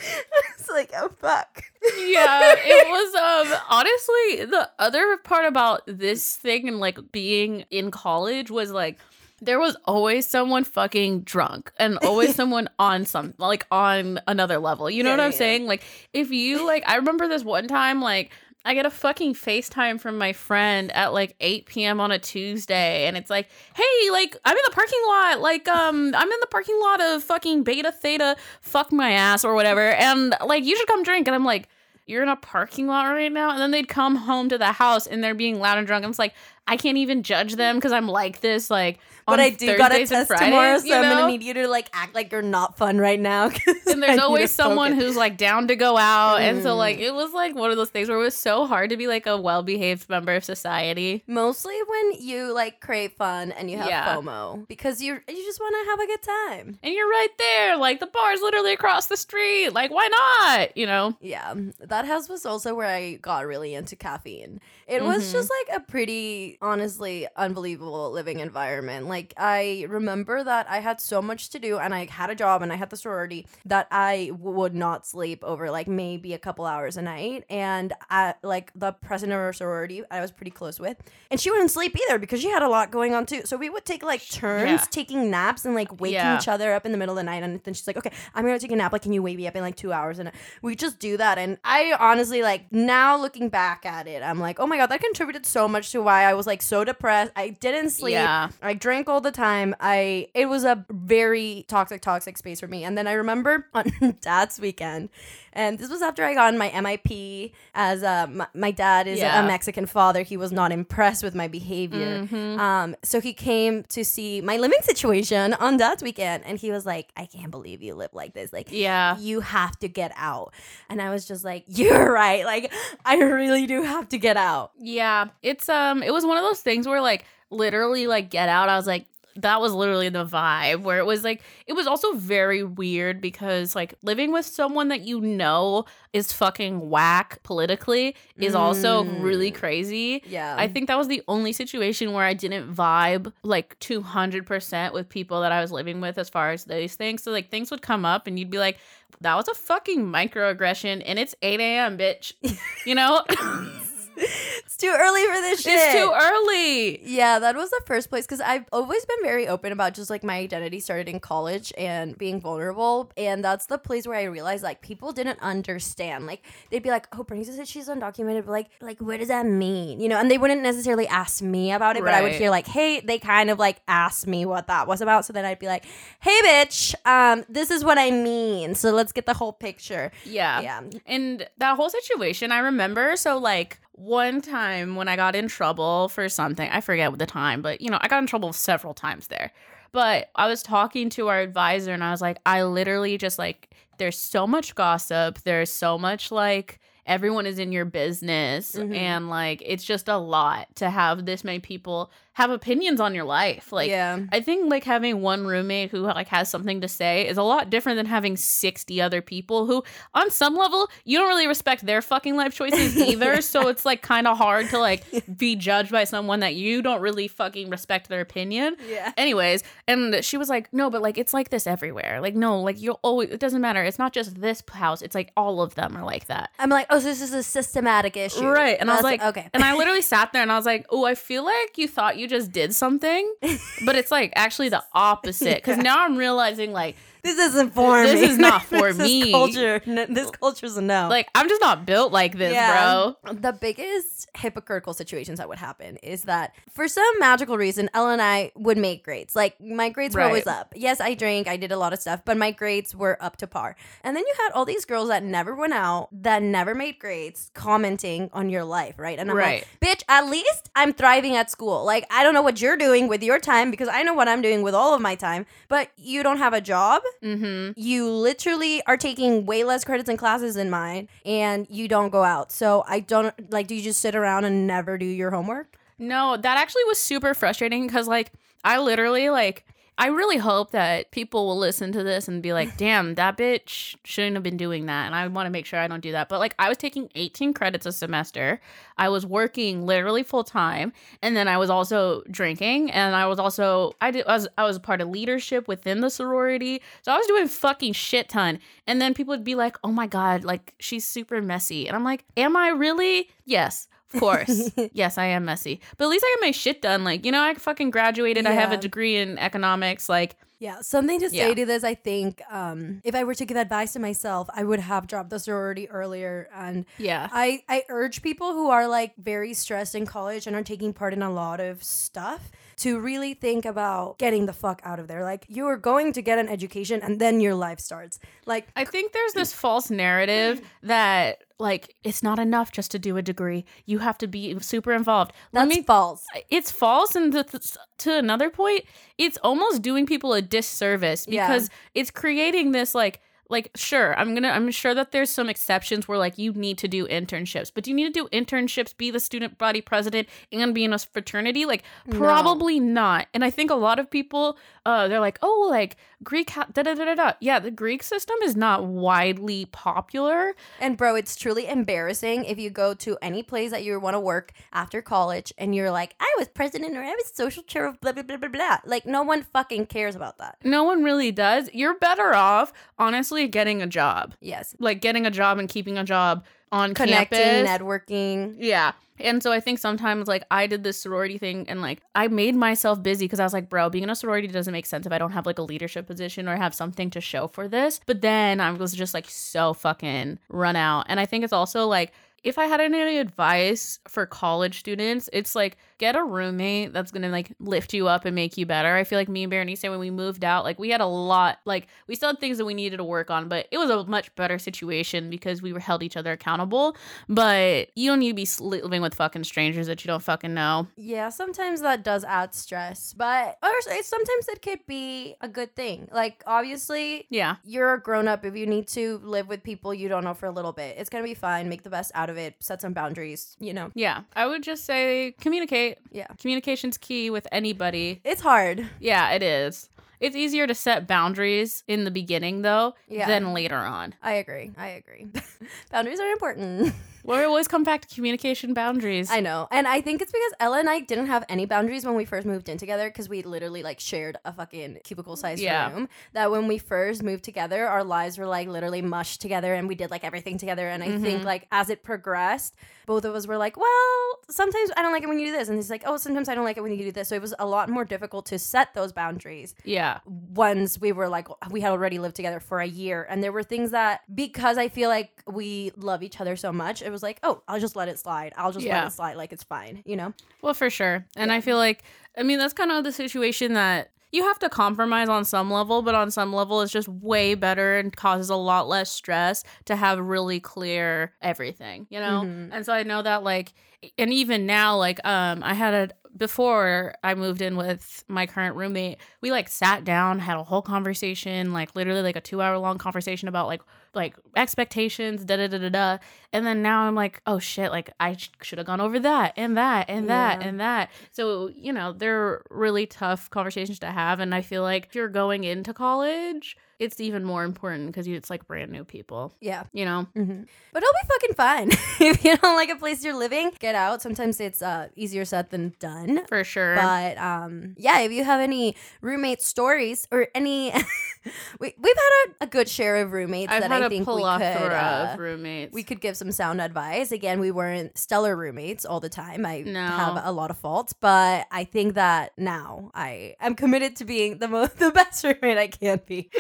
it's 0.59 0.69
like, 0.69 0.91
Oh, 0.97 1.11
fuck. 1.19 1.65
yeah 1.99 2.55
it 2.57 2.89
was 2.89 3.15
um 3.51 3.59
honestly 3.71 4.45
the 4.47 4.71
other 4.79 5.17
part 5.19 5.45
about 5.47 5.83
this 5.87 6.37
thing 6.37 6.69
and 6.69 6.79
like 6.81 6.99
being 7.13 7.65
in 7.71 7.91
college 7.91 8.51
was 8.51 8.71
like 8.71 8.99
there 9.41 9.59
was 9.59 9.77
always 9.87 10.25
someone 10.27 10.63
fucking 10.63 11.23
drunk 11.23 11.73
and 11.79 11.99
always 11.99 12.35
someone 12.41 12.69
on 12.79 13.05
some 13.05 13.35
like 13.39 13.67
on 13.73 14.21
another 14.29 14.59
level. 14.59 14.89
You 14.89 15.03
know 15.03 15.11
Yeah, 15.11 15.17
what 15.17 15.25
i'm 15.25 15.33
yeah, 15.33 15.39
saying? 15.39 15.67
Like 15.67 15.83
if 16.13 16.31
you 16.31 16.65
like 16.67 16.85
i 16.89 16.97
remember 16.97 17.27
this 17.29 17.43
one 17.45 17.67
time 17.67 18.01
like 18.01 18.31
I 18.65 18.75
get 18.75 18.87
a 18.87 18.91
fucking 18.91 19.35
FaceTime 19.35 20.01
from 20.01 20.19
my 20.19 20.33
friend 20.33 20.93
at 20.93 21.13
like 21.13 21.35
8 21.41 21.67
p.m. 21.67 22.01
on 22.01 22.13
a 22.13 22.19
Tuesday, 22.19 23.07
and 23.07 23.17
it's 23.17 23.31
like, 23.31 23.49
hey, 23.75 24.11
like, 24.11 24.37
I'm 24.45 24.57
in 24.57 24.63
the 24.65 24.75
parking 24.75 25.03
lot. 25.09 25.41
Like, 25.41 25.69
um, 25.69 26.15
I'm 26.15 26.31
in 26.31 26.41
the 26.41 26.47
parking 26.47 26.79
lot 26.81 27.01
of 27.01 27.25
fucking 27.25 27.65
Beta 27.65 27.91
Theta, 27.91 28.37
fuck 28.61 28.93
my 28.93 29.11
ass 29.13 29.45
or 29.45 29.55
whatever. 29.55 29.93
And 29.93 30.35
like, 30.45 30.65
you 30.65 30.77
should 30.77 30.87
come 30.87 31.03
drink. 31.03 31.27
And 31.27 31.35
I'm 31.35 31.45
like, 31.45 31.69
you're 32.07 32.23
in 32.23 32.29
a 32.29 32.37
parking 32.37 32.87
lot 32.87 33.05
right 33.05 33.33
now? 33.33 33.51
And 33.51 33.61
then 33.61 33.71
they'd 33.71 33.89
come 33.89 34.17
home 34.17 34.49
to 34.49 34.59
the 34.59 34.73
house 34.73 35.07
and 35.07 35.23
they're 35.23 35.35
being 35.35 35.59
loud 35.59 35.79
and 35.79 35.87
drunk. 35.87 36.05
And 36.05 36.13
it's 36.13 36.19
like, 36.19 36.35
I 36.67 36.77
can't 36.77 36.97
even 36.99 37.23
judge 37.25 37.57
them 37.57 37.77
because 37.77 37.93
I'm 37.93 38.07
like 38.09 38.41
this, 38.41 38.71
like, 38.71 38.99
But 39.27 39.35
on 39.35 39.41
I 39.41 39.51
do 39.51 39.77
got 39.77 39.91
a 39.91 39.99
Thursdays 40.07 40.13
and 40.13 40.29
tomorrow, 40.29 40.51
Fridays, 40.79 40.83
so 40.83 40.87
you 40.89 40.95
I'm 40.95 41.03
gonna 41.03 41.27
need 41.27 41.43
you 41.43 41.55
to 41.55 41.67
like 41.69 41.89
act 41.93 42.15
like 42.15 42.31
you're 42.31 42.41
not 42.41 42.79
fun 42.79 42.99
right 42.99 43.19
now. 43.19 43.51
and 43.87 44.03
there's 44.03 44.19
always 44.21 44.51
someone 44.53 44.93
who's 44.93 45.17
like 45.17 45.37
down 45.37 45.69
to 45.69 45.77
go 45.77 45.97
out 45.99 46.41
and 46.41 46.63
so 46.63 46.75
Mm. 46.75 46.79
like 46.79 46.99
it 46.99 47.13
was 47.15 47.33
like 47.33 47.55
one 47.57 47.71
of 47.73 47.77
those 47.77 47.91
things 47.91 48.09
where 48.09 48.17
it 48.17 48.23
was 48.23 48.37
so 48.37 48.65
hard 48.67 48.91
to 48.91 48.97
be 48.97 49.07
like 49.09 49.27
a 49.27 49.37
well-behaved 49.37 50.09
member 50.09 50.35
of 50.35 50.45
society 50.45 51.25
Mostly 51.27 51.75
when 51.87 52.13
you 52.21 52.53
like 52.55 52.81
crave 52.81 53.13
fun 53.13 53.51
and 53.53 53.69
you 53.71 53.77
have 53.79 53.89
Yeah. 53.89 54.17
FOMO 54.17 54.67
because 54.69 55.03
you 55.03 55.15
you 55.29 55.45
just 55.45 55.61
want 55.61 55.75
to 55.85 55.91
have 55.91 56.01
a 56.01 56.07
good 56.07 56.23
time. 56.23 56.79
and 56.83 56.95
you're 56.95 57.09
right 57.09 57.29
there 57.39 57.77
like 57.77 57.99
the 58.01 58.07
bar's 58.07 58.41
literally 58.41 58.73
across 58.73 59.07
the 59.09 59.17
street 59.17 59.71
like 59.71 59.91
why 59.91 60.09
not 60.09 60.77
you 60.77 60.87
know 60.87 61.17
Yeah, 61.21 61.55
that 61.81 62.05
house 62.07 62.29
was 62.29 62.47
also 62.47 62.75
where 62.75 62.87
I 62.89 63.15
got 63.15 63.47
really 63.47 63.75
into 63.75 63.97
caffeine. 63.97 64.61
It 64.93 65.03
was 65.03 65.25
Mhm. 65.29 65.33
just 65.33 65.51
like 65.69 65.77
a 65.77 65.81
pretty, 65.81 66.59
honestly, 66.61 67.27
unbelievable 67.37 68.11
living 68.11 68.41
environment. 68.41 69.09
Like, 69.09 69.33
I 69.37 69.87
remember 69.89 70.45
that 70.45 70.67
I 70.69 70.81
had 70.81 71.01
so 71.01 71.23
much 71.23 71.49
to 71.51 71.59
do 71.59 71.79
and 71.79 71.95
I 71.95 72.05
had 72.07 72.29
a 72.31 72.35
job 72.35 72.63
and 72.63 72.73
I 72.73 72.77
had 72.77 72.91
the 72.91 72.97
sorority 72.97 73.47
that 73.65 73.87
I 73.91 74.31
would 74.39 74.75
not 74.75 75.07
sleep 75.07 75.43
over 75.45 75.71
like 75.71 75.89
maybe 75.89 76.35
a 76.35 76.39
couple 76.39 76.67
hours 76.67 76.97
a 76.97 77.03
night. 77.03 77.45
And 77.49 77.93
I, 78.11 78.35
like, 78.43 78.71
the 78.75 78.93
president 78.93 79.35
of 79.37 79.41
our 79.41 79.53
sorority, 79.53 80.03
I 80.11 80.21
was 80.21 80.31
pretty 80.31 80.51
close 80.51 80.79
with, 80.79 80.97
and 81.31 81.41
she 81.41 81.51
wouldn't 81.51 81.71
sleep 81.71 81.97
either 82.07 82.19
because 82.19 82.41
she 82.43 82.51
had 82.51 82.63
a 82.63 82.69
lot 82.69 82.91
going 82.91 83.15
on 83.15 83.25
too. 83.27 83.43
So 83.45 83.57
we 83.57 83.71
would 83.71 83.85
take 83.85 84.03
like 84.03 84.29
turns 84.29 84.69
Yeah. 84.83 84.85
taking 84.91 85.31
naps 85.31 85.65
and 85.65 85.75
like 85.75 85.91
waking 86.01 86.15
Yeah. 86.15 86.37
each 86.39 86.49
other 86.49 86.75
up 86.75 86.85
in 86.85 86.93
the 86.93 86.99
middle 86.99 87.15
of 87.15 87.17
the 87.17 87.23
night. 87.25 87.43
And 87.43 87.63
then 87.65 87.75
she's 87.75 87.87
like, 87.87 87.97
okay, 87.97 88.13
I'm 88.35 88.45
gonna 88.45 88.59
take 88.59 88.73
a 88.73 88.77
nap. 88.77 88.93
Like, 88.93 89.03
can 89.03 89.13
you 89.13 89.23
wake 89.23 89.37
me 89.37 89.47
up 89.47 89.57
in 89.57 89.63
like 89.63 89.77
two 89.77 89.93
hours? 89.93 90.19
And 90.19 90.31
we 90.61 90.75
just 90.77 90.99
do 90.99 91.17
that. 91.17 91.39
And 91.39 91.59
I 91.65 91.95
honestly 91.99 92.43
like 92.43 92.71
now 92.71 93.17
looking 93.17 93.49
back 93.49 93.87
at 93.87 94.07
it, 94.07 94.23
I'm 94.23 94.39
like, 94.41 94.61
oh 94.61 94.67
my 94.67 94.77
god, 94.77 94.82
that 94.87 95.01
contributed 95.01 95.47
so 95.47 95.67
much 95.69 95.91
to 95.93 96.03
why 96.03 96.25
I 96.25 96.35
was 96.35 96.47
like 96.47 96.63
so 96.63 96.85
depressed. 96.85 97.33
I 97.37 97.51
didn't 97.51 97.91
sleep. 97.91 98.13
Yeah. 98.13 98.49
I 98.63 98.75
drank 98.75 99.09
all 99.09 99.21
the 99.21 99.31
time. 99.33 99.75
I 99.81 100.29
it 100.35 100.47
was 100.47 100.65
a 100.65 100.85
very 100.91 101.65
toxic, 101.69 102.01
toxic 102.03 102.37
space 102.39 102.61
for 102.61 102.67
me. 102.69 102.85
And 102.85 102.97
then 102.97 103.07
I 103.07 103.13
remember 103.13 103.67
on 103.75 103.85
dad's 104.21 104.61
weekend, 104.61 105.09
and 105.53 105.79
this 105.79 105.91
was 105.91 106.03
after 106.03 106.25
I 106.25 106.35
got 106.35 106.55
my 106.55 106.71
MIP 106.71 107.53
as 107.75 108.03
uh, 108.03 108.27
my, 108.31 108.47
my 108.55 108.71
dad 108.71 109.07
is 109.07 109.19
Yeah. 109.19 109.43
a 109.43 109.47
Mexican 109.47 109.87
father. 109.87 110.23
He 110.23 110.37
was 110.37 110.53
not 110.53 110.73
impressed 110.73 111.23
with 111.23 111.35
my 111.35 111.49
behavior. 111.49 112.23
Mhm. 112.27 112.59
Um, 112.59 112.97
so 113.03 113.21
he 113.21 113.33
came 113.33 113.83
to 113.91 114.05
see 114.05 114.41
my 114.41 114.57
living 114.57 114.81
situation 114.83 115.55
on 115.55 115.77
dad's 115.77 116.03
weekend, 116.03 116.45
and 116.47 116.59
he 116.59 116.71
was 116.71 116.87
like, 116.87 117.11
"I 117.17 117.27
can't 117.27 117.51
believe 117.51 117.83
you 117.83 117.95
live 117.95 118.11
like 118.13 118.33
this. 118.35 118.53
Like, 118.53 118.69
yeah 118.71 119.19
you 119.19 119.41
have 119.41 119.79
to 119.81 119.89
get 119.89 120.13
out." 120.17 120.53
And 120.89 121.03
I 121.03 121.11
was 121.11 121.27
just 121.27 121.45
like, 121.45 121.65
"You're 121.67 122.13
right. 122.13 122.45
Like, 122.45 122.73
I 123.05 123.17
really 123.17 123.67
do 123.67 123.83
have 123.83 124.09
to 124.11 124.19
get 124.19 124.37
out." 124.37 124.62
Yeah 124.79 125.27
it's 125.43 125.69
um 125.69 126.03
it 126.03 126.13
was 126.13 126.25
one 126.25 126.37
of 126.37 126.43
those 126.45 126.61
things 126.61 126.87
where 126.87 127.01
like 127.01 127.25
literally 127.51 128.07
like 128.07 128.31
get 128.31 128.49
out 128.49 128.69
i 128.69 128.77
was 128.77 128.87
like 128.87 129.07
that 129.35 129.63
was 129.63 129.73
literally 129.73 130.11
the 130.11 130.27
vibe 130.27 130.83
where 130.83 130.99
it 130.99 131.07
was 131.07 131.25
like 131.25 131.41
it 131.67 131.73
was 131.73 131.87
also 131.87 132.13
very 132.13 132.63
weird 132.63 133.19
because 133.19 133.75
like 133.75 133.95
living 134.03 134.31
with 134.31 134.45
someone 134.45 134.89
that 134.89 135.01
you 135.01 135.23
know 135.23 135.87
is 136.13 136.35
fucking 136.35 136.91
whack 136.91 137.43
politically 137.43 138.15
is 138.37 138.55
also 138.55 139.05
really 139.05 139.51
Mm. 139.51 139.55
crazy 139.55 140.23
Yeah, 140.27 140.55
I 140.59 140.69
think 140.69 140.87
that 140.89 140.99
was 140.99 141.09
the 141.09 141.23
only 141.29 141.55
situation 141.55 142.13
where 142.13 142.27
I 142.27 142.35
didn't 142.35 142.75
vibe 142.75 143.33
like 143.43 143.79
200% 143.81 144.93
with 144.93 145.09
people 145.09 145.41
that 145.41 145.51
I 145.51 145.63
was 145.63 145.73
living 145.73 146.03
with 146.03 146.19
as 146.19 146.29
far 146.29 146.51
as 146.51 146.65
those 146.67 146.95
things. 146.95 147.23
So, 147.23 147.31
like, 147.31 147.51
things 147.51 147.71
would 147.71 147.81
come 147.81 148.05
up 148.05 148.27
and 148.27 148.39
you'd 148.39 148.51
be 148.51 148.59
like, 148.59 148.77
that 149.23 149.35
was 149.35 149.49
a 149.49 149.55
fucking 149.55 150.05
microaggression 150.05 151.03
and 151.07 151.19
it's 151.19 151.35
8 151.41 151.59
a.m., 151.59 151.97
bitch. 151.97 152.35
You 152.87 152.97
know? 152.97 153.25
it's 154.17 154.77
too 154.77 154.95
early 154.97 155.25
for 155.27 155.41
this 155.41 155.63
shit. 155.63 155.73
it's 155.75 155.95
too 155.95 156.13
early. 156.15 157.01
Yeah, 157.05 157.39
that 157.39 157.57
was 157.57 157.71
the 157.71 157.81
first 157.87 158.09
place 158.11 158.25
because 158.27 158.41
I've 158.41 158.65
always 158.73 159.05
been 159.05 159.19
very 159.23 159.49
open 159.49 159.73
about 159.73 159.95
just 159.95 160.11
like 160.11 160.23
my 160.23 160.37
identity 160.37 160.81
started 160.81 161.09
in 161.09 161.21
college 161.21 161.73
and 161.79 162.17
being 162.19 162.41
vulnerable. 162.41 163.11
And 163.17 163.45
that's 163.45 163.67
the 163.67 163.79
place 163.79 164.07
where 164.07 164.19
I 164.19 164.25
realized 164.25 164.63
like 164.63 164.83
people 164.83 165.13
didn't 165.13 165.39
understand. 165.41 166.27
Like 166.27 166.45
they'd 166.71 166.83
be 166.83 166.91
like, 166.91 167.07
"Oh, 167.17 167.23
Bernice 167.25 167.55
said 167.55 167.69
she's 167.69 167.89
undocumented," 167.89 168.45
but 168.47 168.53
like, 168.53 168.71
like 168.81 169.01
what 169.01 169.19
does 169.19 169.29
that 169.29 169.47
mean? 169.47 170.01
You 170.01 170.09
know? 170.09 170.19
And 170.19 170.31
they 170.31 170.39
wouldn't 170.39 170.63
necessarily 170.63 171.07
ask 171.09 171.43
me 171.43 171.73
about 171.73 171.97
it, 171.97 172.05
but 172.05 172.15
I 172.15 172.23
would 172.23 172.33
hear 172.33 172.51
like, 172.51 172.67
"Hey," 172.67 173.01
they 173.01 173.19
kind 173.19 173.51
of 173.51 173.59
like 173.59 173.81
asked 173.89 174.27
me 174.27 174.45
what 174.47 174.67
that 174.69 174.87
was 174.87 175.01
about. 175.01 175.25
So 175.25 175.33
then 175.33 175.45
I'd 175.45 175.59
be 175.59 175.67
like, 175.67 175.85
"Hey, 176.21 176.39
bitch, 176.45 176.95
um, 177.07 177.45
this 177.49 177.71
is 177.71 177.85
what 177.85 177.99
I 177.99 178.11
mean. 178.11 178.75
So 178.75 178.91
let's 178.93 179.13
get 179.13 179.27
the 179.27 179.35
whole 179.35 179.53
picture." 179.53 180.11
Yeah. 180.25 180.61
Yeah. 180.61 180.81
And 181.07 181.47
that 181.59 181.77
whole 181.77 181.91
situation, 181.91 182.53
I 182.53 182.59
remember. 182.59 183.17
So, 183.17 183.39
like, 183.39 183.79
one 183.93 184.41
time 184.41 184.97
when 184.97 185.09
I 185.09 185.17
got 185.17 185.35
in 185.37 185.49
trouble 185.49 186.09
for 186.09 186.29
something, 186.29 186.69
I 186.71 186.81
forget 186.81 187.11
what 187.11 187.19
the 187.19 187.27
time, 187.27 187.63
but 187.63 187.81
you 187.81 187.91
know, 187.91 187.99
I 188.01 188.09
got 188.09 188.19
in 188.19 188.27
trouble 188.27 188.53
several 188.53 188.95
times 188.95 189.27
there. 189.29 189.53
But 189.93 190.31
I 190.35 190.47
was 190.49 190.63
talking 190.63 191.11
to 191.11 191.29
our 191.29 191.41
advisor 191.41 191.93
and 191.93 192.03
I 192.03 192.11
was 192.11 192.23
like, 192.23 192.39
I 192.47 192.63
literally 192.63 193.19
just 193.19 193.39
like, 193.39 193.69
there's 193.99 194.19
so 194.19 194.47
much 194.47 194.75
gossip. 194.75 195.41
There's 195.41 195.71
so 195.71 195.99
much 195.99 196.33
like 196.33 196.81
everyone 197.05 197.45
is 197.47 197.59
in 197.59 197.73
your 197.73 197.85
business 197.85 198.73
Mhm. 198.77 198.95
and 198.97 199.29
like 199.29 199.61
it's 199.67 199.85
just 199.85 200.09
a 200.09 200.17
lot 200.17 200.75
to 200.77 200.89
have 200.89 201.27
this 201.27 201.43
many 201.45 201.59
people 201.59 202.11
have 202.35 202.51
opinions 202.51 203.01
on 203.01 203.15
your 203.15 203.25
life. 203.25 203.73
Like 203.73 203.91
yeah. 203.91 204.21
I 204.33 204.41
think 204.41 204.71
like 204.71 204.85
having 204.85 205.21
one 205.21 205.47
roommate 205.47 205.91
who 205.91 205.99
like 205.99 206.29
has 206.29 206.49
something 206.49 206.81
to 206.81 206.89
say 206.89 207.29
is 207.29 207.37
a 207.37 207.43
lot 207.43 207.71
different 207.71 207.99
than 207.99 208.07
having 208.07 208.37
60 208.37 209.01
other 209.03 209.21
people 209.21 209.67
who 209.67 209.83
on 210.15 210.31
some 210.31 210.57
level 210.57 210.89
you 211.05 211.19
don't 211.19 211.29
really 211.29 211.47
respect 211.47 211.85
their 211.85 212.01
fucking 212.01 212.37
life 212.37 212.55
choices 212.55 212.97
either. 213.09 213.41
So 213.43 213.69
it's 213.69 213.85
like 213.85 214.03
kind 214.03 214.27
of 214.27 214.39
hard 214.39 214.71
to 214.71 214.79
like 214.79 215.05
be 215.37 215.57
judged 215.57 215.93
by 215.93 216.05
someone 216.05 216.41
that 216.41 216.55
you 216.55 216.83
don't 216.83 217.01
really 217.01 217.29
fucking 217.29 217.71
respect 217.71 218.09
their 218.09 218.21
opinion. 218.21 218.77
Yeah. 218.89 219.13
Anyways, 219.17 219.63
and 219.87 220.25
she 220.25 220.37
was 220.37 220.49
like, 220.49 220.73
"No, 220.73 220.89
but 220.91 221.03
like 221.03 221.19
it's 221.19 221.35
like 221.35 221.51
this 221.51 221.67
everywhere. 221.67 222.21
Like 222.21 222.35
no, 222.35 222.61
like 222.61 222.81
you'll 222.81 223.01
always 223.03 223.31
it 223.31 223.41
doesn't 223.41 223.61
matter. 223.61 223.83
It's 223.83 223.99
not 223.99 224.13
just 224.13 224.41
this 224.41 224.63
house. 224.73 225.03
It's 225.03 225.15
like 225.15 225.33
all 225.37 225.61
of 225.61 225.75
them 225.75 225.97
are 225.97 226.05
like 226.05 226.27
that." 226.27 226.51
I'm 226.59 226.71
like, 226.71 226.87
oh, 226.91 226.99
so 226.99 227.05
this 227.05 227.21
is 227.21 227.33
a 227.33 227.43
systematic 227.43 228.17
issue. 228.17 228.47
Right. 228.47 228.77
And 228.79 228.91
I 228.91 228.95
was 228.95 229.03
like, 229.03 229.23
okay. 229.23 229.49
And 229.53 229.63
I 229.65 229.75
literally 229.75 230.03
sat 230.13 230.33
there 230.33 230.43
and 230.43 230.53
I 230.53 230.57
was 230.57 230.67
like, 230.67 230.87
oh, 230.91 231.05
I 231.05 231.15
feel 231.15 231.45
like 231.45 231.77
you 231.77 231.89
thought 231.89 232.17
you 232.17 232.22
just 232.29 232.53
did 232.53 232.75
something, 232.75 233.33
but 233.85 233.97
it's 233.97 234.11
like 234.11 234.33
actually 234.37 234.69
the 234.69 234.85
opposite. 234.93 235.57
Because 235.57 235.79
now 235.79 236.05
I'm 236.05 236.17
realizing 236.17 236.73
like, 236.73 236.97
this 237.23 237.39
isn't 237.39 237.73
for 237.73 238.03
This 238.03 238.15
me. 238.15 238.21
This 238.21 238.31
is 238.31 238.39
not 238.51 238.65
for 238.65 238.93
me. 238.95 239.21
This 239.21 239.27
is 239.29 239.31
culture. 239.33 239.83
N- 239.87 240.13
This 240.15 240.31
culture's 240.31 240.77
a 240.77 240.83
no. 240.83 241.09
like 241.09 241.29
I'm 241.35 241.49
just 241.49 241.61
not 241.61 241.87
built 241.87 242.13
like 242.13 242.37
this, 242.37 242.53
bro. 242.53 243.17
The 243.33 243.53
biggest 243.53 244.29
hypocritical 244.37 244.93
situations 244.95 245.39
that 245.39 245.49
would 245.49 245.59
happen 245.59 245.97
is 245.99 246.23
that 246.25 246.55
for 246.71 246.89
some 246.89 247.05
magical 247.19 247.57
reason, 247.59 247.89
Ella 247.95 248.13
and 248.13 248.23
I 248.23 248.51
would 248.57 248.79
make 248.79 249.05
grades. 249.05 249.37
Like 249.37 249.61
my 249.61 249.89
grades 249.91 250.15
were 250.15 250.23
always 250.23 250.47
up. 250.47 250.73
Yes, 250.75 251.01
I 251.01 251.15
drank, 251.15 251.49
I 251.49 251.57
did 251.57 251.71
a 251.71 251.77
lot 251.77 251.93
of 251.93 252.01
stuff, 252.01 252.23
but 252.25 252.37
my 252.37 252.51
grades 252.51 252.95
were 252.95 253.17
up 253.21 253.37
to 253.39 253.47
par. 253.47 253.77
And 254.03 254.17
then 254.17 254.25
you 254.27 254.35
had 254.43 254.53
all 254.53 254.65
these 254.65 254.85
girls 254.85 255.09
that 255.09 255.23
never 255.23 255.55
went 255.55 255.75
out, 255.75 256.09
that 256.23 256.43
never 256.43 256.75
made 256.75 256.99
grades, 256.99 257.51
commenting 257.55 258.31
on 258.33 258.49
your 258.51 258.65
life, 258.65 258.95
right? 258.99 259.19
And 259.19 259.31
I'm 259.31 259.37
Right. 259.37 259.67
like, 259.83 259.99
bitch, 259.99 260.03
at 260.09 260.27
least 260.29 260.71
I'm 260.75 260.93
thriving 260.93 261.37
at 261.37 261.51
school. 261.51 261.85
Like 261.85 262.05
I 262.11 262.23
don't 262.25 262.35
know 262.35 262.43
what 262.43 262.61
you're 262.61 262.77
doing 262.77 263.07
with 263.09 263.23
your 263.23 263.39
time 263.39 263.71
because 263.71 263.89
I 263.89 264.03
know 264.03 264.15
what 264.15 264.29
I'm 264.29 264.43
doing 264.43 264.63
with 264.63 264.75
all 264.75 264.95
of 264.95 265.01
my 265.01 265.15
time, 265.15 265.47
but 265.69 265.91
you 265.97 266.23
don't 266.23 266.39
have 266.39 266.53
a 266.53 266.61
job 266.61 267.03
Mm-hmm. 267.23 267.79
you 267.81 268.09
literally 268.09 268.83
are 268.87 268.97
taking 268.97 269.47
way 269.47 269.65
less 269.65 269.85
credits 269.85 270.09
and 270.09 270.19
classes 270.19 270.55
than 270.57 270.71
mine 270.71 271.09
and 271.25 271.67
you 271.71 271.87
don't 271.89 272.11
go 272.11 272.23
out 272.25 272.51
so 272.53 272.83
i 272.89 273.01
don't 273.01 273.35
like 273.53 273.67
do 273.67 273.75
you 273.75 273.83
just 273.83 274.01
sit 274.01 274.15
around 274.15 274.45
and 274.45 274.67
never 274.67 274.99
do 274.99 275.07
your 275.07 275.31
homework 275.31 275.77
No, 275.99 276.37
that 276.37 276.57
actually 276.59 276.85
was 276.85 276.99
super 276.99 277.33
frustrating 277.35 277.87
because 277.87 278.09
like 278.09 278.33
I 278.65 278.79
literally 278.79 279.29
like 279.31 279.65
I 279.99 280.07
really 280.07 280.39
hope 280.39 280.71
that 280.71 281.11
people 281.11 281.47
will 281.47 281.59
listen 281.59 281.93
to 281.93 282.03
this 282.03 282.27
and 282.27 282.43
be 282.43 282.53
like, 282.53 282.77
damn, 282.79 283.15
that 283.17 283.37
bitch 283.37 283.97
shouldn't 284.05 284.35
have 284.37 284.43
been 284.43 284.57
doing 284.57 284.87
that. 284.87 285.07
And 285.07 285.15
I 285.15 285.27
want 285.29 285.47
to 285.47 285.51
make 285.51 285.67
sure 285.67 285.79
I 285.79 285.87
don't 285.87 286.01
do 286.01 286.13
that. 286.13 286.29
But 286.29 286.39
like, 286.39 286.55
I 286.59 286.69
was 286.69 286.79
taking 286.79 287.11
18 287.15 287.53
credits 287.55 287.87
a 287.87 287.93
semester. 287.93 288.61
I 288.97 289.09
was 289.11 289.27
working 289.27 289.87
literally 289.87 290.23
full 290.23 290.45
time. 290.45 290.93
And 291.21 291.37
then 291.37 291.47
I 291.47 291.59
was 291.59 291.71
also 291.71 292.23
drinking. 292.31 292.91
And 292.91 293.15
I 293.15 293.27
was 293.27 293.39
also, 293.39 293.93
I, 294.01 294.11
did, 294.11 294.27
I, 294.27 294.35
was, 294.35 294.49
I 294.57 294.65
was 294.65 294.79
part 294.79 295.01
of 295.01 295.09
leadership 295.09 295.69
within 295.69 296.01
the 296.01 296.11
sorority. 296.11 296.83
So 297.03 297.13
I 297.13 297.19
was 297.19 297.27
doing 297.27 297.47
fucking 297.47 297.93
shit 297.93 298.29
ton. 298.29 298.59
And 298.87 299.01
then 299.01 299.15
people 299.15 299.33
would 299.33 299.45
be 299.45 299.55
like, 299.55 299.77
oh 299.85 299.93
my 299.93 300.07
God, 300.07 300.43
like 300.45 300.75
she's 300.79 301.07
super 301.07 301.43
messy. 301.43 301.87
And 301.87 301.95
I'm 301.95 302.05
like, 302.05 302.25
am 302.37 302.57
I 302.57 302.69
really? 302.69 303.29
Yes. 303.45 303.89
Of 304.13 304.21
course. 304.21 304.71
yes, 304.93 305.19
I 305.19 305.27
am 305.27 305.45
messy. 305.45 305.81
But 305.97 306.05
at 306.05 306.09
least 306.09 306.25
I 306.27 306.37
got 306.37 306.47
my 306.47 306.51
shit 306.51 306.83
done. 306.83 307.05
Like, 307.05 307.25
you 307.25 307.33
know, 307.33 307.43
I 307.43 307.55
fucking 307.55 307.91
graduated. 307.91 308.47
I 308.47 308.53
have 308.53 308.73
a 308.73 308.77
degree 308.77 309.17
in 309.17 309.39
economics. 309.39 310.09
Like, 310.09 310.37
yeah 310.63 310.81
something 310.81 311.19
to 311.19 311.29
say 311.29 311.49
Yeah. 311.49 311.55
to 311.55 311.67
this 311.67 311.83
i 311.83 311.95
think 311.95 312.41
um 312.51 313.01
if 313.03 313.15
i 313.15 313.25
were 313.25 313.35
to 313.35 313.45
give 313.45 313.57
advice 313.57 313.93
to 313.95 313.99
myself 313.99 314.49
i 314.55 314.63
would 314.63 314.79
have 314.79 315.09
dropped 315.09 315.31
the 315.31 315.41
sorority 315.41 315.91
earlier 315.91 316.49
and 316.55 316.87
yeah. 316.99 317.29
I, 317.33 317.65
I 317.69 317.83
urge 317.89 318.23
people 318.23 318.53
who 318.53 318.71
are 318.71 318.87
like 318.87 319.13
very 319.17 319.55
stressed 319.55 319.95
in 319.95 320.07
college 320.07 320.47
and 320.47 320.55
are 320.55 320.63
taking 320.63 320.93
part 320.93 321.13
in 321.13 321.23
a 321.23 321.31
lot 321.31 321.59
of 321.59 321.83
stuff 321.83 322.51
to 322.83 322.99
really 322.99 323.35
think 323.35 323.65
about 323.65 324.19
getting 324.19 324.47
the 324.47 324.53
fuck 324.53 324.81
out 324.85 324.99
of 324.99 325.07
there. 325.07 325.23
Like 325.23 325.47
you 325.49 325.67
are 325.67 325.77
going 325.77 326.13
to 326.15 326.23
get 326.23 326.39
an 326.39 326.49
education 326.49 327.01
and 327.03 327.21
then 327.21 327.41
your 327.41 327.55
life 327.55 327.79
starts. 327.79 328.19
Like 328.45 328.67
I 328.75 328.85
think 328.85 329.13
there's 329.13 329.35
this 329.35 329.53
false 329.65 329.91
narrative 329.91 330.61
that 330.83 331.43
like 331.59 331.95
it's 332.03 332.25
not 332.25 332.41
enough 332.41 332.73
just 332.73 332.91
to 332.91 332.99
do 332.99 333.17
a 333.17 333.23
degree. 333.23 333.65
You 333.87 333.99
have 334.01 334.19
to 334.19 334.27
be 334.27 334.59
super 334.61 334.93
involved. 334.93 335.33
Let 335.53 335.67
that's 335.67 335.77
me 335.77 335.85
false. 335.85 336.25
it's 336.51 336.73
false 336.73 337.15
and 337.15 337.33
to 337.33 338.19
another 338.19 338.51
point, 338.51 338.83
it's 339.17 339.39
almost 339.45 339.81
doing 339.83 340.05
people 340.05 340.35
a 340.35 340.43
disservice 340.53 341.27
Yeah. 341.29 341.47
because 341.49 341.71
it's 341.95 342.11
creating 342.11 342.73
this 342.73 342.95
like 342.95 343.21
like 343.51 343.71
sure 343.75 344.19
i'm 344.19 344.33
gonna 344.35 344.49
i'm 344.49 344.71
sure 344.71 344.95
that 344.95 345.13
there's 345.13 345.29
some 345.29 345.49
exceptions 345.49 346.07
where 346.09 346.17
like 346.17 346.39
you 346.39 346.53
need 346.55 346.79
to 346.79 346.89
do 346.89 347.07
internships 347.09 347.71
but 347.75 347.85
do 347.85 347.91
you 347.91 347.97
need 347.97 348.15
to 348.15 348.21
do 348.23 348.29
internships 348.41 348.97
be 348.97 349.11
the 349.11 349.21
student 349.21 349.59
body 349.59 349.81
president 349.83 350.27
and 350.53 350.75
be 350.75 350.85
in 350.85 350.93
a 350.93 350.99
fraternity 350.99 351.67
like 351.67 351.83
No. 352.07 352.17
probably 352.19 352.79
not 352.81 353.27
and 353.35 353.45
i 353.45 353.51
think 353.51 353.71
a 353.71 353.75
lot 353.75 353.99
of 353.99 354.09
people 354.11 354.57
uh 354.87 355.09
they're 355.09 355.21
like 355.29 355.39
oh 355.43 355.67
like 355.71 355.97
greek 356.23 356.51
ha- 356.51 356.67
da 356.73 356.83
da 356.83 356.95
da 356.95 357.05
da 357.05 357.15
da 357.15 357.33
yeah 357.41 357.59
the 357.59 357.71
greek 357.71 358.03
system 358.03 358.37
is 358.43 358.55
not 358.57 358.85
widely 358.85 359.65
popular 359.67 360.55
And 360.81 360.97
bro, 360.97 361.15
it's 361.17 361.37
truly 361.37 361.67
embarrassing 361.67 362.45
if 362.45 362.59
you 362.59 362.71
go 362.71 362.95
to 362.95 363.19
any 363.23 363.43
place 363.43 363.71
that 363.71 363.83
you 363.85 363.99
want 364.01 364.15
to 364.15 364.21
work 364.21 364.53
after 364.73 365.03
college 365.03 365.53
and 365.59 365.75
you're 365.75 365.91
like, 365.91 366.15
I 366.21 366.33
was 366.39 366.49
president 366.49 366.97
or 366.97 367.03
I 367.03 367.11
was 367.11 367.31
social 367.35 367.63
chair 367.63 367.87
of 367.87 368.01
blah 368.01 368.13
blah 368.13 368.23
blah 368.23 368.37
blah 368.37 368.49
blah. 368.49 368.79
Like 368.85 369.07
no 369.07 369.23
one 369.23 369.43
fucking 369.43 369.87
cares 369.87 370.15
about 370.15 370.39
that. 370.39 370.59
no 370.65 370.85
one 370.85 371.03
really 371.05 371.33
does 371.33 371.69
you're 371.73 371.99
better 371.99 372.35
off 372.35 372.73
honestly 372.99 373.49
getting 373.49 373.83
a 373.83 373.87
job 373.87 374.35
Yes. 374.41 374.75
like 374.79 375.01
getting 375.01 375.27
a 375.27 375.31
job 375.31 375.59
and 375.59 375.69
keeping 375.69 375.99
a 375.99 376.05
job 376.05 376.45
on 376.71 376.95
Connecting, 376.95 377.39
campus. 377.39 377.71
networking. 377.71 378.57
Yeah. 378.59 378.93
And 379.23 379.43
so 379.43 379.53
I 379.53 379.61
think 379.61 379.79
sometimes 379.79 380.29
like 380.29 380.45
I 380.51 380.67
did 380.67 380.85
this 380.85 381.01
sorority 381.01 381.39
thing 381.39 381.69
and 381.69 381.81
like 381.81 382.01
I 382.15 382.29
made 382.29 382.55
myself 382.55 383.03
busy 383.03 383.27
because 383.27 383.41
I 383.41 383.45
was 383.45 383.53
like, 383.53 383.69
bro, 383.69 383.91
being 383.91 384.05
in 384.05 384.11
a 384.11 384.17
sorority 384.17 384.49
doesn't 384.49 384.73
make 384.73 384.87
sense 384.87 385.07
if 385.07 385.13
I 385.13 385.19
don't 385.19 385.33
have 385.33 385.47
like 385.47 385.59
a 385.59 385.63
leadership 385.63 386.07
position 386.07 386.49
or 386.49 386.57
have 386.57 386.75
something 386.75 387.11
to 387.11 387.21
show 387.21 387.47
for 387.47 387.69
this. 387.69 388.01
But 388.07 388.21
then 388.21 388.61
I 388.61 388.73
was 388.73 388.93
just 388.93 389.15
like 389.15 389.29
so 389.29 389.75
fucking 389.75 390.39
run 390.49 390.77
out. 390.77 391.07
And 391.09 391.21
I 391.21 391.27
think 391.27 391.45
it's 391.45 391.53
also 391.53 391.87
like 391.87 392.13
if 392.43 392.59
I 392.59 392.67
had 392.67 392.81
any 392.81 393.19
advice 393.19 394.01
for 394.09 394.27
college 394.27 394.81
students, 394.81 395.31
it's 395.33 395.55
like 395.55 395.77
get 396.03 396.17
a 396.17 396.25
roommate 396.25 396.93
that's 396.93 397.13
gonna 397.13 397.29
like 397.29 397.53
lift 397.61 397.95
you 397.95 398.09
up 398.09 398.25
and 398.25 398.35
make 398.35 398.57
you 398.59 398.67
better. 398.67 398.97
I 398.97 399.05
feel 399.05 399.21
like 399.21 399.29
me 399.29 399.45
and 399.45 399.51
Bernice 399.53 399.85
when 399.85 400.01
we 400.01 400.11
moved 400.11 400.43
out, 400.43 400.65
like 400.65 400.77
we 400.81 400.91
had 400.91 401.01
a 401.01 401.07
lot, 401.07 401.61
like 401.65 401.87
we 402.09 402.17
still 402.17 402.31
had 402.31 402.41
things 402.41 402.59
that 402.59 402.65
we 402.65 402.75
needed 402.75 402.97
to 402.97 403.05
work 403.05 403.31
on, 403.31 403.49
but 403.49 403.69
it 403.71 403.79
was 403.79 403.89
a 403.89 404.05
much 404.07 404.35
better 404.35 404.59
situation 404.59 405.31
because 405.31 405.63
we 405.63 405.73
were 405.73 405.79
held 405.79 406.03
each 406.03 406.17
other 406.17 406.33
accountable. 406.33 406.97
But 407.29 407.91
you 407.95 408.11
don't 408.11 408.19
need 408.19 408.31
to 408.31 408.35
be 408.35 408.49
living 408.59 409.01
with 409.01 409.15
fucking 409.15 409.45
strangers 409.45 409.87
that 409.87 410.05
you 410.05 410.09
don't 410.09 410.25
fucking 410.25 410.53
know. 410.53 410.89
Yeah, 410.97 411.29
sometimes 411.29 411.81
that 411.83 412.03
does 412.03 412.25
add 412.25 412.53
stress, 412.53 413.13
but 413.17 413.57
or 413.63 413.71
sometimes 414.03 414.49
it 414.49 414.61
could 414.61 414.85
be 414.89 415.37
a 415.41 415.47
good 415.47 415.77
thing. 415.77 416.09
Like 416.13 416.43
obviously, 416.49 417.27
Yeah. 417.31 417.57
you're 417.63 417.95
a 417.95 418.01
grown 418.01 418.27
up 418.27 418.45
if 418.45 418.57
you 418.57 418.67
need 418.67 418.89
to 418.89 419.19
live 419.23 419.47
with 419.49 419.63
people 419.63 419.95
you 419.95 420.09
don't 420.09 420.25
know 420.25 420.35
for 420.35 420.47
a 420.47 420.51
little 420.51 420.73
bit. 420.73 420.97
It's 420.99 421.09
gonna 421.11 421.23
be 421.23 421.35
fine. 421.35 421.69
Make 421.69 421.85
the 421.85 421.91
best 421.91 422.11
out 422.17 422.29
of 422.29 422.37
it. 422.37 422.57
Set 422.59 422.81
some 422.81 422.93
boundaries. 422.93 423.57
You 423.61 423.73
know. 423.73 423.93
Yeah. 423.95 424.23
I 424.35 424.47
would 424.47 424.65
just 424.65 424.85
say 424.85 425.37
communicate. 425.41 425.92
Yeah. 426.11 426.27
Communication's 426.39 426.97
key 426.99 427.31
with 427.31 427.47
anybody. 427.53 428.21
It's 428.25 428.41
hard. 428.41 428.87
Yeah, 429.01 429.31
it 429.33 429.43
is. 429.43 429.89
It's 430.21 430.37
easier 430.37 430.67
to 430.69 430.75
set 430.75 431.07
boundaries 431.09 431.83
in 431.89 432.05
the 432.05 432.11
beginning 432.11 432.63
though 432.63 432.95
Yeah. 433.09 433.27
than 433.27 433.53
later 433.53 433.77
on. 433.79 434.15
I 434.23 434.33
agree. 434.35 434.71
I 434.77 434.89
agree. 434.89 435.27
boundaries 435.91 436.21
are 436.21 436.31
important. 436.31 436.95
We 437.25 437.37
always 437.45 437.69
come 437.69 437.85
back 437.85 438.03
to 438.07 438.15
communication 438.15 438.75
boundaries. 438.75 439.31
I 439.31 439.41
know. 439.41 439.69
And 439.71 439.87
I 439.87 440.01
think 440.01 440.23
it's 440.23 440.33
because 440.33 440.53
Ella 440.61 440.81
and 440.81 440.91
I 440.91 441.01
didn't 441.01 441.27
have 441.27 441.45
any 441.49 441.67
boundaries 441.67 442.05
when 442.05 442.15
we 442.15 442.25
first 442.25 442.47
moved 442.47 442.69
in 442.69 442.79
together 442.79 443.09
because 443.09 443.29
we 443.29 443.43
literally 443.43 443.83
like 443.83 444.01
shared 444.01 444.37
a 444.45 444.53
fucking 444.53 444.99
cubicle 445.05 445.37
sized 445.37 445.63
Yeah. 445.63 445.93
room. 445.93 446.09
That 446.33 446.51
when 446.51 446.67
we 446.67 446.79
first 446.79 447.23
moved 447.23 447.45
together, 447.45 447.87
our 447.87 448.03
lives 448.05 448.39
were 448.39 448.47
like 448.47 448.69
literally 448.69 449.03
mushed 449.03 449.41
together 449.41 449.75
and 449.75 449.87
we 449.89 449.95
did 449.95 450.11
like 450.11 450.25
everything 450.25 450.59
together. 450.59 450.89
And 450.89 451.03
I 451.03 451.19
think 451.19 451.43
Mhm. 451.43 451.45
like 451.45 451.67
as 451.71 451.91
it 451.91 452.03
progressed, 452.03 452.75
both 453.07 453.25
of 453.25 453.35
us 453.35 453.47
were 453.47 453.57
like, 453.57 453.77
well, 453.77 454.39
sometimes 454.51 454.91
I 454.97 455.03
don't 455.03 455.13
like 455.13 455.23
it 455.23 455.29
when 455.29 455.39
you 455.39 455.47
do 455.47 455.53
this. 455.53 455.69
And 455.69 455.77
he's 455.77 455.91
like, 455.91 456.03
oh, 456.07 456.17
sometimes 456.17 456.49
I 456.49 456.55
don't 456.55 456.65
like 456.65 456.77
it 456.77 456.83
when 456.83 456.93
you 456.93 456.99
do 457.05 457.13
this. 457.13 457.29
So 457.29 457.35
it 457.37 457.43
was 457.43 457.55
a 457.59 457.67
lot 457.67 457.89
more 457.89 458.05
difficult 458.05 458.47
to 458.47 458.59
set 458.59 458.95
those 458.95 459.13
boundaries 459.13 459.75
yeah. 459.85 460.19
once 460.27 461.01
we 461.01 461.13
were 461.13 461.29
like 461.29 461.49
we 461.71 461.81
had 461.81 461.93
already 461.93 462.19
lived 462.19 462.37
together 462.37 462.61
for 462.61 462.81
a 462.81 462.87
year 462.87 463.27
and 463.29 463.43
there 463.43 463.53
were 463.53 463.63
things 463.63 463.91
that 463.91 464.21
because 464.35 464.79
i 464.79 464.89
feel 464.89 465.09
like 465.09 465.31
we 465.47 465.93
love 465.97 466.23
each 466.23 466.41
other 466.41 466.57
so 466.57 466.73
much 466.73 467.03
was 467.13 467.23
like 467.23 467.39
oh 467.43 467.63
i'll 467.69 467.79
just 467.81 467.95
let 467.97 468.09
it 468.09 468.19
slide 468.19 468.53
i'll 468.57 468.73
just 468.73 468.85
Yeah. 468.87 469.01
let 469.03 469.07
it 469.09 469.13
slide 469.13 469.37
like 469.37 469.53
it's 469.53 469.63
fine 469.63 470.03
you 470.07 470.17
know 470.17 470.33
Well, 470.63 470.75
for 470.75 470.91
sure. 470.91 471.27
And 471.37 471.53
I 471.53 471.61
feel 471.61 471.77
like, 471.77 472.05
I 472.39 472.43
mean, 472.45 472.59
that's 472.59 472.73
kind 472.73 472.91
of 472.93 473.03
the 473.05 473.11
situation 473.13 473.73
that 473.75 474.11
you 474.31 474.45
have 474.45 474.59
to 474.61 474.69
compromise 474.69 475.29
on 475.29 475.45
some 475.45 475.71
level, 475.73 476.03
but 476.03 476.15
on 476.15 476.31
some 476.31 476.53
level, 476.55 476.81
it's 476.81 476.93
just 476.93 477.09
way 477.09 477.55
better 477.57 477.99
and 477.99 478.15
causes 478.17 478.49
a 478.49 478.55
lot 478.57 478.87
less 478.89 479.11
stress 479.11 479.65
to 479.87 479.97
have 479.97 480.19
really 480.21 480.61
clear 480.61 481.33
everything, 481.43 482.07
you 482.11 482.19
know? 482.21 482.43
Mhm. 482.45 482.69
And 482.73 482.87
so 482.87 482.93
I 482.93 483.03
know 483.03 483.23
that, 483.23 483.43
like, 483.43 483.73
and 484.17 484.33
even 484.33 484.65
now, 484.65 484.97
like, 484.97 485.19
um, 485.27 485.63
I 485.65 485.75
had 485.75 485.95
a 485.95 486.09
before 486.47 487.15
I 487.23 487.35
moved 487.35 487.61
in 487.61 487.77
with 487.77 488.25
my 488.29 488.47
current 488.47 488.75
roommate, 488.77 489.19
we 489.43 489.51
like 489.51 489.69
sat 489.69 490.05
down, 490.05 490.39
had 490.39 490.57
a 490.57 490.63
whole 490.65 490.81
conversation, 490.81 491.73
like 491.75 491.95
literally 491.95 492.23
like 492.23 492.37
a 492.37 492.41
two 492.41 492.63
hour 492.63 492.79
long 492.79 492.97
conversation 492.99 493.49
about 493.49 493.67
like 493.67 493.83
like 494.15 494.35
expectations, 494.57 495.45
da 495.45 495.57
da 495.57 495.69
da 495.69 495.79
da 495.79 495.89
da. 495.89 496.19
And 496.53 496.67
then 496.67 496.83
now 496.83 497.03
I'm 497.03 497.15
like, 497.15 497.41
oh 497.47 497.59
shit, 497.59 497.91
like 497.91 498.11
I 498.21 498.35
sh- 498.37 498.51
should 498.63 498.79
have 498.79 498.87
gone 498.87 499.01
over 499.01 499.19
that 499.21 499.55
and 499.57 499.77
that 499.77 500.07
and 500.09 500.29
that 500.29 500.61
Yeah. 500.61 500.69
and 500.69 500.81
that. 500.81 501.11
So, 501.31 501.69
you 501.75 501.93
know, 501.93 502.13
they're 502.13 502.63
really 502.71 503.07
tough 503.07 503.49
conversations 503.51 503.99
to 504.01 504.07
have. 504.11 504.41
And 504.41 504.55
I 504.55 504.61
feel 504.63 504.83
like 504.83 505.07
if 505.07 505.15
you're 505.15 505.29
going 505.29 505.65
into 505.65 505.95
college, 505.95 506.77
it's 506.99 507.21
even 507.21 507.43
more 507.43 507.65
important 507.65 508.07
because 508.09 508.29
it's 508.29 508.49
like 508.51 508.67
brand 508.67 508.93
new 508.93 509.03
people, 509.05 509.55
Yeah. 509.61 509.85
you 509.93 510.05
know? 510.05 510.27
hmm 510.35 510.63
But 510.93 511.03
it'll 511.03 511.13
be 511.23 511.29
fucking 511.29 511.55
fine. 511.55 511.91
if 512.21 512.45
you 512.45 512.57
don't 512.57 512.77
like 512.77 512.91
a 512.91 512.97
place 512.97 513.25
you're 513.25 513.37
living, 513.37 513.73
get 513.81 513.95
out. 513.95 514.23
Sometimes 514.23 514.61
it's 514.61 514.83
uh, 514.83 515.09
easier 515.17 515.45
said 515.45 515.71
than 515.71 515.95
done. 515.99 516.47
For 516.47 516.63
sure. 516.65 516.95
But 516.97 517.39
um, 517.39 517.95
yeah, 517.97 518.21
if 518.21 518.31
you 518.31 518.45
have 518.45 518.61
any 518.61 518.95
roommate 519.21 519.63
stories 519.63 520.29
or 520.31 520.49
any, 520.55 520.93
we, 521.81 521.95
we've 522.01 522.17
had 522.17 522.53
a, 522.61 522.65
a 522.65 522.67
good 522.67 522.89
share 522.89 523.17
of 523.23 523.33
roommates 523.33 523.73
I've 523.73 523.83
that 523.83 523.93
I 523.93 524.09
think 524.09 524.27
we 524.27 524.35
could, 524.43 524.43
uh, 524.43 525.37
roommates. 525.39 525.93
we 525.95 526.03
could 526.03 526.21
give 526.21 526.37
some 526.37 526.53
sound 526.53 526.81
advice. 526.81 527.33
Again, 527.33 527.61
we 527.61 527.71
weren't 527.71 528.17
stellar 528.17 528.57
roommates 528.57 529.05
all 529.05 529.21
the 529.21 529.29
time. 529.29 529.65
I 529.67 529.81
No. 529.83 530.07
have 530.07 530.41
a 530.45 530.53
lot 530.53 530.71
of 530.71 530.79
faults, 530.79 531.13
but 531.13 531.67
I 531.71 531.85
think 531.85 532.15
that 532.15 532.53
now 532.57 533.11
I 533.15 533.55
am 533.61 533.75
committed 533.75 534.17
to 534.17 534.25
being 534.25 534.59
the 534.59 534.69
most 534.69 534.97
the 534.99 535.11
best 535.11 535.43
roommate 535.45 535.79
I 535.79 535.89
can 535.89 536.21
be. 536.27 536.51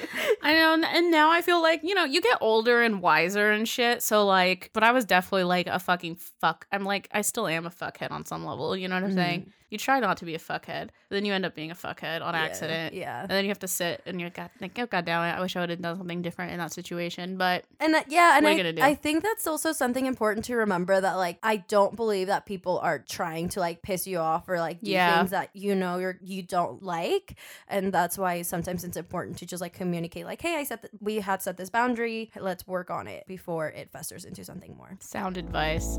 I 0.42 0.54
know, 0.54 0.74
and- 0.86 1.10
now 1.12 1.30
I 1.30 1.42
feel 1.42 1.60
like 1.60 1.80
you 1.82 1.94
know 1.94 2.04
you 2.04 2.20
get 2.22 2.38
older 2.40 2.80
and 2.80 3.02
wiser 3.02 3.50
and 3.50 3.68
shit. 3.68 4.02
So 4.02 4.24
like, 4.24 4.70
but 4.72 4.82
I 4.82 4.92
was 4.92 5.04
definitely 5.04 5.44
like 5.44 5.66
a 5.66 5.78
fucking 5.78 6.16
fuck. 6.40 6.66
I'm 6.72 6.84
like, 6.84 7.08
I 7.12 7.20
still 7.20 7.46
am 7.46 7.66
a 7.66 7.70
fuckhead 7.70 8.10
on 8.10 8.24
some 8.24 8.44
level. 8.44 8.76
You 8.76 8.88
know 8.88 8.94
what 8.94 9.04
I'm 9.04 9.12
saying? 9.14 9.52
You 9.68 9.78
try 9.78 10.00
not 10.00 10.18
to 10.18 10.24
be 10.26 10.34
a 10.34 10.38
fuckhead, 10.38 10.90
then 11.08 11.24
you 11.24 11.32
end 11.32 11.46
up 11.46 11.54
being 11.54 11.70
a 11.70 11.74
fuckhead 11.74 12.20
on 12.22 12.34
accident. 12.34 12.94
Yeah. 12.94 13.22
And 13.22 13.30
then 13.30 13.44
you 13.44 13.48
have 13.50 13.58
to 13.60 13.68
sit 13.68 14.02
and 14.04 14.20
you're 14.20 14.28
god, 14.30 14.50
like, 14.60 14.71
oh 14.78 14.86
god 14.86 15.04
damn 15.04 15.22
it! 15.22 15.38
I 15.38 15.40
wish 15.40 15.56
I 15.56 15.60
would 15.60 15.70
have 15.70 15.80
done 15.82 15.96
something 15.96 16.22
different 16.22 16.52
in 16.52 16.58
that 16.58 16.72
situation. 16.72 17.36
But 17.36 17.64
And 17.80 17.94
that, 17.94 18.10
yeah, 18.10 18.36
and 18.36 18.46
I, 18.46 18.50
you 18.52 18.56
gonna 18.56 18.72
do? 18.72 18.82
I 18.82 18.94
think 18.94 19.22
that's 19.22 19.46
also 19.46 19.72
something 19.72 20.06
important 20.06 20.44
to 20.46 20.56
remember 20.56 21.00
that 21.00 21.14
like 21.14 21.38
I 21.42 21.56
don't 21.56 21.96
believe 21.96 22.26
that 22.28 22.46
people 22.46 22.78
are 22.78 22.98
trying 22.98 23.48
to 23.50 23.60
like 23.60 23.82
piss 23.82 24.06
you 24.06 24.18
off 24.18 24.48
or 24.48 24.58
like 24.58 24.80
do 24.82 24.90
Yeah. 24.90 25.18
things 25.18 25.30
that 25.30 25.50
you 25.54 25.74
know 25.74 25.98
you're 25.98 26.18
you 26.22 26.42
don't 26.42 26.82
like, 26.82 27.36
and 27.68 27.92
that's 27.92 28.16
why 28.18 28.42
sometimes 28.42 28.84
it's 28.84 28.96
important 28.96 29.38
to 29.38 29.46
just 29.46 29.60
like 29.60 29.72
communicate 29.72 30.26
like, 30.26 30.40
hey, 30.42 30.56
I 30.56 30.64
set 30.64 30.82
th- 30.82 30.92
we 31.00 31.16
had 31.16 31.42
set 31.42 31.56
this 31.56 31.70
boundary, 31.70 32.30
let's 32.38 32.66
work 32.66 32.90
on 32.90 33.06
it 33.08 33.26
before 33.26 33.68
it 33.68 33.90
festers 33.90 34.24
into 34.24 34.44
something 34.44 34.76
more. 34.76 34.96
sound 35.00 35.36
advice. 35.36 35.96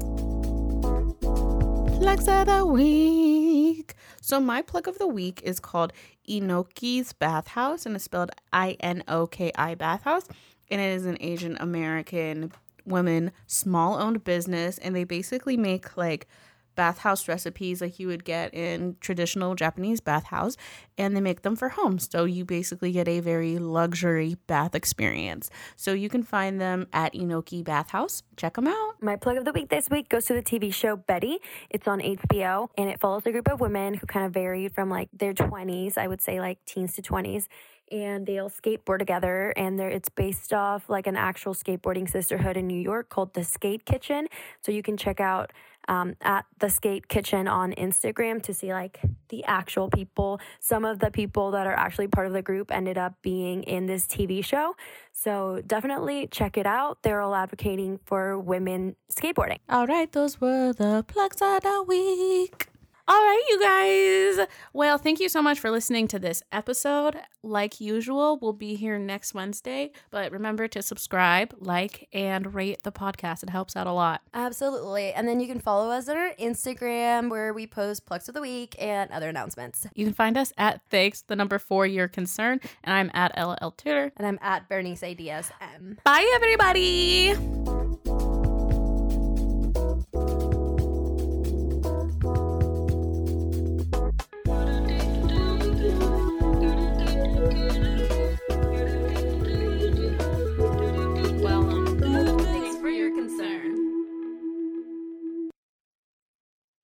Plugs 2.04 2.28
of 2.28 2.48
the 2.48 2.66
week. 2.66 3.94
So 4.20 4.42
my 4.42 4.62
plug 4.62 4.90
of 4.90 4.98
the 4.98 5.08
week 5.08 5.40
is 5.42 5.62
called 5.62 5.94
Inoki's 6.28 7.14
Bathhouse, 7.14 7.86
and 7.86 7.96
it's 7.96 8.04
spelled 8.04 8.30
I 8.52 8.76
N 8.82 9.06
O 9.08 9.26
K 9.26 9.54
I 9.56 9.76
Bathhouse, 9.76 10.28
and 10.70 10.82
it 10.82 10.90
is 10.90 11.06
an 11.06 11.16
Asian 11.22 11.56
American 11.62 12.52
woman 12.86 13.32
small 13.48 13.98
owned 13.98 14.26
business, 14.26 14.78
and 14.80 14.94
they 14.94 15.06
basically 15.06 15.56
make 15.56 15.96
like 15.96 16.28
bathhouse 16.76 17.28
recipes 17.28 17.82
like 17.82 18.00
you 18.00 18.08
would 18.08 18.24
get 18.24 18.54
in 18.54 18.98
traditional 19.00 19.56
Japanese 19.56 20.02
bathhouse 20.02 20.58
and 20.98 21.16
they 21.16 21.22
make 21.22 21.42
them 21.42 21.56
for 21.56 21.70
home. 21.70 22.00
So 22.00 22.26
you 22.26 22.46
basically 22.46 22.92
get 22.92 23.08
a 23.08 23.20
very 23.20 23.58
luxury 23.58 24.38
bath 24.48 24.76
experience. 24.76 25.50
So 25.76 25.94
you 25.94 26.10
can 26.10 26.24
find 26.24 26.62
them 26.62 26.88
at 26.94 27.14
Inoki 27.14 27.64
Bathhouse. 27.64 28.24
Check 28.38 28.56
them 28.56 28.68
out. 28.68 28.96
My 29.02 29.16
plug 29.16 29.38
of 29.38 29.46
the 29.46 29.52
week 29.52 29.70
this 29.70 29.90
week 29.90 30.10
goes 30.10 30.26
to 30.26 30.34
the 30.34 30.44
TV 30.44 30.74
show 30.74 30.96
Betty. 30.96 31.40
It's 31.70 31.88
on 31.88 32.00
HBO 32.00 32.70
and 32.78 32.90
it 32.90 33.00
follows 33.00 33.24
a 33.26 33.32
group 33.32 33.50
of 33.52 33.60
women 33.60 33.96
who 33.96 34.06
kind 34.06 34.26
of 34.26 34.34
varied 34.34 34.74
from 34.74 34.90
like 34.90 35.10
their 35.14 35.34
20s, 35.34 35.98
I 35.98 36.08
would 36.08 36.22
say 36.22 36.40
like 36.40 36.64
teens 36.66 36.94
to 36.94 37.02
20s, 37.02 37.48
and 37.92 38.26
they'll 38.26 38.50
skateboard 38.50 39.00
together. 39.00 39.54
And 39.56 39.80
it's 39.80 40.10
based 40.10 40.54
off 40.54 40.90
like 40.90 41.06
an 41.06 41.16
actual 41.16 41.54
skateboarding 41.54 42.10
sisterhood 42.10 42.58
in 42.58 42.66
New 42.66 42.80
York 42.80 43.10
called 43.10 43.34
the 43.34 43.44
Skate 43.44 43.86
Kitchen. 43.86 44.28
So 44.62 44.72
you 44.72 44.82
can 44.82 44.98
check 44.98 45.20
out 45.20 45.52
um, 45.88 46.16
at 46.22 46.46
the 46.60 46.70
Skate 46.70 47.08
Kitchen 47.08 47.48
on 47.48 47.74
Instagram 47.74 48.42
to 48.44 48.54
see 48.54 48.74
like 48.74 49.00
the 49.30 49.44
actual 49.46 49.90
people. 49.90 50.40
Some 50.60 50.86
of 50.86 51.00
the 51.00 51.12
people 51.12 51.52
that 51.52 51.68
are 51.68 51.74
actually 51.74 52.08
part 52.08 52.28
of 52.28 52.34
the 52.34 52.42
group 52.42 52.72
ended 52.72 52.98
up 52.98 53.16
being 53.22 53.64
in 53.64 53.86
this 53.86 54.06
TV 54.06 54.44
show. 54.44 54.76
So 55.12 55.62
definitely 55.66 56.28
check 56.28 56.58
it 56.58 56.66
out. 56.66 57.04
They're 57.04 57.22
all 57.22 57.36
advocating 57.36 58.00
for 58.06 58.38
women 58.40 58.96
skateboarding. 59.12 59.60
All 59.70 59.88
right, 59.88 60.12
those 60.12 60.42
were 60.42 60.74
the 60.74 61.04
plugs 61.08 61.42
of 61.42 61.64
the 61.64 61.84
week. 61.88 62.73
All 63.06 63.16
right, 63.16 63.44
you 63.50 63.60
guys. 63.60 64.48
Well, 64.72 64.98
thank 64.98 65.20
you 65.20 65.28
so 65.28 65.42
much 65.42 65.60
for 65.60 65.70
listening 65.70 66.08
to 66.08 66.20
this 66.20 66.42
episode. 66.54 67.18
Like 67.44 67.82
usual, 67.82 68.40
we'll 68.42 68.54
be 68.54 68.76
here 68.76 68.98
next 68.98 69.34
Wednesday, 69.34 69.92
but 70.10 70.32
remember 70.32 70.70
to 70.70 70.82
subscribe, 70.82 71.54
like, 71.60 72.08
and 72.14 72.54
rate 72.54 72.84
the 72.84 72.94
podcast. 72.94 73.44
It 73.44 73.50
helps 73.50 73.76
out 73.76 73.88
a 73.88 73.92
lot. 73.92 74.22
Absolutely, 74.34 75.12
and 75.12 75.28
then 75.28 75.42
you 75.42 75.48
can 75.48 75.60
follow 75.60 75.90
us 75.90 76.08
on 76.08 76.16
our 76.16 76.34
Instagram 76.40 77.30
where 77.30 77.54
we 77.54 77.68
post 77.68 78.06
plugs 78.06 78.30
of 78.30 78.36
the 78.36 78.42
week 78.42 78.74
and 78.80 79.12
other 79.12 79.28
announcements. 79.28 79.86
You 79.96 80.06
can 80.06 80.14
find 80.14 80.38
us 80.38 80.54
at 80.58 80.82
thanks 80.90 81.24
the 81.24 81.36
number 81.36 81.60
four 81.60 81.86
your 81.86 82.08
concern, 82.08 82.62
and 82.86 82.96
I'm 82.96 83.12
at 83.14 83.38
LL 83.38 83.72
Tutor. 83.72 84.14
And 84.16 84.26
I'm 84.26 84.40
at 84.42 84.70
Bernice 84.70 85.02
ADSM. 85.02 86.02
Bye, 86.06 86.32
everybody. 86.36 87.83